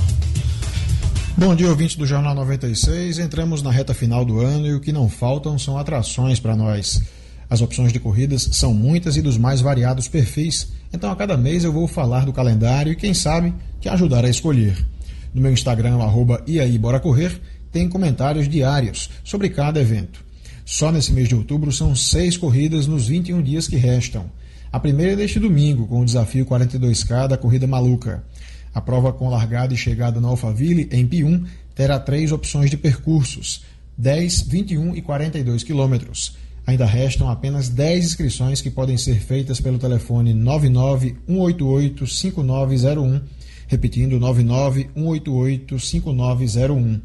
Bom 1.38 1.56
dia, 1.56 1.70
ouvinte 1.70 1.98
do 1.98 2.06
Jornal 2.06 2.36
96. 2.36 3.18
Entramos 3.18 3.62
na 3.62 3.72
reta 3.72 3.94
final 3.94 4.26
do 4.26 4.42
ano 4.42 4.68
e 4.68 4.74
o 4.74 4.82
que 4.82 4.92
não 4.92 5.08
faltam 5.08 5.58
são 5.58 5.78
atrações 5.78 6.38
para 6.38 6.58
nós. 6.58 7.02
As 7.50 7.62
opções 7.62 7.94
de 7.94 8.00
corridas 8.00 8.50
são 8.52 8.74
muitas 8.74 9.16
e 9.16 9.22
dos 9.22 9.38
mais 9.38 9.62
variados 9.62 10.10
perfis, 10.10 10.68
então 10.94 11.10
a 11.10 11.16
cada 11.16 11.38
mês 11.38 11.64
eu 11.64 11.72
vou 11.72 11.88
falar 11.88 12.26
do 12.26 12.34
calendário 12.34 12.92
e 12.92 12.96
quem 12.96 13.14
sabe 13.14 13.54
te 13.80 13.88
ajudar 13.88 14.26
a 14.26 14.30
escolher. 14.30 14.86
No 15.34 15.42
meu 15.42 15.54
Instagram, 15.54 15.98
arroba 16.00 16.44
e 16.46 16.60
aí, 16.60 16.78
bora 16.78 17.00
correr, 17.00 17.40
tem 17.72 17.88
comentários 17.88 18.50
diários 18.50 19.10
sobre 19.24 19.50
cada 19.50 19.80
evento. 19.80 20.24
Só 20.66 20.92
nesse 20.92 21.14
mês 21.14 21.30
de 21.30 21.36
outubro 21.36 21.72
são 21.72 21.96
seis 21.96 22.36
corridas 22.36 22.86
nos 22.86 23.08
21 23.08 23.42
dias 23.42 23.68
que 23.68 23.78
restam. 23.78 24.30
A 24.72 24.80
primeira 24.80 25.24
é 25.24 25.28
domingo, 25.40 25.88
com 25.88 26.02
o 26.02 26.06
desafio 26.06 26.46
42K 26.46 27.28
da 27.28 27.36
Corrida 27.36 27.66
Maluca. 27.66 28.24
A 28.72 28.80
prova 28.80 29.12
com 29.12 29.28
largada 29.28 29.74
e 29.74 29.78
chegada 29.78 30.22
no 30.22 30.28
Alphaville, 30.28 30.88
em 30.92 31.08
Pium, 31.08 31.44
terá 31.74 32.00
três 32.00 32.32
opções 32.32 32.70
de 32.70 32.78
percursos: 32.78 33.64
10, 33.98 34.44
21 34.44 34.96
e 34.96 35.02
42 35.02 35.64
quilômetros. 35.64 36.38
Ainda 36.68 36.86
restam 36.86 37.32
apenas 37.32 37.68
10 37.68 38.06
inscrições 38.06 38.62
que 38.62 38.70
podem 38.70 38.96
ser 38.96 39.20
feitas 39.20 39.60
pelo 39.60 39.80
telefone 39.80 40.36
991885901, 40.36 43.22
repetindo 43.68 44.20
991885901. 44.20 47.02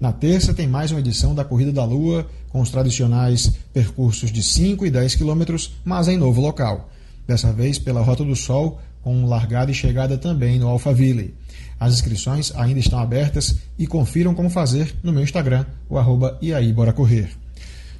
Na 0.00 0.10
terça 0.10 0.54
tem 0.54 0.66
mais 0.66 0.90
uma 0.90 1.00
edição 1.00 1.34
da 1.34 1.44
Corrida 1.44 1.70
da 1.70 1.84
Lua, 1.84 2.26
com 2.48 2.62
os 2.62 2.70
tradicionais 2.70 3.52
percursos 3.74 4.32
de 4.32 4.42
5 4.42 4.86
e 4.86 4.90
10 4.90 5.16
quilômetros, 5.16 5.72
mas 5.84 6.08
em 6.08 6.16
novo 6.16 6.40
local 6.40 6.93
dessa 7.26 7.52
vez 7.52 7.78
pela 7.78 8.02
Rota 8.02 8.24
do 8.24 8.36
Sol, 8.36 8.80
com 9.02 9.26
largada 9.26 9.70
e 9.70 9.74
chegada 9.74 10.16
também 10.16 10.58
no 10.58 10.68
Alphaville. 10.68 11.34
As 11.78 11.92
inscrições 11.94 12.52
ainda 12.56 12.80
estão 12.80 12.98
abertas 12.98 13.56
e 13.78 13.86
confiram 13.86 14.34
como 14.34 14.48
fazer 14.48 14.94
no 15.02 15.12
meu 15.12 15.22
Instagram, 15.22 15.66
o 15.88 15.98
arroba 15.98 16.38
Iaí 16.42 16.72
Bora 16.72 16.92
Correr. 16.92 17.30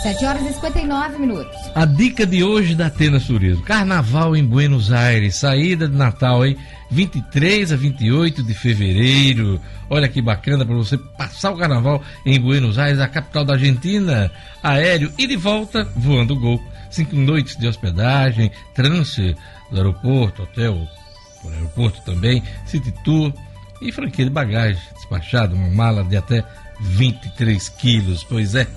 7 0.01 0.25
horas 0.25 0.41
e 0.41 0.53
59 0.53 1.19
minutos. 1.19 1.55
A 1.75 1.86
dica 1.86 2.25
de 2.25 2.43
hoje 2.43 2.73
da 2.73 2.88
Atenas 2.88 3.25
Turismo. 3.25 3.61
Carnaval 3.61 4.36
em 4.36 4.43
Buenos 4.43 4.91
Aires, 4.91 5.36
saída 5.36 5.88
de 5.88 5.95
Natal, 5.95 6.43
hein? 6.43 6.57
23 6.92 7.72
a 7.72 7.76
28 7.76 8.44
de 8.44 8.54
fevereiro. 8.54 9.60
Olha 9.89 10.08
que 10.08 10.22
bacana 10.22 10.66
para 10.66 10.76
você 10.76 10.98
passar 10.98 11.52
o 11.52 11.58
carnaval 11.58 12.04
em 12.26 12.39
Buenos 12.39 12.78
Aires, 12.78 13.00
a 13.00 13.08
capital 13.08 13.46
da 13.46 13.54
Argentina. 13.54 14.30
Aéreo 14.62 15.12
e 15.18 15.26
de 15.26 15.38
volta 15.38 15.88
voando 15.96 16.36
Gol. 16.36 16.62
Cinco 16.89 17.16
noites 17.16 17.56
de 17.56 17.68
hospedagem, 17.68 18.52
transfer 18.76 19.36
do 19.72 19.78
aeroporto, 19.78 20.44
hotel 20.44 20.86
por 21.42 21.54
aeroporto 21.54 22.02
também, 22.02 22.44
city 22.66 22.94
tour 23.04 23.34
e 23.82 23.92
franquia 23.92 24.26
de 24.26 24.32
bagagem 24.32 24.80
despachado, 24.94 25.56
uma 25.56 25.70
mala 25.70 26.04
de 26.04 26.18
até 26.18 26.44
23 26.82 27.70
quilos. 27.70 28.24
Pois 28.24 28.54
é. 28.56 28.68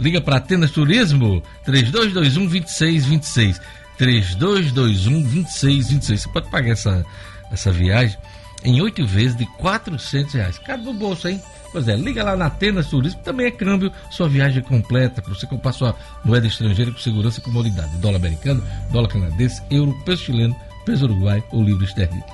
Liga 0.00 0.20
para 0.22 0.36
Atenas 0.36 0.70
Turismo 0.70 1.42
3221 1.64 2.46
2626. 2.46 3.60
3221 3.98 5.22
2626. 5.22 6.22
Você 6.22 6.28
pode 6.30 6.50
pagar 6.50 6.70
essa, 6.70 7.04
essa 7.50 7.70
viagem 7.70 8.16
em 8.64 8.80
oito 8.80 9.06
vezes 9.06 9.36
de 9.36 9.46
400 9.58 10.34
reais. 10.34 10.58
Cada 10.58 10.82
no 10.82 10.92
bolso, 10.92 11.28
hein? 11.28 11.40
Pois 11.72 11.86
é, 11.86 11.96
liga 11.96 12.24
lá 12.24 12.36
na 12.36 12.46
Atenas 12.46 12.88
Turismo, 12.88 13.20
também 13.22 13.46
é 13.46 13.50
câmbio, 13.50 13.92
sua 14.10 14.28
viagem 14.28 14.62
completa, 14.62 15.22
para 15.22 15.32
você 15.32 15.46
comprar 15.46 15.72
sua 15.72 15.94
moeda 16.24 16.46
estrangeira 16.46 16.90
com 16.90 16.98
segurança 16.98 17.38
e 17.38 17.42
comodidade. 17.42 17.96
Dólar 17.98 18.16
americano, 18.16 18.62
dólar 18.90 19.08
canadense, 19.08 19.62
euro, 19.70 19.96
peso 20.04 20.24
chileno, 20.24 20.56
peso 20.84 21.04
uruguai 21.04 21.42
ou 21.52 21.62
livro 21.62 21.84
esterlino. 21.84 22.24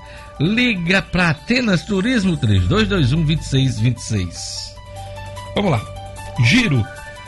Liga 0.41 1.03
para 1.03 1.31
Atenas 1.31 1.83
Turismo 1.85 2.37
3221 2.37 3.25
2626. 3.25 4.75
Vamos 5.55 5.71
lá. 5.71 5.83
Giro 6.45 6.85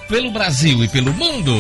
pelo 0.09 0.31
Brasil 0.31 0.83
e 0.85 0.89
pelo 0.89 1.13
mundo. 1.13 1.53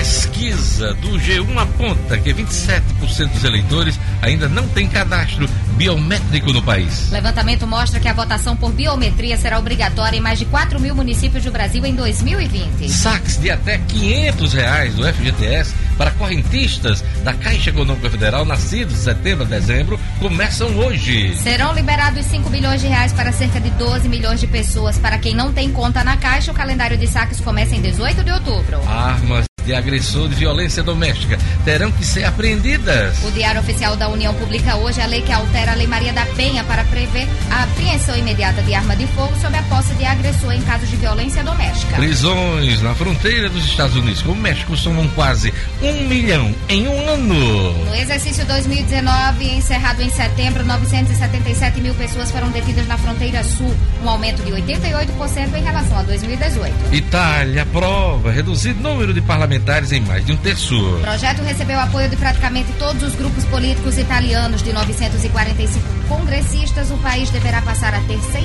Pesquisa 0.00 0.94
do 0.94 1.10
G1 1.10 1.58
aponta 1.58 2.16
que 2.16 2.32
27% 2.32 3.28
dos 3.34 3.44
eleitores 3.44 4.00
ainda 4.22 4.48
não 4.48 4.66
têm 4.66 4.88
cadastro 4.88 5.46
biométrico 5.76 6.54
no 6.54 6.62
país. 6.62 7.10
Levantamento 7.10 7.66
mostra 7.66 8.00
que 8.00 8.08
a 8.08 8.14
votação 8.14 8.56
por 8.56 8.72
biometria 8.72 9.36
será 9.36 9.58
obrigatória 9.58 10.16
em 10.16 10.20
mais 10.20 10.38
de 10.38 10.46
4 10.46 10.80
mil 10.80 10.94
municípios 10.94 11.44
do 11.44 11.50
Brasil 11.50 11.84
em 11.84 11.94
2020. 11.94 12.88
Saques 12.88 13.36
de 13.36 13.50
até 13.50 13.76
500 13.76 14.54
reais 14.54 14.94
do 14.94 15.06
FGTS 15.06 15.74
para 15.98 16.12
correntistas 16.12 17.04
da 17.22 17.34
Caixa 17.34 17.68
Econômica 17.68 18.08
Federal 18.08 18.46
nascidos 18.46 18.94
de 18.94 19.00
setembro 19.00 19.44
a 19.44 19.48
dezembro 19.48 20.00
começam 20.18 20.78
hoje. 20.78 21.36
Serão 21.36 21.74
liberados 21.74 22.24
5 22.24 22.48
bilhões 22.48 22.80
de 22.80 22.86
reais 22.86 23.12
para 23.12 23.32
cerca 23.32 23.60
de 23.60 23.68
12 23.72 24.08
milhões 24.08 24.40
de 24.40 24.46
pessoas. 24.46 24.96
Para 24.96 25.18
quem 25.18 25.34
não 25.34 25.52
tem 25.52 25.70
conta 25.70 26.02
na 26.02 26.16
Caixa, 26.16 26.52
o 26.52 26.54
calendário 26.54 26.96
de 26.96 27.06
saques 27.06 27.38
começa 27.38 27.76
em 27.76 27.82
18 27.82 28.24
de 28.24 28.32
outubro. 28.32 28.80
Armas 28.88 29.49
de 29.64 29.74
agressor 29.74 30.28
de 30.28 30.34
violência 30.34 30.82
doméstica 30.82 31.38
terão 31.64 31.90
que 31.92 32.04
ser 32.04 32.24
apreendidas. 32.24 33.22
O 33.24 33.30
Diário 33.30 33.60
Oficial 33.60 33.96
da 33.96 34.08
União 34.08 34.32
publica 34.34 34.76
hoje 34.76 35.00
a 35.00 35.06
lei 35.06 35.22
que 35.22 35.32
altera 35.32 35.72
a 35.72 35.74
Lei 35.74 35.86
Maria 35.86 36.12
da 36.12 36.24
Penha 36.26 36.64
para 36.64 36.84
prever 36.84 37.28
a 37.50 37.64
apreensão 37.64 38.16
imediata 38.16 38.62
de 38.62 38.74
arma 38.74 38.96
de 38.96 39.06
fogo 39.08 39.32
sob 39.40 39.56
a 39.56 39.62
posse 39.64 39.94
de 39.94 40.04
agressor 40.04 40.52
em 40.52 40.62
casos 40.62 40.88
de 40.88 40.96
violência 40.96 41.42
doméstica. 41.44 41.96
Prisões 41.96 42.80
na 42.82 42.94
fronteira 42.94 43.48
dos 43.48 43.64
Estados 43.64 43.96
Unidos 43.96 44.22
com 44.22 44.32
o 44.32 44.36
México 44.36 44.76
somam 44.76 45.06
quase 45.08 45.52
um 45.82 46.08
milhão 46.08 46.54
em 46.68 46.88
um 46.88 47.08
ano. 47.08 47.84
No 47.84 47.94
exercício 47.94 48.44
2019, 48.46 49.44
encerrado 49.56 50.00
em 50.02 50.10
setembro, 50.10 50.64
977 50.64 51.80
mil 51.80 51.94
pessoas 51.94 52.30
foram 52.30 52.48
detidas 52.50 52.86
na 52.86 52.96
fronteira 52.96 53.42
sul, 53.44 53.74
um 54.02 54.08
aumento 54.08 54.42
de 54.42 54.52
88% 54.52 55.54
em 55.54 55.62
relação 55.62 55.98
a 55.98 56.02
2018. 56.02 56.94
Itália 56.94 57.62
aprova 57.62 58.30
reduzido 58.30 58.82
número 58.82 59.12
de 59.12 59.20
parlamentares 59.20 59.49
em 59.52 60.00
mais 60.02 60.24
de 60.24 60.32
um 60.32 60.36
terço. 60.36 60.78
O 60.78 61.00
projeto 61.00 61.42
recebeu 61.42 61.80
apoio 61.80 62.08
de 62.08 62.16
praticamente 62.16 62.72
todos 62.78 63.02
os 63.02 63.16
grupos 63.16 63.44
políticos 63.46 63.98
italianos. 63.98 64.62
De 64.62 64.72
945 64.72 65.80
congressistas, 66.08 66.90
o 66.90 66.96
país 66.98 67.30
deverá 67.30 67.60
passar 67.62 67.92
a 67.92 68.00
ter 68.02 68.20
600. 68.20 68.40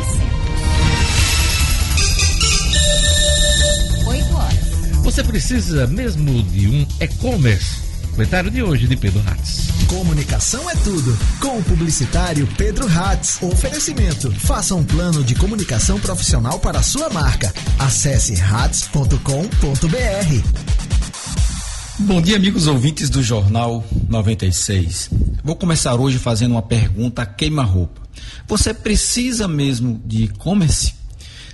8 4.07 4.35
horas. 4.35 4.55
Você 5.03 5.23
precisa 5.23 5.85
mesmo 5.85 6.41
de 6.43 6.67
um 6.67 6.87
e-commerce? 6.99 7.85
Comentário 8.11 8.49
de 8.49 8.63
hoje 8.63 8.87
de 8.87 8.95
Pedro 8.95 9.21
Hatz. 9.27 9.67
Comunicação 9.87 10.67
é 10.69 10.75
tudo. 10.77 11.15
Com 11.39 11.59
o 11.59 11.63
publicitário 11.63 12.47
Pedro 12.57 12.87
Hatz. 12.87 13.37
Oferecimento. 13.43 14.31
Faça 14.39 14.73
um 14.73 14.83
plano 14.83 15.23
de 15.23 15.35
comunicação 15.35 15.99
profissional 15.99 16.57
para 16.57 16.79
a 16.79 16.83
sua 16.83 17.09
marca. 17.09 17.53
Acesse 17.77 18.33
hats.com.br. 18.41 19.19
Bom 21.97 22.21
dia, 22.21 22.35
amigos 22.35 22.67
ouvintes 22.67 23.09
do 23.09 23.23
Jornal 23.23 23.81
96. 24.09 25.09
Vou 25.41 25.55
começar 25.55 25.95
hoje 25.95 26.19
fazendo 26.19 26.51
uma 26.51 26.61
pergunta 26.61 27.25
queima-roupa. 27.25 28.01
Você 28.45 28.73
precisa 28.73 29.47
mesmo 29.47 30.01
de 30.05 30.25
e-commerce? 30.25 30.93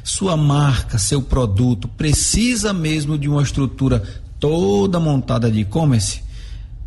Sua 0.03 0.35
marca, 0.35 0.97
seu 0.97 1.21
produto, 1.21 1.87
precisa 1.87 2.73
mesmo 2.73 3.19
de 3.19 3.29
uma 3.29 3.43
estrutura 3.43 4.01
toda 4.39 4.99
montada 4.99 5.49
de 5.49 5.59
e-commerce? 5.59 6.23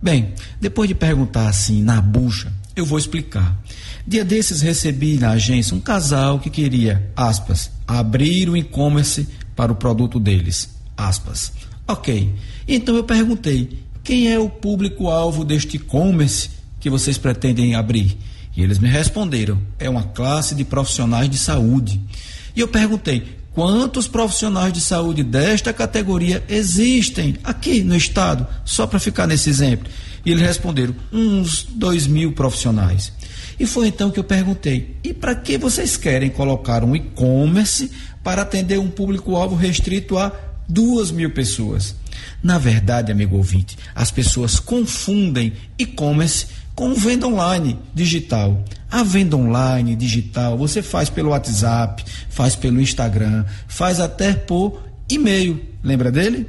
Bem, 0.03 0.35
depois 0.61 0.89
de 0.89 0.95
perguntar 0.97 1.47
assim 1.47 1.81
na 1.81 2.01
bucha, 2.01 2.53
eu 2.75 2.85
vou 2.85 2.99
explicar. 2.99 3.57
Dia 4.05 4.25
desses 4.25 4.63
recebi 4.63 5.17
na 5.17 5.31
agência 5.31 5.77
um 5.77 5.81
casal 5.81 6.41
que 6.41 6.51
queria, 6.51 7.09
aspas, 7.15 7.71
abrir 7.87 8.49
o 8.49 8.57
e-commerce 8.57 9.29
para 9.55 9.71
o 9.71 9.77
produto 9.77 10.19
deles, 10.19 10.71
aspas. 10.97 11.53
Ok, 11.87 12.35
então 12.67 12.97
eu 12.97 13.05
perguntei, 13.05 13.79
quem 14.03 14.33
é 14.33 14.39
o 14.39 14.49
público-alvo 14.49 15.45
deste 15.45 15.77
e-commerce 15.77 16.49
que 16.81 16.89
vocês 16.89 17.19
pretendem 17.19 17.75
abrir? 17.75 18.17
E 18.57 18.63
eles 18.63 18.79
me 18.79 18.89
responderam, 18.89 19.61
é 19.79 19.91
uma 19.91 20.05
classe 20.05 20.55
de 20.55 20.65
profissionais 20.65 21.29
de 21.29 21.37
saúde. 21.37 22.01
E 22.57 22.61
eu 22.61 22.69
perguntei, 22.69 23.37
quantos 23.53 24.09
profissionais 24.09 24.73
de 24.73 24.81
saúde 24.81 25.23
desta 25.23 25.75
categoria 25.75 26.43
existem 26.49 27.37
aqui 27.45 27.83
no 27.83 27.95
estado, 27.95 28.47
só 28.65 28.87
para 28.87 28.99
ficar 28.99 29.27
nesse 29.27 29.51
exemplo. 29.51 29.91
E 30.25 30.31
eles 30.31 30.43
responderam, 30.43 30.95
uns 31.13 31.67
dois 31.69 32.07
mil 32.07 32.33
profissionais. 32.33 33.13
E 33.61 33.67
foi 33.67 33.89
então 33.89 34.11
que 34.11 34.19
eu 34.19 34.25
perguntei, 34.25 34.97
e 35.05 35.13
para 35.13 35.35
que 35.35 35.59
vocês 35.59 35.99
querem 35.99 36.31
colocar 36.31 36.83
um 36.83 36.97
e-commerce 36.97 37.91
para 38.23 38.41
atender 38.41 38.79
um 38.79 38.89
público-alvo 38.89 39.55
restrito 39.55 40.17
a 40.17 40.33
duas 40.69 41.11
mil 41.11 41.31
pessoas? 41.31 41.95
Na 42.43 42.59
verdade, 42.59 43.11
amigo 43.11 43.37
ouvinte, 43.37 43.77
as 43.95 44.11
pessoas 44.11 44.59
confundem 44.59 45.53
e-commerce 45.79 46.47
com 46.75 46.95
venda 46.95 47.27
online 47.27 47.79
digital. 47.95 48.63
A 48.91 49.03
venda 49.03 49.37
online 49.37 49.97
digital 49.97 50.59
você 50.59 50.83
faz 50.83 51.09
pelo 51.09 51.31
WhatsApp, 51.31 52.05
faz 52.29 52.55
pelo 52.55 52.81
Instagram, 52.81 53.45
faz 53.67 54.01
até 54.01 54.35
por 54.35 54.83
e-mail. 55.09 55.61
Lembra 55.83 56.11
dele? 56.11 56.47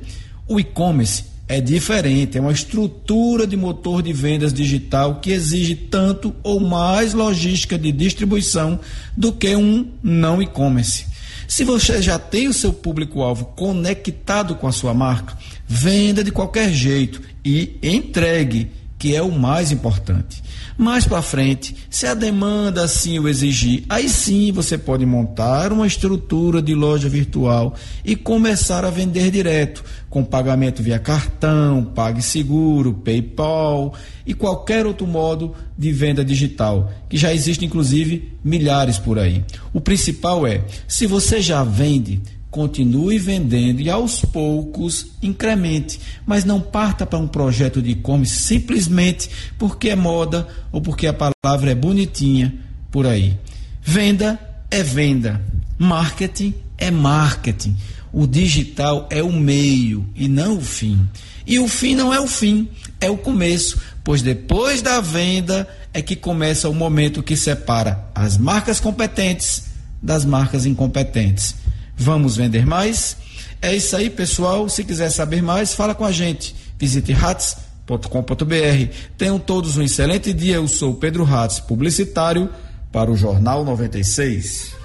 O 0.48 0.60
e-commerce 0.60 1.24
é 1.48 1.62
diferente, 1.62 2.38
é 2.38 2.42
uma 2.42 2.52
estrutura 2.52 3.46
de 3.46 3.56
motor 3.56 4.02
de 4.02 4.12
vendas 4.12 4.52
digital 4.52 5.20
que 5.20 5.32
exige 5.32 5.76
tanto 5.76 6.36
ou 6.42 6.60
mais 6.60 7.14
logística 7.14 7.78
de 7.78 7.92
distribuição 7.92 8.80
do 9.16 9.32
que 9.32 9.56
um 9.56 9.88
não 10.02 10.42
e-commerce. 10.42 11.06
Se 11.48 11.64
você 11.64 12.02
já 12.02 12.18
tem 12.18 12.48
o 12.48 12.54
seu 12.54 12.74
público-alvo 12.74 13.46
conectado 13.56 14.56
com 14.56 14.68
a 14.68 14.72
sua 14.72 14.94
marca, 14.94 15.38
venda 15.68 16.24
de 16.24 16.32
qualquer 16.32 16.72
jeito 16.72 17.22
e 17.44 17.78
entregue, 17.82 18.72
que 18.98 19.16
é 19.16 19.22
o 19.22 19.32
mais 19.32 19.72
importante. 19.72 20.44
Mais 20.78 21.06
para 21.06 21.22
frente, 21.22 21.76
se 21.90 22.06
a 22.06 22.14
demanda 22.14 22.84
assim 22.84 23.18
o 23.18 23.30
exigir, 23.30 23.84
aí 23.88 24.10
sim 24.10 24.52
você 24.52 24.78
pode 24.78 25.06
montar 25.06 25.72
uma 25.72 25.88
estrutura 25.88 26.62
de 26.62 26.76
loja 26.76 27.08
virtual 27.08 27.76
e 28.04 28.16
começar 28.16 28.84
a 28.84 28.90
vender 28.90 29.32
direto, 29.32 29.84
com 30.10 30.24
pagamento 30.24 30.84
via 30.84 31.00
cartão, 31.00 31.84
PagSeguro, 31.84 32.94
PayPal 32.94 33.94
e 34.26 34.34
qualquer 34.34 34.86
outro 34.86 35.08
modo 35.08 35.56
de 35.78 35.92
venda 35.94 36.26
digital, 36.26 36.92
que 37.10 37.18
já 37.18 37.34
existe 37.34 37.64
inclusive 37.64 38.34
milhares 38.44 38.98
por 38.98 39.18
aí. 39.18 39.46
O 39.74 39.80
principal 39.80 40.46
é, 40.46 40.62
se 40.88 41.06
você 41.06 41.42
já 41.42 41.64
vende, 41.64 42.22
continue 42.56 43.20
vendendo 43.20 43.82
e 43.82 43.90
aos 43.90 44.22
poucos 44.22 45.08
incremente, 45.22 46.00
mas 46.26 46.46
não 46.46 46.62
parta 46.62 47.06
para 47.06 47.20
um 47.20 47.28
projeto 47.28 47.82
de 47.82 47.92
e-commerce 47.92 48.40
simplesmente 48.40 49.30
porque 49.60 49.90
é 49.90 49.96
moda 49.96 50.48
ou 50.72 50.80
porque 50.80 51.06
a 51.06 51.14
palavra 51.14 51.72
é 51.72 51.76
bonitinha 51.76 52.56
por 52.90 53.06
aí. 53.06 53.38
Venda 53.84 54.40
é 54.72 54.82
venda, 54.82 55.44
marketing 55.78 56.54
é 56.78 56.90
marketing. 56.90 57.76
O 58.14 58.26
digital 58.26 59.06
é 59.10 59.22
o 59.22 59.34
meio 59.34 60.08
e 60.16 60.30
não 60.30 60.56
o 60.56 60.62
fim. 60.62 61.10
E 61.46 61.60
o 61.60 61.68
fim 61.68 61.94
não 61.94 62.14
é 62.14 62.22
o 62.22 62.28
fim, 62.28 62.70
é 63.02 63.10
o 63.10 63.18
começo 63.18 63.78
pois 64.02 64.22
depois 64.22 64.84
da 64.84 65.02
venda 65.02 65.68
é 65.92 66.00
que 66.02 66.16
começa 66.16 66.70
o 66.70 66.74
momento 66.74 67.24
que 67.24 67.36
separa 67.36 68.08
as 68.14 68.38
marcas 68.38 68.80
competentes 68.80 69.64
das 70.00 70.24
marcas 70.24 70.68
incompetentes. 70.68 71.56
Vamos 71.98 72.36
vender 72.36 72.66
mais? 72.66 73.18
É 73.62 73.76
isso 73.76 73.96
aí, 73.96 74.10
pessoal. 74.10 74.68
Se 74.70 74.84
quiser 74.84 75.10
saber 75.10 75.42
mais, 75.42 75.74
fala 75.74 75.96
com 75.96 76.06
a 76.06 76.12
gente. 76.12 76.56
Visite 76.78 77.12
rats.com.br. 77.14 78.94
Tenham 79.18 79.40
todos 79.40 79.78
um 79.78 79.82
excelente 79.82 80.34
dia. 80.34 80.56
Eu 80.56 80.68
sou 80.68 80.94
Pedro 80.96 81.24
Ratz, 81.24 81.60
publicitário 81.60 82.50
para 82.92 83.12
o 83.12 83.18
Jornal 83.18 83.64
96. 83.66 84.76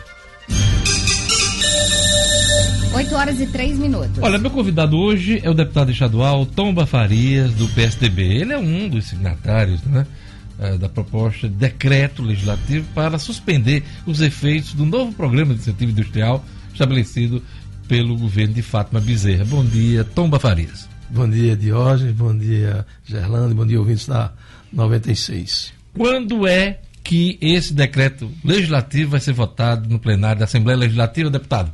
8 2.93 3.15
horas 3.15 3.41
e 3.41 3.47
3 3.47 3.79
minutos. 3.79 4.19
Olha, 4.21 4.39
meu 4.39 4.51
convidado 4.51 4.99
hoje 4.99 5.41
é 5.45 5.51
o 5.51 5.55
deputado 5.55 5.91
estadual 5.91 6.45
Tomba 6.45 6.87
Farias, 6.87 7.53
do 7.53 7.69
PSDB. 7.69 8.23
Ele 8.23 8.53
é 8.53 8.59
um 8.59 8.89
dos 8.89 9.07
signatários 9.07 9.83
né, 9.85 10.07
eh, 10.59 10.77
da 10.77 10.89
proposta 10.89 11.49
de 11.49 11.55
decreto 11.55 12.23
legislativo 12.23 12.87
para 12.95 13.19
suspender 13.19 13.85
os 14.05 14.21
efeitos 14.21 14.75
do 14.75 14.85
novo 14.85 15.13
programa 15.13 15.55
de 15.55 15.61
incentivo 15.61 15.93
industrial 15.93 16.45
estabelecido 16.81 17.43
pelo 17.87 18.17
governo 18.17 18.55
de 18.55 18.63
Fátima 18.63 19.01
Bezerra. 19.01 19.45
Bom 19.45 19.65
dia, 19.65 20.03
Tomba 20.03 20.39
Farias. 20.39 20.89
Bom 21.11 21.29
dia, 21.29 21.55
Diógenes. 21.57 22.15
Bom 22.15 22.37
dia, 22.37 22.87
Gerlando. 23.05 23.55
Bom 23.55 23.67
dia, 23.67 23.79
ouvintes 23.79 24.07
da 24.07 24.33
96. 24.73 25.75
Quando 25.95 26.47
é 26.47 26.81
que 27.05 27.37
esse 27.41 27.75
decreto 27.75 28.31
legislativo 28.45 29.11
vai 29.11 29.21
ser 29.21 29.33
votado 29.33 29.89
no 29.89 29.99
plenário 29.99 30.39
da 30.39 30.45
Assembleia 30.45 30.79
Legislativa, 30.79 31.29
deputado? 31.29 31.73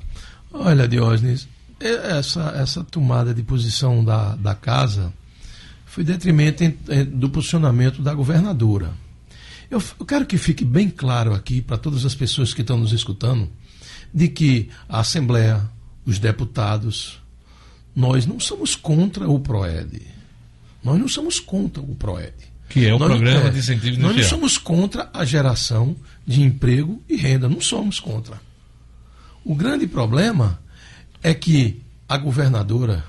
Olha, 0.53 0.89
Diógenes, 0.89 1.47
essa, 1.79 2.55
essa 2.57 2.83
tomada 2.83 3.35
de 3.35 3.43
posição 3.43 4.05
da, 4.05 4.35
da 4.37 4.55
casa 4.55 5.13
foi 5.85 6.03
detrimento 6.03 6.65
em, 6.65 6.77
em, 6.89 7.05
do 7.05 7.29
posicionamento 7.29 8.03
da 8.03 8.15
governadora. 8.15 8.93
Eu, 9.71 9.83
eu 10.01 10.07
quero 10.07 10.27
que 10.27 10.39
fique 10.39 10.65
bem 10.65 10.89
claro 10.89 11.35
aqui 11.35 11.61
para 11.61 11.77
todas 11.77 12.05
as 12.05 12.15
pessoas 12.15 12.55
que 12.55 12.63
estão 12.63 12.79
nos 12.79 12.93
escutando 12.93 13.51
de 14.17 14.29
que 14.29 14.71
a 14.89 15.01
Assembleia, 15.01 15.61
os 16.07 16.19
deputados, 16.19 17.21
nós 17.95 18.25
não 18.25 18.41
somos 18.41 18.75
contra 18.75 19.29
o 19.29 19.39
PROED. 19.39 20.01
Nós 20.83 20.99
não 20.99 21.07
somos 21.07 21.39
contra 21.39 21.83
o 21.83 21.95
PROED. 21.95 22.33
Que 22.67 22.87
é 22.87 22.95
o 22.95 22.99
nós, 22.99 23.11
programa 23.11 23.49
é, 23.49 23.51
de 23.51 23.59
incentivo 23.59 23.89
industrial. 23.89 24.15
Nós 24.15 24.17
não 24.17 24.31
somos 24.31 24.57
contra 24.57 25.11
a 25.13 25.23
geração 25.23 25.95
de 26.27 26.41
emprego 26.41 27.03
e 27.07 27.15
renda. 27.15 27.47
Não 27.47 27.61
somos 27.61 28.01
contra. 28.01 28.41
O 29.45 29.55
grande 29.55 29.87
problema 29.87 30.59
é 31.23 31.35
que 31.35 31.83
a 32.09 32.17
governadora, 32.17 33.05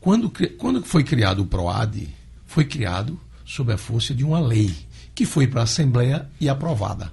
quando, 0.00 0.28
quando 0.58 0.82
foi 0.82 1.04
criado 1.04 1.42
o 1.42 1.46
PROAD, 1.46 2.08
foi 2.48 2.64
criado 2.64 3.18
sob 3.44 3.72
a 3.72 3.78
força 3.78 4.12
de 4.12 4.24
uma 4.24 4.40
lei 4.40 4.74
que 5.14 5.24
foi 5.24 5.46
para 5.46 5.60
a 5.60 5.64
Assembleia 5.64 6.28
e 6.40 6.48
aprovada. 6.48 7.12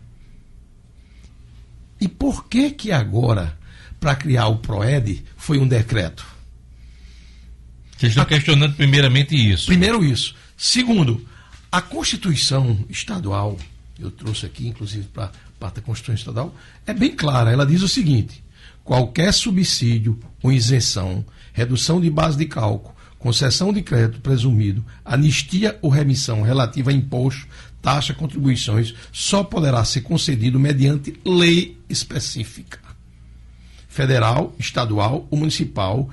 E 2.04 2.08
por 2.10 2.50
que 2.50 2.70
que 2.72 2.92
agora, 2.92 3.58
para 3.98 4.14
criar 4.14 4.50
o 4.50 4.58
PROED, 4.58 5.24
foi 5.38 5.58
um 5.58 5.66
decreto? 5.66 6.26
Vocês 7.98 8.12
estão 8.12 8.26
a... 8.26 8.28
questionando 8.28 8.76
primeiramente 8.76 9.34
isso. 9.34 9.68
Primeiro 9.68 10.04
isso. 10.04 10.36
Segundo, 10.58 11.26
a 11.72 11.80
Constituição 11.82 12.78
Estadual, 12.90 13.58
eu 13.98 14.12
trouxe 14.12 14.46
aqui, 14.46 14.68
inclusive, 14.68 15.08
para 15.08 15.32
parte 15.58 15.76
da 15.76 15.82
Constituição 15.82 16.16
Estadual, 16.16 16.54
é 16.86 16.94
bem 16.94 17.16
clara. 17.16 17.54
Ela 17.54 17.66
diz 17.66 17.82
o 17.82 17.88
seguinte: 17.88 18.44
qualquer 18.84 19.34
subsídio 19.34 20.20
ou 20.42 20.52
isenção, 20.52 21.24
redução 21.54 22.02
de 22.02 22.10
base 22.10 22.38
de 22.38 22.48
cálculo, 22.48 22.94
concessão 23.18 23.72
de 23.72 23.82
crédito 23.82 24.20
presumido, 24.20 24.86
anistia 25.06 25.80
ou 25.82 25.90
remissão 25.90 26.42
relativa 26.42 26.92
a 26.92 26.94
imposto, 26.94 27.48
taxa, 27.84 28.14
contribuições, 28.14 28.96
só 29.12 29.44
poderá 29.44 29.84
ser 29.84 30.02
concedido 30.02 30.58
mediante 30.58 31.14
lei 31.26 31.78
específica, 31.90 32.80
federal, 33.90 34.56
estadual 34.58 35.28
ou 35.30 35.38
municipal, 35.38 36.10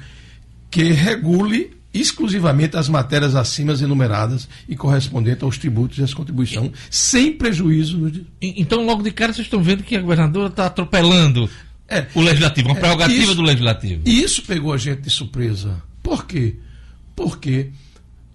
que 0.68 0.82
regule 0.90 1.78
exclusivamente 1.94 2.76
as 2.76 2.88
matérias 2.88 3.34
acima 3.34 3.72
enumeradas 3.74 4.48
e 4.68 4.76
correspondentes 4.76 5.42
aos 5.42 5.58
tributos 5.58 5.98
e 5.98 6.02
às 6.02 6.12
contribuições, 6.12 6.72
sem 6.90 7.32
prejuízo. 7.32 7.98
No... 7.98 8.12
Então, 8.42 8.84
logo 8.84 9.02
de 9.02 9.12
cara, 9.12 9.32
vocês 9.32 9.46
estão 9.46 9.62
vendo 9.62 9.84
que 9.84 9.96
a 9.96 10.00
governadora 10.00 10.48
está 10.48 10.66
atropelando 10.66 11.48
é, 11.88 12.06
o 12.14 12.20
legislativo, 12.20 12.68
uma 12.68 12.76
prerrogativa 12.76 13.22
isso, 13.22 13.34
do 13.34 13.42
legislativo. 13.42 14.02
E 14.04 14.22
isso 14.22 14.42
pegou 14.42 14.72
a 14.72 14.76
gente 14.76 15.02
de 15.02 15.10
surpresa. 15.10 15.82
Por 16.02 16.26
quê? 16.26 16.56
Porque 17.14 17.70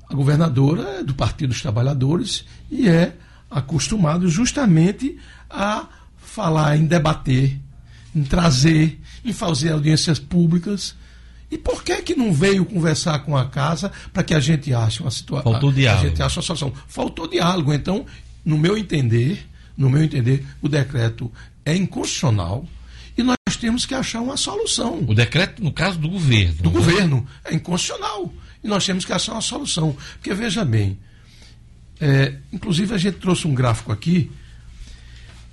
a 0.09 0.13
governadora 0.13 0.99
é 0.99 1.03
do 1.03 1.13
Partido 1.13 1.49
dos 1.49 1.61
Trabalhadores 1.61 2.45
e 2.69 2.87
é 2.87 3.15
acostumado 3.49 4.27
justamente 4.29 5.17
a 5.49 5.87
falar 6.17 6.77
em 6.77 6.85
debater, 6.85 7.59
em 8.15 8.23
trazer, 8.23 8.99
em 9.23 9.33
fazer 9.33 9.71
audiências 9.71 10.19
públicas 10.19 10.95
e 11.49 11.57
por 11.57 11.83
que 11.83 12.01
que 12.01 12.15
não 12.15 12.33
veio 12.33 12.65
conversar 12.65 13.19
com 13.19 13.37
a 13.37 13.45
casa 13.45 13.91
para 14.11 14.23
que 14.23 14.33
a 14.33 14.39
gente 14.39 14.73
ache 14.73 15.01
uma 15.01 15.11
situação? 15.11 15.51
Faltou 15.51 15.71
diálogo. 15.71 16.05
A 16.05 16.09
gente 16.09 16.21
ache 16.21 16.37
uma 16.37 16.43
solução. 16.43 16.73
Faltou 16.87 17.27
diálogo. 17.27 17.73
Então, 17.73 18.05
no 18.43 18.57
meu 18.57 18.77
entender, 18.77 19.47
no 19.77 19.89
meu 19.89 20.03
entender, 20.03 20.45
o 20.61 20.67
decreto 20.67 21.31
é 21.63 21.75
inconstitucional 21.75 22.67
e 23.17 23.23
nós 23.23 23.37
temos 23.59 23.85
que 23.85 23.93
achar 23.93 24.21
uma 24.21 24.37
solução. 24.37 25.05
O 25.07 25.13
decreto, 25.13 25.63
no 25.63 25.71
caso 25.71 25.97
do 25.99 26.09
governo. 26.09 26.55
Do 26.55 26.71
né? 26.71 26.75
governo. 26.75 27.27
É 27.43 27.53
inconstitucional. 27.53 28.33
E 28.65 28.67
nós 28.67 28.83
temos 28.83 29.05
que 29.05 29.13
achar 29.13 29.33
uma 29.33 29.41
solução. 29.41 29.95
Porque, 30.13 30.33
veja 30.33 30.65
bem, 30.65 30.97
é, 32.01 32.33
inclusive 32.51 32.95
a 32.95 32.97
gente 32.97 33.17
trouxe 33.19 33.47
um 33.47 33.53
gráfico 33.53 33.91
aqui. 33.91 34.31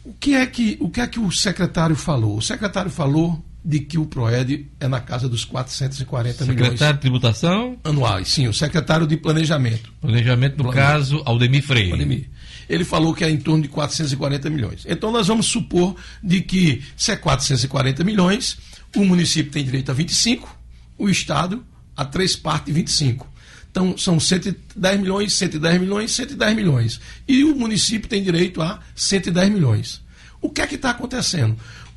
O 0.02 0.14
que, 0.14 0.34
é 0.34 0.46
que, 0.46 0.78
o 0.80 0.88
que 0.88 0.98
é 0.98 1.06
que 1.06 1.20
o 1.20 1.30
secretário 1.30 1.94
falou? 1.94 2.38
O 2.38 2.40
secretário 2.40 2.90
falou 2.90 3.44
de 3.62 3.80
que 3.80 3.98
o 3.98 4.06
PROED 4.06 4.66
é 4.80 4.88
na 4.88 4.98
casa 4.98 5.28
dos 5.28 5.44
440 5.44 6.32
secretário 6.32 6.54
milhões. 6.54 6.70
Secretário 6.70 6.94
de 6.94 7.00
Tributação? 7.02 7.78
Anuais, 7.84 8.28
sim, 8.28 8.48
o 8.48 8.54
secretário 8.54 9.06
de 9.06 9.18
Planejamento. 9.18 9.92
Planejamento, 10.00 10.56
no 10.56 10.64
Planejamento. 10.64 10.92
caso, 10.92 11.22
Aldemir 11.26 11.62
Freire. 11.62 11.92
Aldemir. 11.92 12.30
Ele 12.66 12.82
falou 12.82 13.14
que 13.14 13.24
é 13.24 13.30
em 13.30 13.36
torno 13.36 13.62
de 13.62 13.68
440 13.68 14.48
milhões. 14.48 14.86
Então 14.88 15.12
nós 15.12 15.28
vamos 15.28 15.44
supor 15.46 15.94
de 16.22 16.40
que, 16.40 16.82
se 16.96 17.12
é 17.12 17.16
440 17.16 18.02
milhões, 18.04 18.56
o 18.96 19.04
município 19.04 19.52
tem 19.52 19.62
direito 19.62 19.90
a 19.90 19.94
25, 19.94 20.58
o 20.96 21.10
Estado 21.10 21.62
a 21.96 22.04
três 22.04 22.36
partes 22.36 22.66
de 22.66 22.72
25. 22.72 23.30
Então, 23.70 23.96
são 23.96 24.20
110 24.20 25.00
milhões, 25.00 25.32
110 25.32 25.80
milhões, 25.80 26.12
110 26.12 26.54
milhões. 26.54 27.00
E 27.26 27.42
o 27.42 27.56
município 27.56 28.08
tem 28.08 28.22
direito 28.22 28.60
a 28.60 28.80
110 28.94 29.50
milhões. 29.50 30.02
O 30.40 30.50
que 30.50 30.60
é 30.60 30.66
que 30.66 30.74
está 30.74 30.90
acontecendo? 30.90 31.56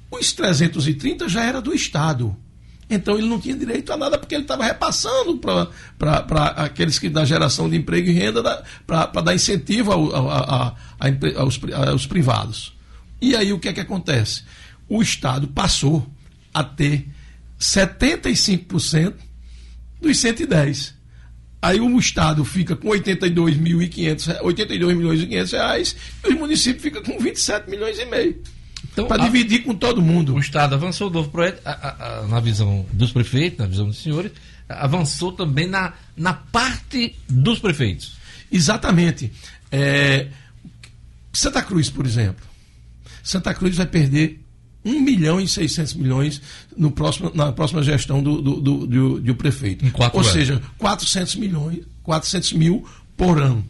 Os 0.09 0.31
330 0.31 1.27
já 1.27 1.43
era 1.43 1.61
do 1.61 1.73
Estado. 1.73 2.35
Então 2.89 3.17
ele 3.17 3.27
não 3.27 3.39
tinha 3.39 3.55
direito 3.55 3.91
a 3.91 3.97
nada 3.97 4.17
porque 4.17 4.35
ele 4.35 4.43
estava 4.43 4.63
repassando 4.63 5.37
para 5.37 6.45
aqueles 6.55 6.99
que 6.99 7.09
da 7.09 7.25
geração 7.25 7.69
de 7.69 7.75
emprego 7.75 8.09
e 8.09 8.13
renda 8.13 8.63
para 8.85 9.21
dar 9.21 9.33
incentivo 9.33 9.91
ao, 9.91 10.29
a, 10.29 10.39
a, 10.39 10.67
a, 10.67 11.41
aos, 11.41 11.59
aos 11.89 12.05
privados. 12.05 12.73
E 13.19 13.35
aí 13.35 13.51
o 13.51 13.59
que 13.59 13.69
é 13.69 13.73
que 13.73 13.79
acontece? 13.79 14.43
O 14.87 15.01
Estado 15.01 15.47
passou 15.47 16.07
a 16.53 16.63
ter 16.63 17.09
75% 17.59 19.13
dos 20.05 20.17
110. 20.17 20.93
Aí 21.61 21.79
o 21.79 21.97
Estado 21.97 22.45
fica 22.45 22.75
com 22.75 22.89
82.500, 22.89 24.41
82 24.41 24.97
milhões 24.97 25.21
e 25.21 25.25
500 25.25 25.51
reais 25.51 25.95
e 26.23 26.33
o 26.33 26.39
município 26.39 26.81
fica 26.81 27.01
com 27.01 27.17
27 27.17 27.69
milhões 27.69 27.97
e 27.97 28.05
meio. 28.05 28.41
Então, 28.93 29.07
para 29.07 29.23
dividir 29.23 29.63
com 29.63 29.73
todo 29.73 30.01
mundo. 30.01 30.35
O 30.35 30.39
Estado 30.39 30.75
avançou 30.75 31.09
o 31.09 31.11
novo 31.11 31.29
projeto, 31.29 31.61
a, 31.65 31.71
a, 31.71 32.19
a, 32.19 32.27
na 32.27 32.39
visão 32.39 32.85
dos 32.93 33.11
prefeitos, 33.11 33.59
na 33.59 33.65
visão 33.65 33.87
dos 33.87 33.97
senhores, 33.97 34.31
avançou 34.69 35.31
também 35.31 35.67
na, 35.67 35.93
na 36.15 36.33
parte 36.33 37.15
dos 37.27 37.59
prefeitos. 37.59 38.13
Exatamente. 38.51 39.31
É, 39.71 40.27
Santa 41.33 41.61
Cruz, 41.63 41.89
por 41.89 42.05
exemplo. 42.05 42.45
Santa 43.23 43.53
Cruz 43.55 43.75
vai 43.75 43.87
perder 43.87 44.44
1 44.85 45.01
milhão 45.01 45.41
e 45.41 45.47
600 45.47 45.95
milhões 45.95 46.41
no 46.77 46.91
próximo, 46.91 47.31
na 47.33 47.51
próxima 47.51 47.81
gestão 47.81 48.21
do, 48.21 48.41
do, 48.41 48.61
do, 48.61 48.87
do, 48.87 49.19
do 49.19 49.35
prefeito. 49.35 49.83
Ou 49.97 50.19
anos. 50.21 50.31
seja, 50.31 50.61
400 50.77 51.35
milhões, 51.37 51.79
400 52.03 52.53
mil 52.53 52.87
por 53.17 53.41
ano. 53.41 53.65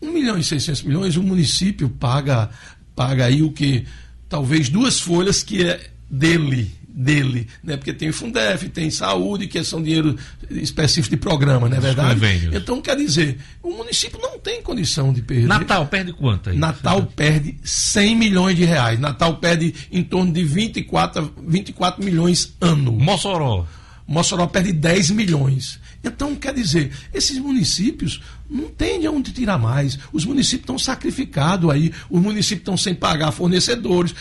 1 0.00 0.10
milhão 0.10 0.38
e 0.38 0.42
600 0.42 0.82
milhões, 0.82 1.16
o 1.16 1.22
município 1.22 1.88
paga 1.88 2.50
paga 2.94 3.26
aí 3.26 3.42
o 3.42 3.52
que 3.52 3.86
talvez 4.28 4.68
duas 4.68 5.00
folhas 5.00 5.42
que 5.42 5.64
é 5.64 5.90
dele, 6.10 6.70
dele, 6.94 7.48
né? 7.64 7.76
Porque 7.76 7.92
tem 7.92 8.10
o 8.10 8.12
Fundef, 8.12 8.68
tem 8.68 8.90
saúde, 8.90 9.46
que 9.46 9.62
são 9.64 9.82
dinheiro 9.82 10.16
específico 10.50 11.16
de 11.16 11.16
programa, 11.16 11.68
não 11.68 11.76
é 11.76 11.80
verdade? 11.80 12.14
Convênios. 12.14 12.54
Então, 12.54 12.80
quer 12.82 12.96
dizer, 12.96 13.38
o 13.62 13.70
município 13.70 14.20
não 14.20 14.38
tem 14.38 14.62
condição 14.62 15.12
de 15.12 15.22
perder. 15.22 15.46
Natal 15.46 15.86
perde 15.86 16.12
quanto 16.12 16.50
aí? 16.50 16.58
Natal 16.58 17.04
perde 17.06 17.56
100 17.64 18.16
milhões 18.16 18.56
de 18.56 18.64
reais. 18.64 18.98
Natal 18.98 19.36
perde 19.36 19.74
em 19.90 20.02
torno 20.02 20.32
de 20.32 20.44
24, 20.44 21.32
24 21.46 22.04
milhões 22.04 22.54
ano. 22.60 22.92
Mossoró. 22.92 23.66
Mossoró 24.06 24.46
perde 24.46 24.72
10 24.72 25.10
milhões. 25.10 25.80
Então, 26.04 26.34
quer 26.34 26.52
dizer, 26.52 26.90
esses 27.14 27.38
municípios 27.38 28.20
não 28.52 28.68
têm 28.68 29.00
de 29.00 29.08
onde 29.08 29.32
tirar 29.32 29.58
mais. 29.58 29.98
Os 30.12 30.24
municípios 30.24 30.62
estão 30.62 30.78
sacrificados 30.78 31.70
aí, 31.70 31.92
os 32.10 32.20
municípios 32.20 32.60
estão 32.60 32.76
sem 32.76 32.94
pagar 32.94 33.32
fornecedores, 33.32 34.14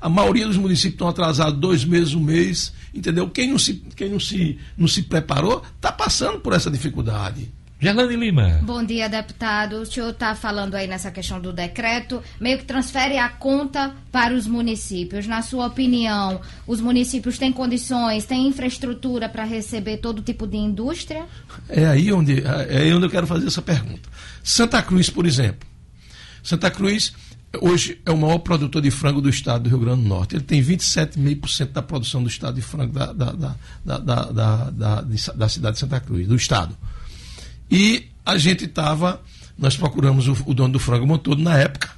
a 0.00 0.08
maioria 0.08 0.46
dos 0.46 0.56
municípios 0.56 0.94
estão 0.94 1.08
atrasados 1.08 1.60
dois 1.60 1.84
meses, 1.84 2.14
um 2.14 2.20
mês, 2.20 2.72
entendeu? 2.92 3.30
Quem 3.30 3.48
não 3.48 3.58
se, 3.58 3.74
quem 3.94 4.10
não 4.10 4.20
se, 4.20 4.58
não 4.76 4.88
se 4.88 5.02
preparou 5.02 5.62
está 5.76 5.92
passando 5.92 6.40
por 6.40 6.52
essa 6.52 6.70
dificuldade. 6.70 7.50
Gerlane 7.82 8.14
Lima. 8.14 8.60
Bom 8.62 8.84
dia, 8.84 9.08
deputado. 9.08 9.78
O 9.78 9.84
senhor 9.84 10.10
está 10.10 10.36
falando 10.36 10.76
aí 10.76 10.86
nessa 10.86 11.10
questão 11.10 11.40
do 11.40 11.52
decreto, 11.52 12.22
meio 12.40 12.56
que 12.58 12.64
transfere 12.64 13.18
a 13.18 13.28
conta 13.28 13.92
para 14.12 14.32
os 14.32 14.46
municípios. 14.46 15.26
Na 15.26 15.42
sua 15.42 15.66
opinião, 15.66 16.40
os 16.64 16.80
municípios 16.80 17.38
têm 17.38 17.50
condições, 17.50 18.24
têm 18.24 18.46
infraestrutura 18.46 19.28
para 19.28 19.42
receber 19.42 19.96
todo 19.96 20.22
tipo 20.22 20.46
de 20.46 20.56
indústria? 20.58 21.26
É 21.68 21.84
aí 21.84 22.12
onde, 22.12 22.40
é 22.40 22.82
aí 22.82 22.94
onde 22.94 23.06
eu 23.06 23.10
quero 23.10 23.26
fazer 23.26 23.48
essa 23.48 23.60
pergunta. 23.60 24.08
Santa 24.44 24.80
Cruz, 24.80 25.10
por 25.10 25.26
exemplo. 25.26 25.68
Santa 26.40 26.70
Cruz 26.70 27.12
hoje 27.60 28.00
é 28.06 28.12
o 28.12 28.16
maior 28.16 28.38
produtor 28.38 28.80
de 28.80 28.92
frango 28.92 29.20
do 29.20 29.28
estado 29.28 29.64
do 29.64 29.70
Rio 29.70 29.80
Grande 29.80 30.02
do 30.02 30.08
Norte. 30.08 30.36
Ele 30.36 30.44
tem 30.44 30.62
27,5% 30.62 31.72
da 31.72 31.82
produção 31.82 32.22
do 32.22 32.28
estado 32.28 32.54
de 32.54 32.62
frango 32.62 32.92
da, 32.92 33.12
da, 33.12 33.32
da, 33.32 33.98
da, 33.98 34.70
da, 34.70 35.00
da 35.00 35.48
cidade 35.48 35.74
de 35.74 35.80
Santa 35.80 35.98
Cruz, 35.98 36.28
do 36.28 36.36
estado. 36.36 36.76
E 37.72 38.10
a 38.26 38.36
gente 38.36 38.66
estava, 38.66 39.22
nós 39.56 39.78
procuramos 39.78 40.28
o, 40.28 40.36
o, 40.44 40.52
dono 40.52 40.74
do 40.74 40.78
frango 40.78 41.06
motor 41.06 41.38
na 41.38 41.56
época, 41.56 41.88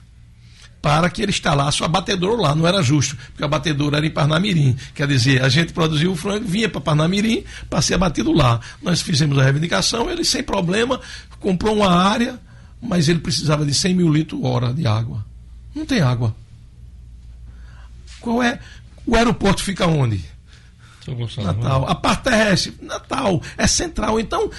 para 0.80 1.10
que 1.10 1.20
ele 1.20 1.32
instalasse 1.32 1.82
o 1.82 1.84
abatedor 1.84 2.40
lá. 2.40 2.54
Não 2.54 2.64
era 2.64 2.80
justo, 2.80 3.16
porque 3.16 3.42
o 3.42 3.46
abatedor 3.46 3.92
era 3.92 4.06
em 4.06 4.10
Parnamirim. 4.10 4.76
Quer 4.94 5.08
dizer, 5.08 5.42
a 5.42 5.48
gente 5.48 5.72
produzia 5.72 6.08
o 6.08 6.14
frango, 6.14 6.46
vinha 6.46 6.68
para 6.68 6.80
Parnamirim 6.80 7.42
para 7.68 7.82
ser 7.82 7.94
abatido 7.94 8.30
lá. 8.30 8.60
Nós 8.80 9.02
fizemos 9.02 9.36
a 9.36 9.42
reivindicação, 9.42 10.08
ele 10.08 10.24
sem 10.24 10.44
problema 10.44 11.00
comprou 11.40 11.74
uma 11.74 11.90
área, 11.90 12.38
mas 12.80 13.08
ele 13.08 13.18
precisava 13.18 13.66
de 13.66 13.74
100 13.74 13.94
mil 13.94 14.12
litros 14.12 14.40
hora 14.44 14.72
de 14.72 14.86
água. 14.86 15.26
Não 15.74 15.84
tem 15.84 16.00
água. 16.00 16.36
Qual 18.20 18.40
é? 18.40 18.60
O 19.04 19.16
aeroporto 19.16 19.60
fica 19.60 19.88
onde? 19.88 20.24
Natal. 21.42 21.84
A 21.88 21.94
parte 21.96 22.22
terrestre, 22.22 22.74
Natal, 22.80 23.42
é 23.58 23.66
central. 23.66 24.20
Então, 24.20 24.50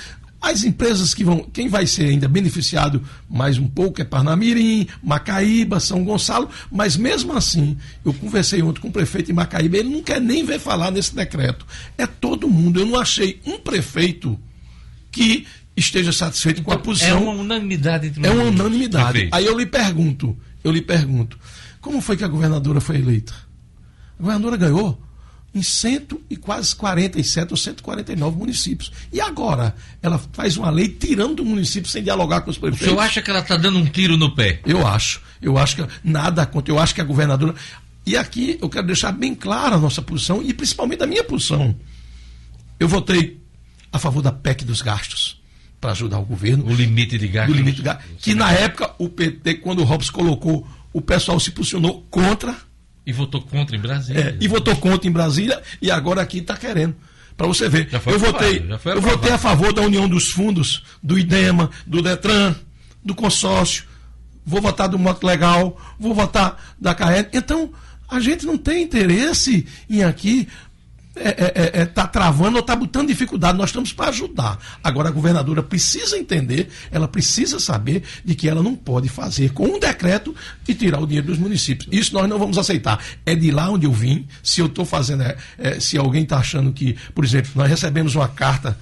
as 0.45 0.63
empresas 0.63 1.11
que 1.13 1.23
vão, 1.23 1.39
quem 1.51 1.67
vai 1.67 1.87
ser 1.87 2.05
ainda 2.05 2.27
beneficiado 2.27 3.01
mais 3.27 3.57
um 3.57 3.67
pouco 3.67 3.99
é 3.99 4.05
Parnamirim, 4.05 4.87
Macaíba, 5.01 5.79
São 5.79 6.03
Gonçalo, 6.03 6.47
mas 6.71 6.95
mesmo 6.95 7.33
assim, 7.33 7.75
eu 8.05 8.13
conversei 8.13 8.61
ontem 8.61 8.79
com 8.79 8.89
o 8.89 8.91
prefeito 8.91 9.27
de 9.27 9.33
Macaíba, 9.33 9.77
ele 9.77 9.89
não 9.89 10.03
quer 10.03 10.21
nem 10.21 10.45
ver 10.45 10.59
falar 10.59 10.91
nesse 10.91 11.15
decreto. 11.15 11.65
É 11.97 12.05
todo 12.05 12.47
mundo. 12.47 12.79
Eu 12.79 12.85
não 12.85 12.99
achei 12.99 13.41
um 13.43 13.57
prefeito 13.57 14.39
que 15.11 15.47
esteja 15.75 16.11
satisfeito 16.11 16.61
então, 16.61 16.65
com 16.65 16.71
a 16.71 16.75
então, 16.75 16.85
posição. 16.85 17.17
É 17.17 17.21
uma 17.21 17.33
unanimidade 17.33 18.07
entre 18.07 18.27
É 18.27 18.29
uma 18.29 18.43
unanimidade. 18.43 19.09
Prefeito. 19.09 19.33
Aí 19.33 19.45
eu 19.47 19.57
lhe 19.57 19.65
pergunto, 19.65 20.37
eu 20.63 20.71
lhe 20.71 20.81
pergunto, 20.81 21.39
como 21.81 21.99
foi 22.01 22.15
que 22.17 22.23
a 22.23 22.27
governadora 22.27 22.79
foi 22.79 22.97
eleita? 22.97 23.33
A 24.19 24.21
governadora 24.21 24.57
ganhou 24.57 25.01
em 25.55 25.63
cento 25.63 26.21
e 26.29 26.35
quase 26.35 26.75
47 26.75 27.51
ou 27.51 27.57
149 27.57 28.37
municípios. 28.37 28.91
E 29.11 29.21
agora, 29.21 29.73
ela 30.01 30.19
faz 30.33 30.57
uma 30.57 30.69
lei 30.69 30.89
tirando 30.89 31.35
do 31.35 31.45
município 31.45 31.89
sem 31.89 32.03
dialogar 32.03 32.41
com 32.41 32.51
os 32.51 32.57
prefeitos. 32.57 32.87
O 32.87 32.89
senhor 32.89 33.01
acha 33.01 33.21
que 33.21 33.29
ela 33.29 33.39
está 33.39 33.55
dando 33.55 33.79
um 33.79 33.85
tiro 33.85 34.17
no 34.17 34.35
pé? 34.35 34.59
Eu 34.65 34.85
acho. 34.85 35.21
Eu 35.41 35.57
acho 35.57 35.77
que 35.77 35.87
nada 36.03 36.45
contra. 36.45 36.73
Eu 36.73 36.79
acho 36.79 36.93
que 36.93 37.01
a 37.01 37.05
governadora. 37.05 37.55
E 38.05 38.17
aqui 38.17 38.57
eu 38.61 38.69
quero 38.69 38.85
deixar 38.85 39.11
bem 39.13 39.33
clara 39.33 39.75
a 39.75 39.79
nossa 39.79 40.01
posição 40.01 40.43
e 40.43 40.53
principalmente 40.53 41.01
a 41.03 41.07
minha 41.07 41.23
posição. 41.23 41.73
Eu 42.79 42.87
votei 42.87 43.41
a 43.91 43.97
favor 43.97 44.21
da 44.21 44.31
PEC 44.31 44.65
dos 44.65 44.81
gastos 44.81 45.41
para 45.79 45.91
ajudar 45.91 46.19
o 46.19 46.25
governo. 46.25 46.65
O 46.65 46.73
limite 46.73 47.17
de 47.17 47.27
gastos. 47.27 47.55
limite 47.55 47.77
de 47.77 47.83
gastos. 47.83 48.05
Que 48.19 48.35
na 48.35 48.51
época 48.51 48.93
o 48.97 49.07
PT, 49.07 49.55
quando 49.55 49.79
o 49.79 49.83
Robson 49.83 50.11
colocou, 50.11 50.67
o 50.91 51.01
pessoal 51.01 51.39
se 51.39 51.51
posicionou 51.51 52.05
contra 52.09 52.55
e 53.05 53.13
votou 53.13 53.41
contra 53.41 53.75
em 53.75 53.79
Brasília. 53.79 54.21
É, 54.21 54.43
e 54.43 54.47
votou 54.47 54.75
contra 54.75 55.07
em 55.07 55.11
Brasília 55.11 55.61
e 55.81 55.91
agora 55.91 56.21
aqui 56.21 56.39
está 56.39 56.57
querendo. 56.57 56.95
Para 57.37 57.47
você 57.47 57.67
ver. 57.67 57.89
eu 57.91 58.19
votei, 58.19 58.65
eu 58.85 59.01
votei 59.01 59.31
a 59.31 59.37
favor 59.37 59.73
da 59.73 59.81
união 59.81 60.07
dos 60.07 60.31
fundos, 60.31 60.83
do 61.03 61.19
IDEMA, 61.19 61.69
do 61.85 62.01
DETRAN, 62.01 62.55
do 63.03 63.13
consórcio. 63.13 63.83
Vou 64.45 64.61
votar 64.61 64.87
do 64.87 64.97
Moto 64.97 65.25
Legal, 65.25 65.77
vou 65.99 66.13
votar 66.13 66.75
da 66.79 66.95
CAED. 66.95 67.29
Então, 67.33 67.73
a 68.07 68.19
gente 68.19 68.45
não 68.45 68.57
tem 68.57 68.83
interesse 68.83 69.67
em 69.89 70.03
aqui 70.03 70.47
é, 71.15 71.29
é, 71.29 71.81
é, 71.81 71.85
tá 71.85 72.05
travando 72.07 72.57
ou 72.57 72.61
está 72.61 72.75
botando 72.75 73.07
dificuldade. 73.07 73.57
Nós 73.57 73.69
estamos 73.69 73.93
para 73.93 74.09
ajudar. 74.09 74.59
Agora, 74.83 75.09
a 75.09 75.11
governadora 75.11 75.63
precisa 75.63 76.17
entender, 76.17 76.69
ela 76.91 77.07
precisa 77.07 77.59
saber 77.59 78.03
de 78.23 78.35
que 78.35 78.49
ela 78.49 78.61
não 78.61 78.75
pode 78.75 79.07
fazer 79.07 79.51
com 79.51 79.65
um 79.65 79.79
decreto 79.79 80.35
e 80.67 80.73
tirar 80.73 80.99
o 80.99 81.07
dinheiro 81.07 81.27
dos 81.27 81.37
municípios. 81.37 81.87
Isso 81.91 82.13
nós 82.13 82.27
não 82.27 82.37
vamos 82.37 82.57
aceitar. 82.57 83.03
É 83.25 83.35
de 83.35 83.51
lá 83.51 83.69
onde 83.69 83.85
eu 83.85 83.93
vim. 83.93 84.27
Se 84.43 84.61
eu 84.61 84.65
estou 84.65 84.85
fazendo, 84.85 85.23
é, 85.23 85.37
é, 85.57 85.79
se 85.79 85.97
alguém 85.97 86.23
está 86.23 86.37
achando 86.37 86.71
que, 86.71 86.95
por 87.13 87.23
exemplo, 87.23 87.51
nós 87.55 87.69
recebemos 87.69 88.15
uma 88.15 88.27
carta 88.27 88.77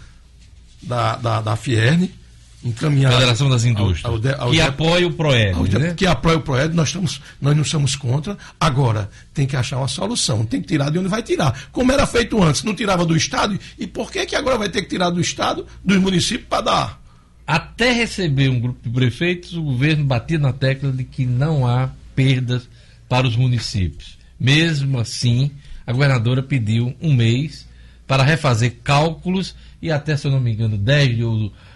da, 0.81 1.15
da, 1.15 1.41
da 1.41 1.55
Fierne 1.55 2.22
encaminhada. 2.63 3.15
Federação 3.15 3.49
das 3.49 3.65
Indústrias. 3.65 4.05
Ao, 4.05 4.41
ao, 4.41 4.47
ao 4.47 4.51
que 4.51 4.61
apoia 4.61 5.07
o 5.07 5.11
PROED. 5.11 5.79
Né? 5.79 5.93
Que 5.93 6.05
apoia 6.05 6.37
o 6.37 6.41
PROED, 6.41 6.73
nós, 6.73 6.89
estamos, 6.89 7.21
nós 7.41 7.55
não 7.55 7.63
somos 7.63 7.95
contra. 7.95 8.37
Agora, 8.59 9.09
tem 9.33 9.45
que 9.45 9.55
achar 9.55 9.77
uma 9.77 9.87
solução. 9.87 10.45
Tem 10.45 10.61
que 10.61 10.67
tirar 10.67 10.89
de 10.89 10.99
onde 10.99 11.09
vai 11.09 11.21
tirar. 11.21 11.67
Como 11.71 11.91
era 11.91 12.07
feito 12.07 12.41
antes, 12.41 12.63
não 12.63 12.73
tirava 12.73 13.05
do 13.05 13.15
Estado. 13.15 13.59
E 13.77 13.85
por 13.85 14.11
que, 14.11 14.25
que 14.25 14.35
agora 14.35 14.57
vai 14.57 14.69
ter 14.69 14.81
que 14.81 14.89
tirar 14.89 15.09
do 15.09 15.19
Estado, 15.19 15.65
dos 15.83 15.97
municípios, 15.97 16.47
para 16.47 16.61
dar? 16.61 17.03
Até 17.45 17.91
receber 17.91 18.49
um 18.49 18.59
grupo 18.59 18.79
de 18.81 18.89
prefeitos, 18.89 19.53
o 19.53 19.61
governo 19.61 20.05
batia 20.05 20.39
na 20.39 20.53
tecla 20.53 20.91
de 20.91 21.03
que 21.03 21.25
não 21.25 21.67
há 21.67 21.89
perdas 22.15 22.69
para 23.09 23.27
os 23.27 23.35
municípios. 23.35 24.17
Mesmo 24.39 24.99
assim, 24.99 25.51
a 25.85 25.91
governadora 25.91 26.41
pediu 26.41 26.95
um 27.01 27.13
mês 27.13 27.67
para 28.07 28.23
refazer 28.23 28.77
cálculos 28.83 29.55
e 29.81 29.91
até, 29.91 30.15
se 30.15 30.27
eu 30.27 30.31
não 30.31 30.39
me 30.39 30.53
engano, 30.53 30.77
10 30.77 31.17
de 31.17 31.23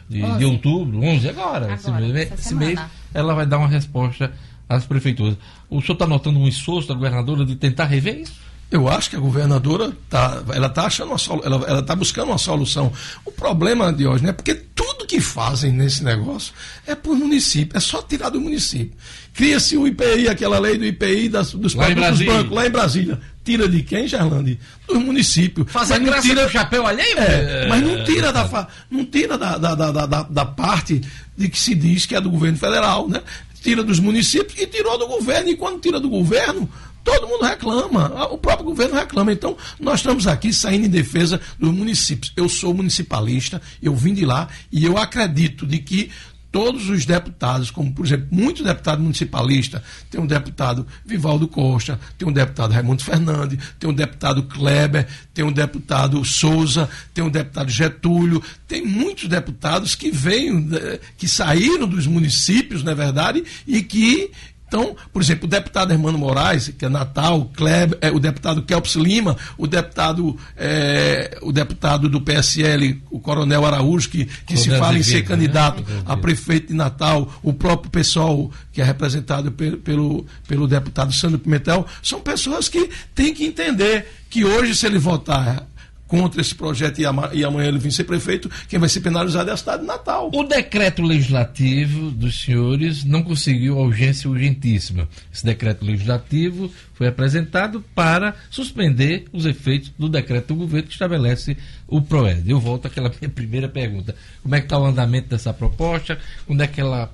de, 0.09 0.21
de 0.37 0.45
outubro, 0.45 1.03
11 1.03 1.29
agora, 1.29 1.65
agora 1.65 1.73
esse, 1.73 1.91
mês, 1.91 2.31
esse 2.31 2.55
mês, 2.55 2.79
ela 3.13 3.33
vai 3.33 3.45
dar 3.45 3.57
uma 3.57 3.67
resposta 3.67 4.31
às 4.69 4.85
prefeituras. 4.85 5.35
O 5.69 5.81
senhor 5.81 5.93
está 5.93 6.07
notando 6.07 6.39
um 6.39 6.47
esforço 6.47 6.87
da 6.87 6.93
governadora 6.93 7.45
de 7.45 7.55
tentar 7.55 7.85
rever 7.85 8.21
isso? 8.21 8.47
Eu 8.69 8.89
acho 8.89 9.09
que 9.09 9.15
a 9.15 9.19
governadora 9.19 9.93
tá, 10.09 10.43
ela 10.53 10.67
está 10.67 10.85
achando 10.85 11.09
uma 11.09 11.17
solu, 11.17 11.41
ela, 11.45 11.65
ela 11.67 11.81
tá 11.81 11.95
buscando 11.95 12.27
uma 12.27 12.37
solução. 12.37 12.91
O 13.23 13.31
problema 13.31 13.93
de 13.93 14.05
hoje, 14.05 14.23
né? 14.25 14.33
Porque 14.33 14.53
tudo 14.53 15.05
que 15.05 15.21
fazem 15.21 15.71
nesse 15.71 16.03
negócio 16.03 16.53
é 16.85 16.93
por 16.93 17.15
município, 17.15 17.77
é 17.77 17.79
só 17.79 18.01
tirar 18.01 18.29
do 18.29 18.41
município. 18.41 18.91
Cria-se 19.33 19.77
o 19.77 19.87
IPI, 19.87 20.27
aquela 20.27 20.59
lei 20.59 20.77
do 20.77 20.85
IPI 20.85 21.29
das, 21.29 21.53
dos 21.53 21.75
lá 21.75 21.85
próprios 21.85 22.21
bancos 22.21 22.51
lá 22.51 22.67
em 22.67 22.69
Brasília. 22.69 23.21
Tira 23.47 23.69
de 23.69 23.81
quem, 23.81 24.05
Gerlande? 24.05 24.59
Dos 24.85 25.01
municípios. 25.01 25.71
Fazer 25.71 25.99
mas 25.99 26.11
não 26.11 26.21
tira 26.21 26.45
do 26.45 26.51
chapéu 26.51 26.85
alheio? 26.85 27.17
É, 27.17 27.63
é, 27.63 27.67
mas 27.69 27.81
não 27.81 28.03
tira, 28.03 28.33
da, 28.33 28.67
não 28.91 29.05
tira 29.05 29.37
da, 29.37 29.57
da, 29.57 29.73
da, 29.73 30.05
da, 30.05 30.23
da 30.23 30.45
parte 30.45 31.01
de 31.37 31.47
que 31.47 31.57
se 31.57 31.73
diz 31.73 32.05
que 32.05 32.13
é 32.13 32.19
do 32.19 32.29
governo 32.29 32.57
federal, 32.57 33.07
né? 33.07 33.21
Tira 33.63 33.85
dos 33.85 34.01
municípios 34.01 34.59
e 34.59 34.67
tirou 34.67 34.97
do 34.97 35.07
governo. 35.07 35.49
E 35.49 35.55
quando 35.55 35.79
tira 35.79 35.97
do 35.97 36.09
governo, 36.09 36.69
Todo 37.05 37.25
mundo 37.25 37.45
reclama, 37.45 38.25
o 38.33 38.37
próprio 38.37 38.65
governo 38.65 38.95
reclama. 38.95 39.31
Então, 39.31 39.55
nós 39.79 40.01
estamos 40.01 40.27
aqui 40.27 40.51
saindo 40.51 40.87
em 40.87 40.89
defesa 40.89 41.39
dos 41.57 41.71
municípios. 41.71 42.33
Eu 42.35 42.49
sou 42.49 42.73
municipalista, 42.73 43.61
eu 43.81 43.95
vim 43.95 44.13
de 44.13 44.25
lá 44.25 44.49
e 44.69 44.83
eu 44.83 44.97
acredito 44.97 45.65
de 45.65 45.77
que 45.77 46.11
todos 46.51 46.89
os 46.89 47.05
deputados, 47.05 47.69
como 47.71 47.93
por 47.93 48.05
exemplo, 48.05 48.27
muitos 48.31 48.63
deputados 48.63 49.01
municipalistas, 49.01 49.81
tem 50.09 50.19
um 50.19 50.25
deputado 50.25 50.85
Vivaldo 51.05 51.47
Costa, 51.47 51.99
tem 52.17 52.27
um 52.27 52.31
deputado 52.31 52.71
Raimundo 52.71 53.03
Fernandes, 53.03 53.59
tem 53.79 53.89
um 53.89 53.93
deputado 53.93 54.43
Kleber, 54.43 55.07
tem 55.33 55.45
um 55.45 55.51
deputado 55.51 56.23
Souza, 56.25 56.89
tem 57.13 57.23
um 57.23 57.29
deputado 57.29 57.69
Getúlio, 57.69 58.41
tem 58.67 58.85
muitos 58.85 59.27
deputados 59.27 59.95
que 59.95 60.11
veio, 60.11 60.67
eh, 60.75 60.99
que 61.17 61.27
saíram 61.27 61.87
dos 61.87 62.07
municípios, 62.07 62.83
na 62.83 62.91
é 62.91 62.95
verdade, 62.95 63.43
e 63.65 63.81
que 63.81 64.31
então, 64.67 64.95
por 65.13 65.21
exemplo, 65.21 65.45
o 65.45 65.49
deputado 65.49 65.91
Hermano 65.93 66.17
Moraes, 66.17 66.67
que 66.77 66.83
é 66.83 66.89
Natal, 66.89 67.49
Kleber, 67.55 67.97
é, 68.01 68.11
o 68.11 68.19
deputado 68.19 68.61
Kelps 68.63 68.95
Lima, 68.95 69.37
o 69.57 69.65
deputado, 69.65 70.37
é, 70.57 71.37
o 71.41 71.53
deputado 71.53 72.09
do 72.09 72.19
PSL, 72.19 73.01
o 73.09 73.19
Coronel 73.19 73.65
Araújo, 73.65 74.09
que, 74.09 74.25
que 74.25 74.57
se 74.57 74.69
fala 74.77 74.97
em 74.97 75.03
ser 75.03 75.21
né? 75.21 75.21
candidato 75.21 75.83
né? 75.87 76.03
a 76.05 76.17
prefeito 76.17 76.67
de 76.67 76.73
Natal, 76.73 77.31
o 77.41 77.53
próprio 77.53 77.89
pessoal 77.89 78.51
que 78.73 78.81
é 78.81 78.83
representado 78.83 79.51
pelo, 79.53 79.77
pelo, 79.77 80.25
pelo 80.47 80.67
deputado 80.67 81.13
Sandro 81.13 81.39
Pimentel, 81.39 81.85
são 82.03 82.19
pessoas 82.19 82.67
que 82.67 82.89
têm 83.15 83.33
que 83.33 83.45
entender 83.45 84.05
que 84.29 84.43
hoje, 84.43 84.75
se 84.75 84.85
ele 84.85 84.99
votar 84.99 85.65
contra 86.07 86.41
esse 86.41 86.55
projeto 86.55 86.99
e, 86.99 87.05
ama, 87.05 87.29
e 87.33 87.43
amanhã 87.43 87.67
ele 87.67 87.77
vir 87.77 87.91
ser 87.91 88.05
prefeito, 88.05 88.49
quem 88.67 88.79
vai 88.79 88.89
ser 88.89 89.01
penalizado 89.01 89.49
é 89.49 89.53
a 89.53 89.57
cidade 89.57 89.81
de 89.81 89.87
Natal. 89.87 90.31
O 90.33 90.43
decreto 90.43 91.01
legislativo 91.01 92.09
dos 92.11 92.41
senhores 92.41 93.03
não 93.03 93.21
conseguiu 93.21 93.77
audiência 93.77 94.29
urgentíssima. 94.29 95.07
Esse 95.33 95.45
decreto 95.45 95.85
legislativo 95.85 96.71
foi 96.93 97.07
apresentado 97.07 97.83
para 97.93 98.35
suspender 98.49 99.25
os 99.31 99.45
efeitos 99.45 99.91
do 99.97 100.07
decreto 100.09 100.47
do 100.47 100.55
governo 100.55 100.87
que 100.87 100.93
estabelece 100.93 101.57
o 101.87 102.01
PROED. 102.01 102.49
Eu 102.49 102.59
volto 102.59 102.87
àquela 102.87 103.11
minha 103.19 103.29
primeira 103.29 103.67
pergunta. 103.67 104.15
Como 104.41 104.55
é 104.55 104.59
que 104.59 104.65
está 104.65 104.79
o 104.79 104.85
andamento 104.85 105.29
dessa 105.29 105.53
proposta? 105.53 106.17
Quando 106.45 106.61
é 106.61 106.67
que 106.67 106.79
ela 106.79 107.13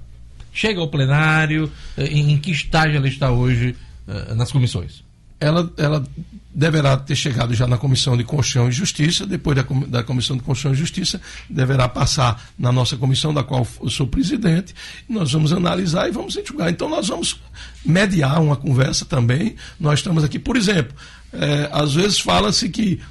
chega 0.54 0.80
ao 0.80 0.88
plenário? 0.88 1.72
Em, 1.98 2.34
em 2.34 2.38
que 2.38 2.52
estágio 2.52 2.98
ela 2.98 3.08
está 3.08 3.32
hoje 3.32 3.76
uh, 4.08 4.36
nas 4.36 4.52
comissões? 4.52 5.04
Ela, 5.40 5.70
ela 5.78 6.06
deverá 6.54 6.96
ter 6.96 7.16
chegado 7.16 7.54
já 7.54 7.66
na 7.66 7.78
Comissão 7.78 8.16
de 8.16 8.24
Constituição 8.24 8.70
e 8.70 8.72
Justiça, 8.72 9.26
depois 9.26 9.56
da, 9.56 9.64
da 9.88 10.04
Comissão 10.04 10.38
de 10.38 10.44
Constituição 10.44 10.74
e 10.74 10.78
Justiça, 10.78 11.20
deverá 11.50 11.90
passar 11.90 12.50
na 12.58 12.72
nossa 12.72 12.96
comissão, 12.96 13.34
da 13.34 13.44
qual 13.44 13.68
eu 13.82 13.90
sou 13.90 14.06
presidente, 14.06 14.76
nós 15.10 15.32
vamos 15.32 15.52
analisar 15.52 16.08
e 16.08 16.12
vamos 16.12 16.38
enxugar. 16.38 16.70
Então, 16.70 16.88
nós 16.88 17.08
vamos 17.08 17.40
mediar 17.84 18.40
uma 18.42 18.56
conversa 18.56 19.04
também. 19.04 19.56
Nós 19.80 20.00
estamos 20.00 20.24
aqui, 20.24 20.38
por 20.38 20.56
exemplo, 20.56 20.94
é, 21.32 21.70
às 21.72 21.96
vezes 21.96 22.20
fala-se 22.20 22.70
que 22.70 23.02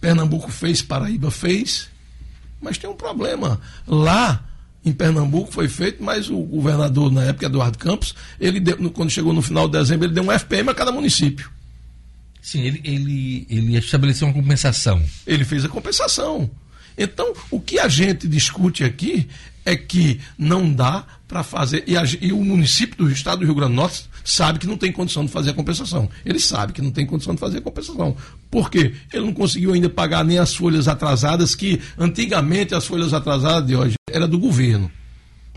Pernambuco 0.00 0.50
fez, 0.50 0.80
Paraíba 0.80 1.30
fez, 1.30 1.88
mas 2.62 2.78
tem 2.78 2.88
um 2.88 2.96
problema. 2.96 3.60
Lá, 3.86 4.42
em 4.82 4.92
Pernambuco 4.92 5.52
foi 5.52 5.68
feito, 5.68 6.02
mas 6.02 6.30
o 6.30 6.38
governador, 6.38 7.12
na 7.12 7.24
época, 7.24 7.46
Eduardo 7.46 7.76
Campos, 7.76 8.14
ele 8.40 8.58
deu, 8.58 8.90
quando 8.90 9.10
chegou 9.10 9.34
no 9.34 9.42
final 9.42 9.66
de 9.66 9.78
dezembro, 9.78 10.06
ele 10.06 10.14
deu 10.14 10.22
um 10.22 10.32
FPM 10.32 10.70
a 10.70 10.74
cada 10.74 10.90
município. 10.90 11.50
Sim, 12.46 12.60
ele, 12.60 12.80
ele, 12.84 13.46
ele 13.50 13.76
estabeleceu 13.76 14.28
uma 14.28 14.32
compensação. 14.32 15.02
Ele 15.26 15.44
fez 15.44 15.64
a 15.64 15.68
compensação. 15.68 16.48
Então, 16.96 17.32
o 17.50 17.58
que 17.58 17.76
a 17.76 17.88
gente 17.88 18.28
discute 18.28 18.84
aqui 18.84 19.26
é 19.64 19.74
que 19.74 20.20
não 20.38 20.72
dá 20.72 21.04
para 21.26 21.42
fazer. 21.42 21.82
E, 21.88 21.96
a, 21.96 22.04
e, 22.20 22.32
o 22.32 22.44
município 22.44 23.04
do 23.04 23.10
estado 23.10 23.40
do 23.40 23.46
Rio 23.46 23.54
Grande 23.56 23.72
do 23.72 23.74
Norte 23.74 24.08
sabe 24.22 24.60
que 24.60 24.66
não 24.68 24.76
tem 24.76 24.92
condição 24.92 25.24
de 25.24 25.32
fazer 25.32 25.50
a 25.50 25.54
compensação. 25.54 26.08
Ele 26.24 26.38
sabe 26.38 26.72
que 26.72 26.80
não 26.80 26.92
tem 26.92 27.04
condição 27.04 27.34
de 27.34 27.40
fazer 27.40 27.58
a 27.58 27.62
compensação. 27.62 28.16
Por 28.48 28.70
quê? 28.70 28.94
Ele 29.12 29.24
não 29.24 29.32
conseguiu 29.34 29.72
ainda 29.72 29.90
pagar 29.90 30.24
nem 30.24 30.38
as 30.38 30.54
folhas 30.54 30.86
atrasadas, 30.86 31.52
que 31.56 31.80
antigamente 31.98 32.76
as 32.76 32.86
folhas 32.86 33.12
atrasadas 33.12 33.66
de 33.66 33.74
hoje 33.74 33.96
era 34.08 34.28
do 34.28 34.38
governo. 34.38 34.88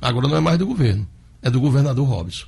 Agora 0.01 0.27
não 0.27 0.37
é 0.37 0.39
mais 0.39 0.57
do 0.57 0.65
governo. 0.65 1.07
É 1.39 1.51
do 1.51 1.61
governador 1.61 2.07
Robson. 2.07 2.47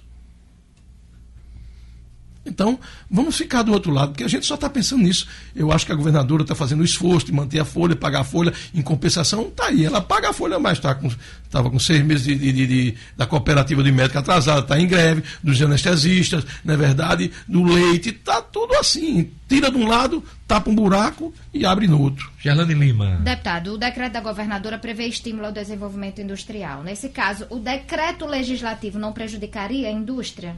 Então, 2.44 2.80
vamos 3.10 3.38
ficar 3.38 3.62
do 3.62 3.72
outro 3.72 3.92
lado, 3.92 4.10
porque 4.10 4.24
a 4.24 4.28
gente 4.28 4.48
só 4.48 4.56
está 4.56 4.68
pensando 4.68 5.04
nisso. 5.04 5.28
Eu 5.56 5.72
acho 5.72 5.86
que 5.86 5.92
a 5.92 5.96
governadora 5.96 6.42
está 6.42 6.56
fazendo 6.56 6.82
o 6.82 6.84
esforço 6.86 7.28
de 7.28 7.32
manter 7.32 7.60
a 7.60 7.66
folha, 7.66 7.96
pagar 7.96 8.22
a 8.22 8.24
folha, 8.24 8.52
em 8.74 8.82
compensação, 8.82 9.44
está 9.44 9.68
aí. 9.68 9.86
Ela 9.86 10.02
paga 10.02 10.30
a 10.30 10.34
folha, 10.34 10.58
mas 10.58 10.80
estava 10.80 10.96
tá 10.96 11.64
com, 11.64 11.70
com 11.70 11.80
seis 11.80 12.04
meses 12.04 12.24
de, 12.24 12.36
de, 12.36 12.68
de, 12.68 12.96
da 13.16 13.28
cooperativa 13.28 13.84
de 13.84 13.92
médico 13.92 14.18
atrasada, 14.18 14.62
está 14.62 14.80
em 14.80 14.88
greve, 14.88 15.24
dos 15.44 15.62
anestesistas, 15.62 16.44
na 16.66 16.74
é 16.74 16.78
verdade, 16.78 17.32
do 17.48 17.64
leite, 17.64 18.10
está 18.10 18.42
tudo 18.42 18.74
assim. 18.74 19.30
Tira 19.48 19.70
de 19.70 19.78
um 19.78 19.88
lado, 19.88 20.24
tapa 20.48 20.70
um 20.70 20.76
buraco 20.76 21.32
e 21.54 21.64
abre 21.64 21.88
no 21.88 22.02
outro. 22.02 22.32
Gerlane 22.40 22.74
Lima. 22.74 23.18
Deputado, 23.18 23.74
o 23.74 23.78
decreto 23.78 24.14
da 24.14 24.22
governadora 24.22 24.80
prevê 24.80 25.06
estímulo 25.06 25.46
ao 25.46 25.52
desenvolvimento 25.52 26.22
industrial. 26.22 26.84
Nesse 26.84 27.10
caso, 27.10 27.46
o 27.52 27.60
decreto 27.60 28.26
legislativo 28.26 28.98
não 28.98 29.14
prejudicaria 29.14 29.90
a 29.90 29.92
indústria? 29.92 30.56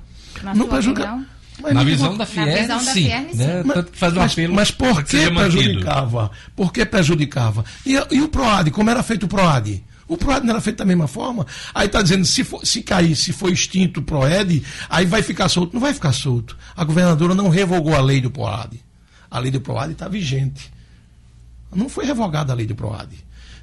não 0.55 0.67
prejudica. 0.67 1.19
Mas 1.61 1.73
na 1.73 1.83
visão 1.83 2.17
da 2.17 2.25
Fierne, 2.25 2.79
sim. 2.79 3.07
Né? 3.35 3.63
Mas, 3.63 3.85
faz 3.93 4.13
um 4.13 4.17
mas, 4.17 4.31
apelo 4.31 4.53
mas 4.53 4.71
por 4.71 5.03
que, 5.03 5.19
que 5.19 5.31
prejudicava? 5.31 6.31
Por 6.55 6.73
que 6.73 6.85
prejudicava? 6.85 7.65
E, 7.85 7.93
e, 8.11 8.21
o 8.21 8.27
PROAD, 8.27 8.71
como 8.71 8.89
era 8.89 9.03
feito 9.03 9.25
o 9.25 9.29
PROAD? 9.29 9.83
O 10.07 10.17
PROAD 10.17 10.45
não 10.45 10.51
era 10.53 10.61
feito 10.61 10.77
da 10.77 10.85
mesma 10.85 11.07
forma? 11.07 11.45
Aí 11.73 11.87
está 11.87 12.01
dizendo, 12.01 12.25
se, 12.25 12.43
for, 12.43 12.65
se 12.65 12.81
cair, 12.81 13.15
se 13.15 13.31
for 13.31 13.51
extinto 13.51 13.99
o 13.99 14.03
PROED, 14.03 14.63
aí 14.89 15.05
vai 15.05 15.21
ficar 15.21 15.47
solto. 15.47 15.73
Não 15.73 15.81
vai 15.81 15.93
ficar 15.93 16.11
solto. 16.11 16.57
A 16.75 16.83
governadora 16.83 17.33
não 17.33 17.49
revogou 17.49 17.95
a 17.95 18.01
lei 18.01 18.19
do 18.19 18.29
PROAD. 18.29 18.79
A 19.29 19.39
lei 19.39 19.51
do 19.51 19.61
PROAD 19.61 19.93
está 19.93 20.07
vigente. 20.07 20.71
Não 21.73 21.89
foi 21.89 22.05
revogada 22.05 22.53
a 22.53 22.55
lei 22.55 22.65
do 22.65 22.75
PROAD. 22.75 23.09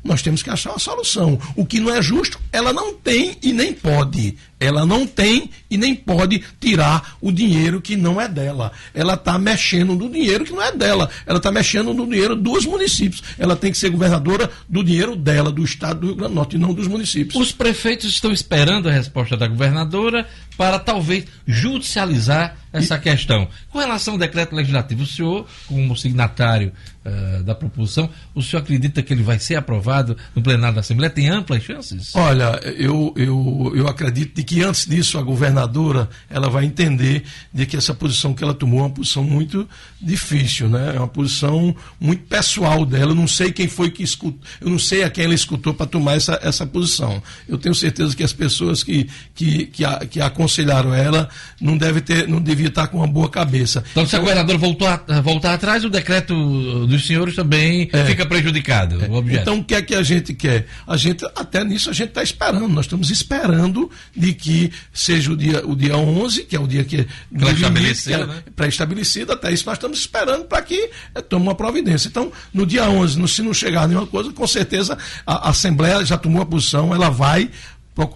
Nós 0.02 0.22
temos 0.22 0.42
que 0.42 0.50
achar 0.50 0.70
uma 0.70 0.78
solução. 0.78 1.38
O 1.54 1.66
que 1.66 1.78
não 1.78 1.94
é 1.94 2.00
justo, 2.00 2.40
ela 2.50 2.72
não 2.72 2.94
tem 2.94 3.36
e 3.42 3.52
nem 3.52 3.72
pode. 3.72 4.36
Ela 4.60 4.84
não 4.84 5.06
tem 5.06 5.50
e 5.70 5.78
nem 5.78 5.94
pode 5.94 6.44
tirar 6.60 7.16
o 7.20 7.32
dinheiro 7.32 7.80
que 7.80 7.96
não 7.96 8.20
é 8.20 8.28
dela. 8.28 8.70
Ela 8.94 9.14
está 9.14 9.38
mexendo 9.38 9.94
no 9.94 10.10
dinheiro 10.10 10.44
que 10.44 10.52
não 10.52 10.62
é 10.62 10.70
dela. 10.70 11.08
Ela 11.26 11.38
está 11.38 11.50
mexendo 11.50 11.94
no 11.94 12.06
dinheiro 12.06 12.36
dos 12.36 12.66
municípios. 12.66 13.22
Ela 13.38 13.56
tem 13.56 13.72
que 13.72 13.78
ser 13.78 13.88
governadora 13.88 14.50
do 14.68 14.84
dinheiro 14.84 15.16
dela, 15.16 15.50
do 15.50 15.64
estado 15.64 16.00
do 16.00 16.06
Rio 16.08 16.16
Grande 16.16 16.34
do 16.34 16.36
Norte, 16.36 16.56
e 16.56 16.58
não 16.58 16.74
dos 16.74 16.86
municípios. 16.86 17.34
Os 17.40 17.52
prefeitos 17.52 18.10
estão 18.10 18.30
esperando 18.30 18.88
a 18.88 18.92
resposta 18.92 19.36
da 19.36 19.48
governadora 19.48 20.26
para 20.56 20.78
talvez 20.78 21.24
judicializar 21.46 22.54
essa 22.70 22.96
e... 22.96 23.00
questão. 23.00 23.48
Com 23.70 23.78
relação 23.78 24.14
ao 24.14 24.18
decreto 24.18 24.54
legislativo, 24.54 25.02
o 25.02 25.06
senhor, 25.06 25.46
como 25.66 25.96
signatário 25.96 26.72
uh, 27.04 27.42
da 27.42 27.54
proposição, 27.54 28.10
o 28.34 28.42
senhor 28.42 28.62
acredita 28.62 29.02
que 29.02 29.12
ele 29.12 29.22
vai 29.22 29.38
ser 29.38 29.56
aprovado 29.56 30.16
no 30.34 30.42
plenário 30.42 30.74
da 30.74 30.80
Assembleia? 30.80 31.10
Tem 31.10 31.30
amplas 31.30 31.62
chances? 31.62 32.14
Olha, 32.14 32.60
eu, 32.76 33.14
eu, 33.16 33.72
eu 33.74 33.88
acredito 33.88 34.36
de 34.36 34.44
que 34.44 34.49
antes 34.62 34.86
disso 34.86 35.18
a 35.18 35.22
governadora 35.22 36.08
ela 36.28 36.48
vai 36.48 36.64
entender 36.64 37.22
de 37.52 37.66
que 37.66 37.76
essa 37.76 37.94
posição 37.94 38.34
que 38.34 38.42
ela 38.42 38.54
tomou 38.54 38.80
é 38.80 38.82
uma 38.82 38.90
posição 38.90 39.22
muito 39.22 39.68
difícil, 40.00 40.68
né? 40.68 40.94
É 40.96 40.98
uma 40.98 41.08
posição 41.08 41.74
muito 42.00 42.24
pessoal 42.24 42.84
dela. 42.84 43.12
Eu 43.12 43.14
não 43.14 43.28
sei 43.28 43.52
quem 43.52 43.68
foi 43.68 43.90
que 43.90 44.02
escutou, 44.02 44.40
eu 44.60 44.70
não 44.70 44.78
sei 44.78 45.04
a 45.04 45.10
quem 45.10 45.24
ela 45.24 45.34
escutou 45.34 45.72
para 45.72 45.86
tomar 45.86 46.14
essa, 46.14 46.38
essa 46.42 46.66
posição. 46.66 47.22
Eu 47.48 47.58
tenho 47.58 47.74
certeza 47.74 48.16
que 48.16 48.22
as 48.22 48.32
pessoas 48.32 48.82
que, 48.82 49.08
que, 49.34 49.66
que, 49.66 49.84
a, 49.84 49.98
que 50.06 50.20
aconselharam 50.20 50.94
ela 50.94 51.28
não 51.60 51.76
deve 51.76 52.00
ter, 52.00 52.26
não 52.26 52.40
devia 52.40 52.68
estar 52.68 52.88
com 52.88 52.98
uma 52.98 53.06
boa 53.06 53.28
cabeça. 53.28 53.84
Então, 53.90 54.06
se 54.06 54.16
a 54.16 54.18
governadora 54.18 54.58
voltou 54.58 54.88
a, 54.88 55.20
voltar 55.20 55.54
atrás, 55.54 55.84
o 55.84 55.90
decreto 55.90 56.86
dos 56.86 57.06
senhores 57.06 57.34
também 57.34 57.88
é, 57.92 58.04
fica 58.04 58.26
prejudicado. 58.26 59.04
É. 59.04 59.08
O 59.08 59.30
então, 59.30 59.58
o 59.58 59.64
que 59.64 59.74
é 59.74 59.82
que 59.82 59.94
a 59.94 60.02
gente 60.02 60.34
quer? 60.34 60.66
A 60.86 60.96
gente, 60.96 61.24
até 61.36 61.62
nisso, 61.64 61.90
a 61.90 61.92
gente 61.92 62.08
está 62.08 62.22
esperando. 62.22 62.68
Nós 62.68 62.86
estamos 62.86 63.10
esperando 63.10 63.90
de 64.16 64.32
que 64.40 64.72
seja 64.92 65.32
o 65.32 65.36
dia, 65.36 65.66
o 65.66 65.76
dia 65.76 65.96
11, 65.96 66.44
que 66.44 66.56
é 66.56 66.60
o 66.60 66.66
dia 66.66 66.84
que 66.84 67.06
pré-estabelecido, 67.32 68.22
é 68.22 68.26
né? 68.26 68.42
pré-estabelecido, 68.56 69.32
até 69.32 69.52
isso 69.52 69.66
nós 69.66 69.76
estamos 69.76 69.98
esperando 69.98 70.44
para 70.44 70.62
que 70.62 70.90
é, 71.14 71.20
tome 71.20 71.44
uma 71.44 71.54
providência. 71.54 72.08
Então, 72.08 72.32
no 72.52 72.66
dia 72.66 72.88
11, 72.88 73.18
no, 73.18 73.28
se 73.28 73.42
não 73.42 73.54
chegar 73.54 73.86
nenhuma 73.86 74.06
coisa, 74.06 74.32
com 74.32 74.46
certeza 74.46 74.96
a, 75.26 75.48
a 75.48 75.50
Assembleia 75.50 76.04
já 76.04 76.16
tomou 76.16 76.42
a 76.42 76.46
posição, 76.46 76.94
ela 76.94 77.10
vai 77.10 77.50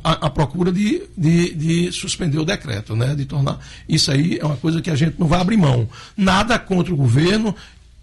a, 0.03 0.31
procura 0.31 0.73
de, 0.73 1.03
de, 1.17 1.55
de, 1.55 1.93
suspender 1.93 2.39
o 2.39 2.45
decreto, 2.45 2.97
né? 2.97 3.15
de 3.15 3.25
tornar. 3.25 3.59
Isso 3.89 4.11
aí 4.11 4.39
é 4.41 4.45
uma 4.45 4.57
coisa 4.57 4.81
que 4.81 4.91
a 4.91 4.97
gente 4.97 5.17
não 5.19 5.27
vai 5.27 5.41
abrir 5.41 5.57
mão. 5.57 5.89
Nada 6.17 6.59
contra 6.59 6.93
o 6.93 6.97
governo, 6.97 7.55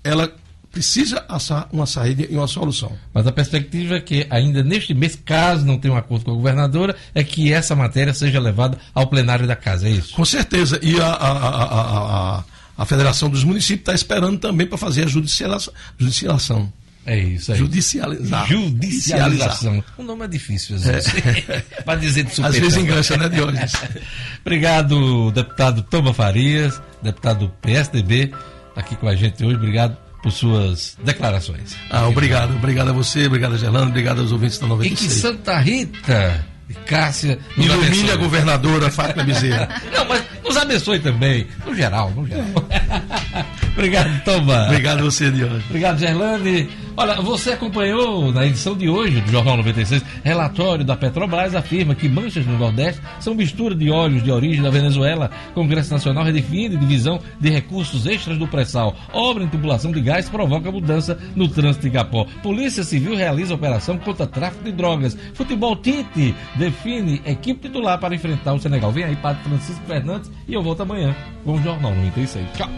ela 0.03 0.32
precisa 0.72 1.26
uma 1.72 1.86
saída 1.86 2.26
e 2.30 2.36
uma 2.36 2.47
solução. 2.47 2.97
Mas 3.13 3.28
a 3.28 3.32
perspectiva 3.32 3.95
é 3.95 3.99
que 3.99 4.26
ainda 4.30 4.63
neste 4.63 4.93
mês, 4.93 5.19
caso 5.24 5.65
não 5.65 5.78
tenha 5.78 5.93
um 5.93 5.97
acordo 5.97 6.26
com 6.26 6.32
a 6.32 6.36
governadora, 6.36 6.95
é 7.13 7.24
que 7.24 7.51
essa 7.51 7.76
matéria 7.76 8.13
seja 8.13 8.39
levada 8.39 8.78
ao 8.93 9.07
plenário 9.07 9.45
da 9.45 9.55
casa, 9.55 9.88
é 9.88 9.91
isso? 9.91 10.15
Com 10.15 10.24
certeza. 10.24 10.80
E 10.82 10.99
a, 10.99 11.07
a, 11.07 11.32
a, 11.32 12.38
a, 12.38 12.43
a 12.78 12.86
Federação 12.86 13.30
dos 13.30 13.43
Municípios 13.43 13.82
está 13.82 13.93
esperando 13.93 14.39
também 14.39 14.65
para 14.65 14.78
fazer 14.78 15.03
a 15.03 15.07
judicialização. 15.07 15.74
judicialização. 15.99 16.72
É 17.05 17.17
isso 17.17 17.51
aí. 17.51 17.57
Judicializar. 17.57 18.47
Judicialização. 18.47 19.84
O 19.97 20.03
nome 20.03 20.26
é 20.26 20.28
difícil, 20.28 20.76
às 20.76 20.84
vezes. 20.84 21.13
É. 21.49 21.59
para 21.84 21.99
dizer 21.99 22.24
de 22.24 22.43
Às 22.43 22.55
vezes 22.55 22.78
engancha, 22.78 23.17
né, 23.17 23.28
Dionis? 23.28 23.74
Obrigado, 24.45 25.32
deputado 25.32 25.82
Toma 25.82 26.13
Farias, 26.13 26.80
deputado 27.01 27.51
PSDB, 27.59 28.32
aqui 28.76 28.95
com 28.95 29.07
a 29.07 29.15
gente 29.15 29.43
hoje. 29.43 29.55
Obrigado 29.55 29.97
por 30.22 30.32
suas 30.32 30.97
declarações. 31.03 31.76
Ah, 31.89 32.07
obrigado. 32.07 32.55
Obrigado 32.55 32.89
a 32.89 32.93
você, 32.93 33.26
obrigado 33.28 33.55
a 33.55 33.57
Gerlando, 33.57 33.89
obrigado 33.89 34.22
aos 34.22 34.32
ouvintes 34.32 34.59
da 34.59 34.67
96. 34.67 35.01
E 35.01 35.08
que 35.08 35.21
Santa 35.21 35.58
Rita 35.59 36.45
e 36.70 36.74
Cássia 36.74 37.39
ilumine 37.58 38.12
a 38.12 38.16
governadora 38.16 38.89
Fátima 38.89 39.24
Bezerra. 39.24 39.67
Não, 39.93 40.05
mas 40.05 40.24
nos 40.43 40.55
abençoe 40.58 41.00
também, 41.00 41.47
no 41.66 41.75
geral, 41.75 42.12
no 42.12 42.25
geral. 42.25 42.45
obrigado, 43.73 44.23
Toma. 44.23 44.65
Obrigado 44.65 44.99
a 44.99 45.03
você, 45.03 45.31
Diogo. 45.31 45.55
Obrigado, 45.69 45.99
Gerlane. 45.99 46.69
Olha, 46.97 47.21
você 47.21 47.53
acompanhou 47.53 48.31
na 48.33 48.45
edição 48.45 48.75
de 48.75 48.89
hoje 48.89 49.21
do 49.21 49.31
Jornal 49.31 49.57
96, 49.57 50.03
relatório 50.23 50.83
da 50.83 50.95
Petrobras 50.95 51.55
afirma 51.55 51.95
que 51.95 52.09
manchas 52.09 52.45
no 52.45 52.57
Nordeste 52.57 53.01
são 53.19 53.33
mistura 53.33 53.73
de 53.73 53.89
óleos 53.89 54.23
de 54.23 54.31
origem 54.31 54.61
da 54.61 54.69
Venezuela. 54.69 55.31
Congresso 55.53 55.91
Nacional 55.91 56.23
redefine 56.23 56.75
divisão 56.75 57.19
de 57.39 57.49
recursos 57.49 58.05
extras 58.05 58.37
do 58.37 58.47
pré-sal. 58.47 58.95
Obra 59.13 59.43
em 59.43 59.47
tubulação 59.47 59.91
de 59.91 60.01
gás 60.01 60.29
provoca 60.29 60.71
mudança 60.71 61.17
no 61.35 61.47
trânsito 61.47 61.83
de 61.83 61.87
Igapó. 61.87 62.25
Polícia 62.43 62.83
Civil 62.83 63.15
realiza 63.15 63.55
operação 63.55 63.97
contra 63.97 64.27
tráfico 64.27 64.65
de 64.65 64.71
drogas. 64.71 65.17
Futebol 65.33 65.75
Tite 65.77 66.35
define 66.55 67.21
equipe 67.25 67.67
titular 67.67 67.99
para 67.99 68.13
enfrentar 68.13 68.53
o 68.53 68.59
Senegal. 68.59 68.91
Vem 68.91 69.05
aí, 69.05 69.15
Padre 69.15 69.43
Francisco 69.43 69.81
Fernandes, 69.87 70.29
e 70.47 70.53
eu 70.53 70.61
volto 70.61 70.81
amanhã 70.81 71.15
com 71.43 71.53
o 71.53 71.63
Jornal 71.63 71.95
96. 71.95 72.45
Tchau. 72.53 72.69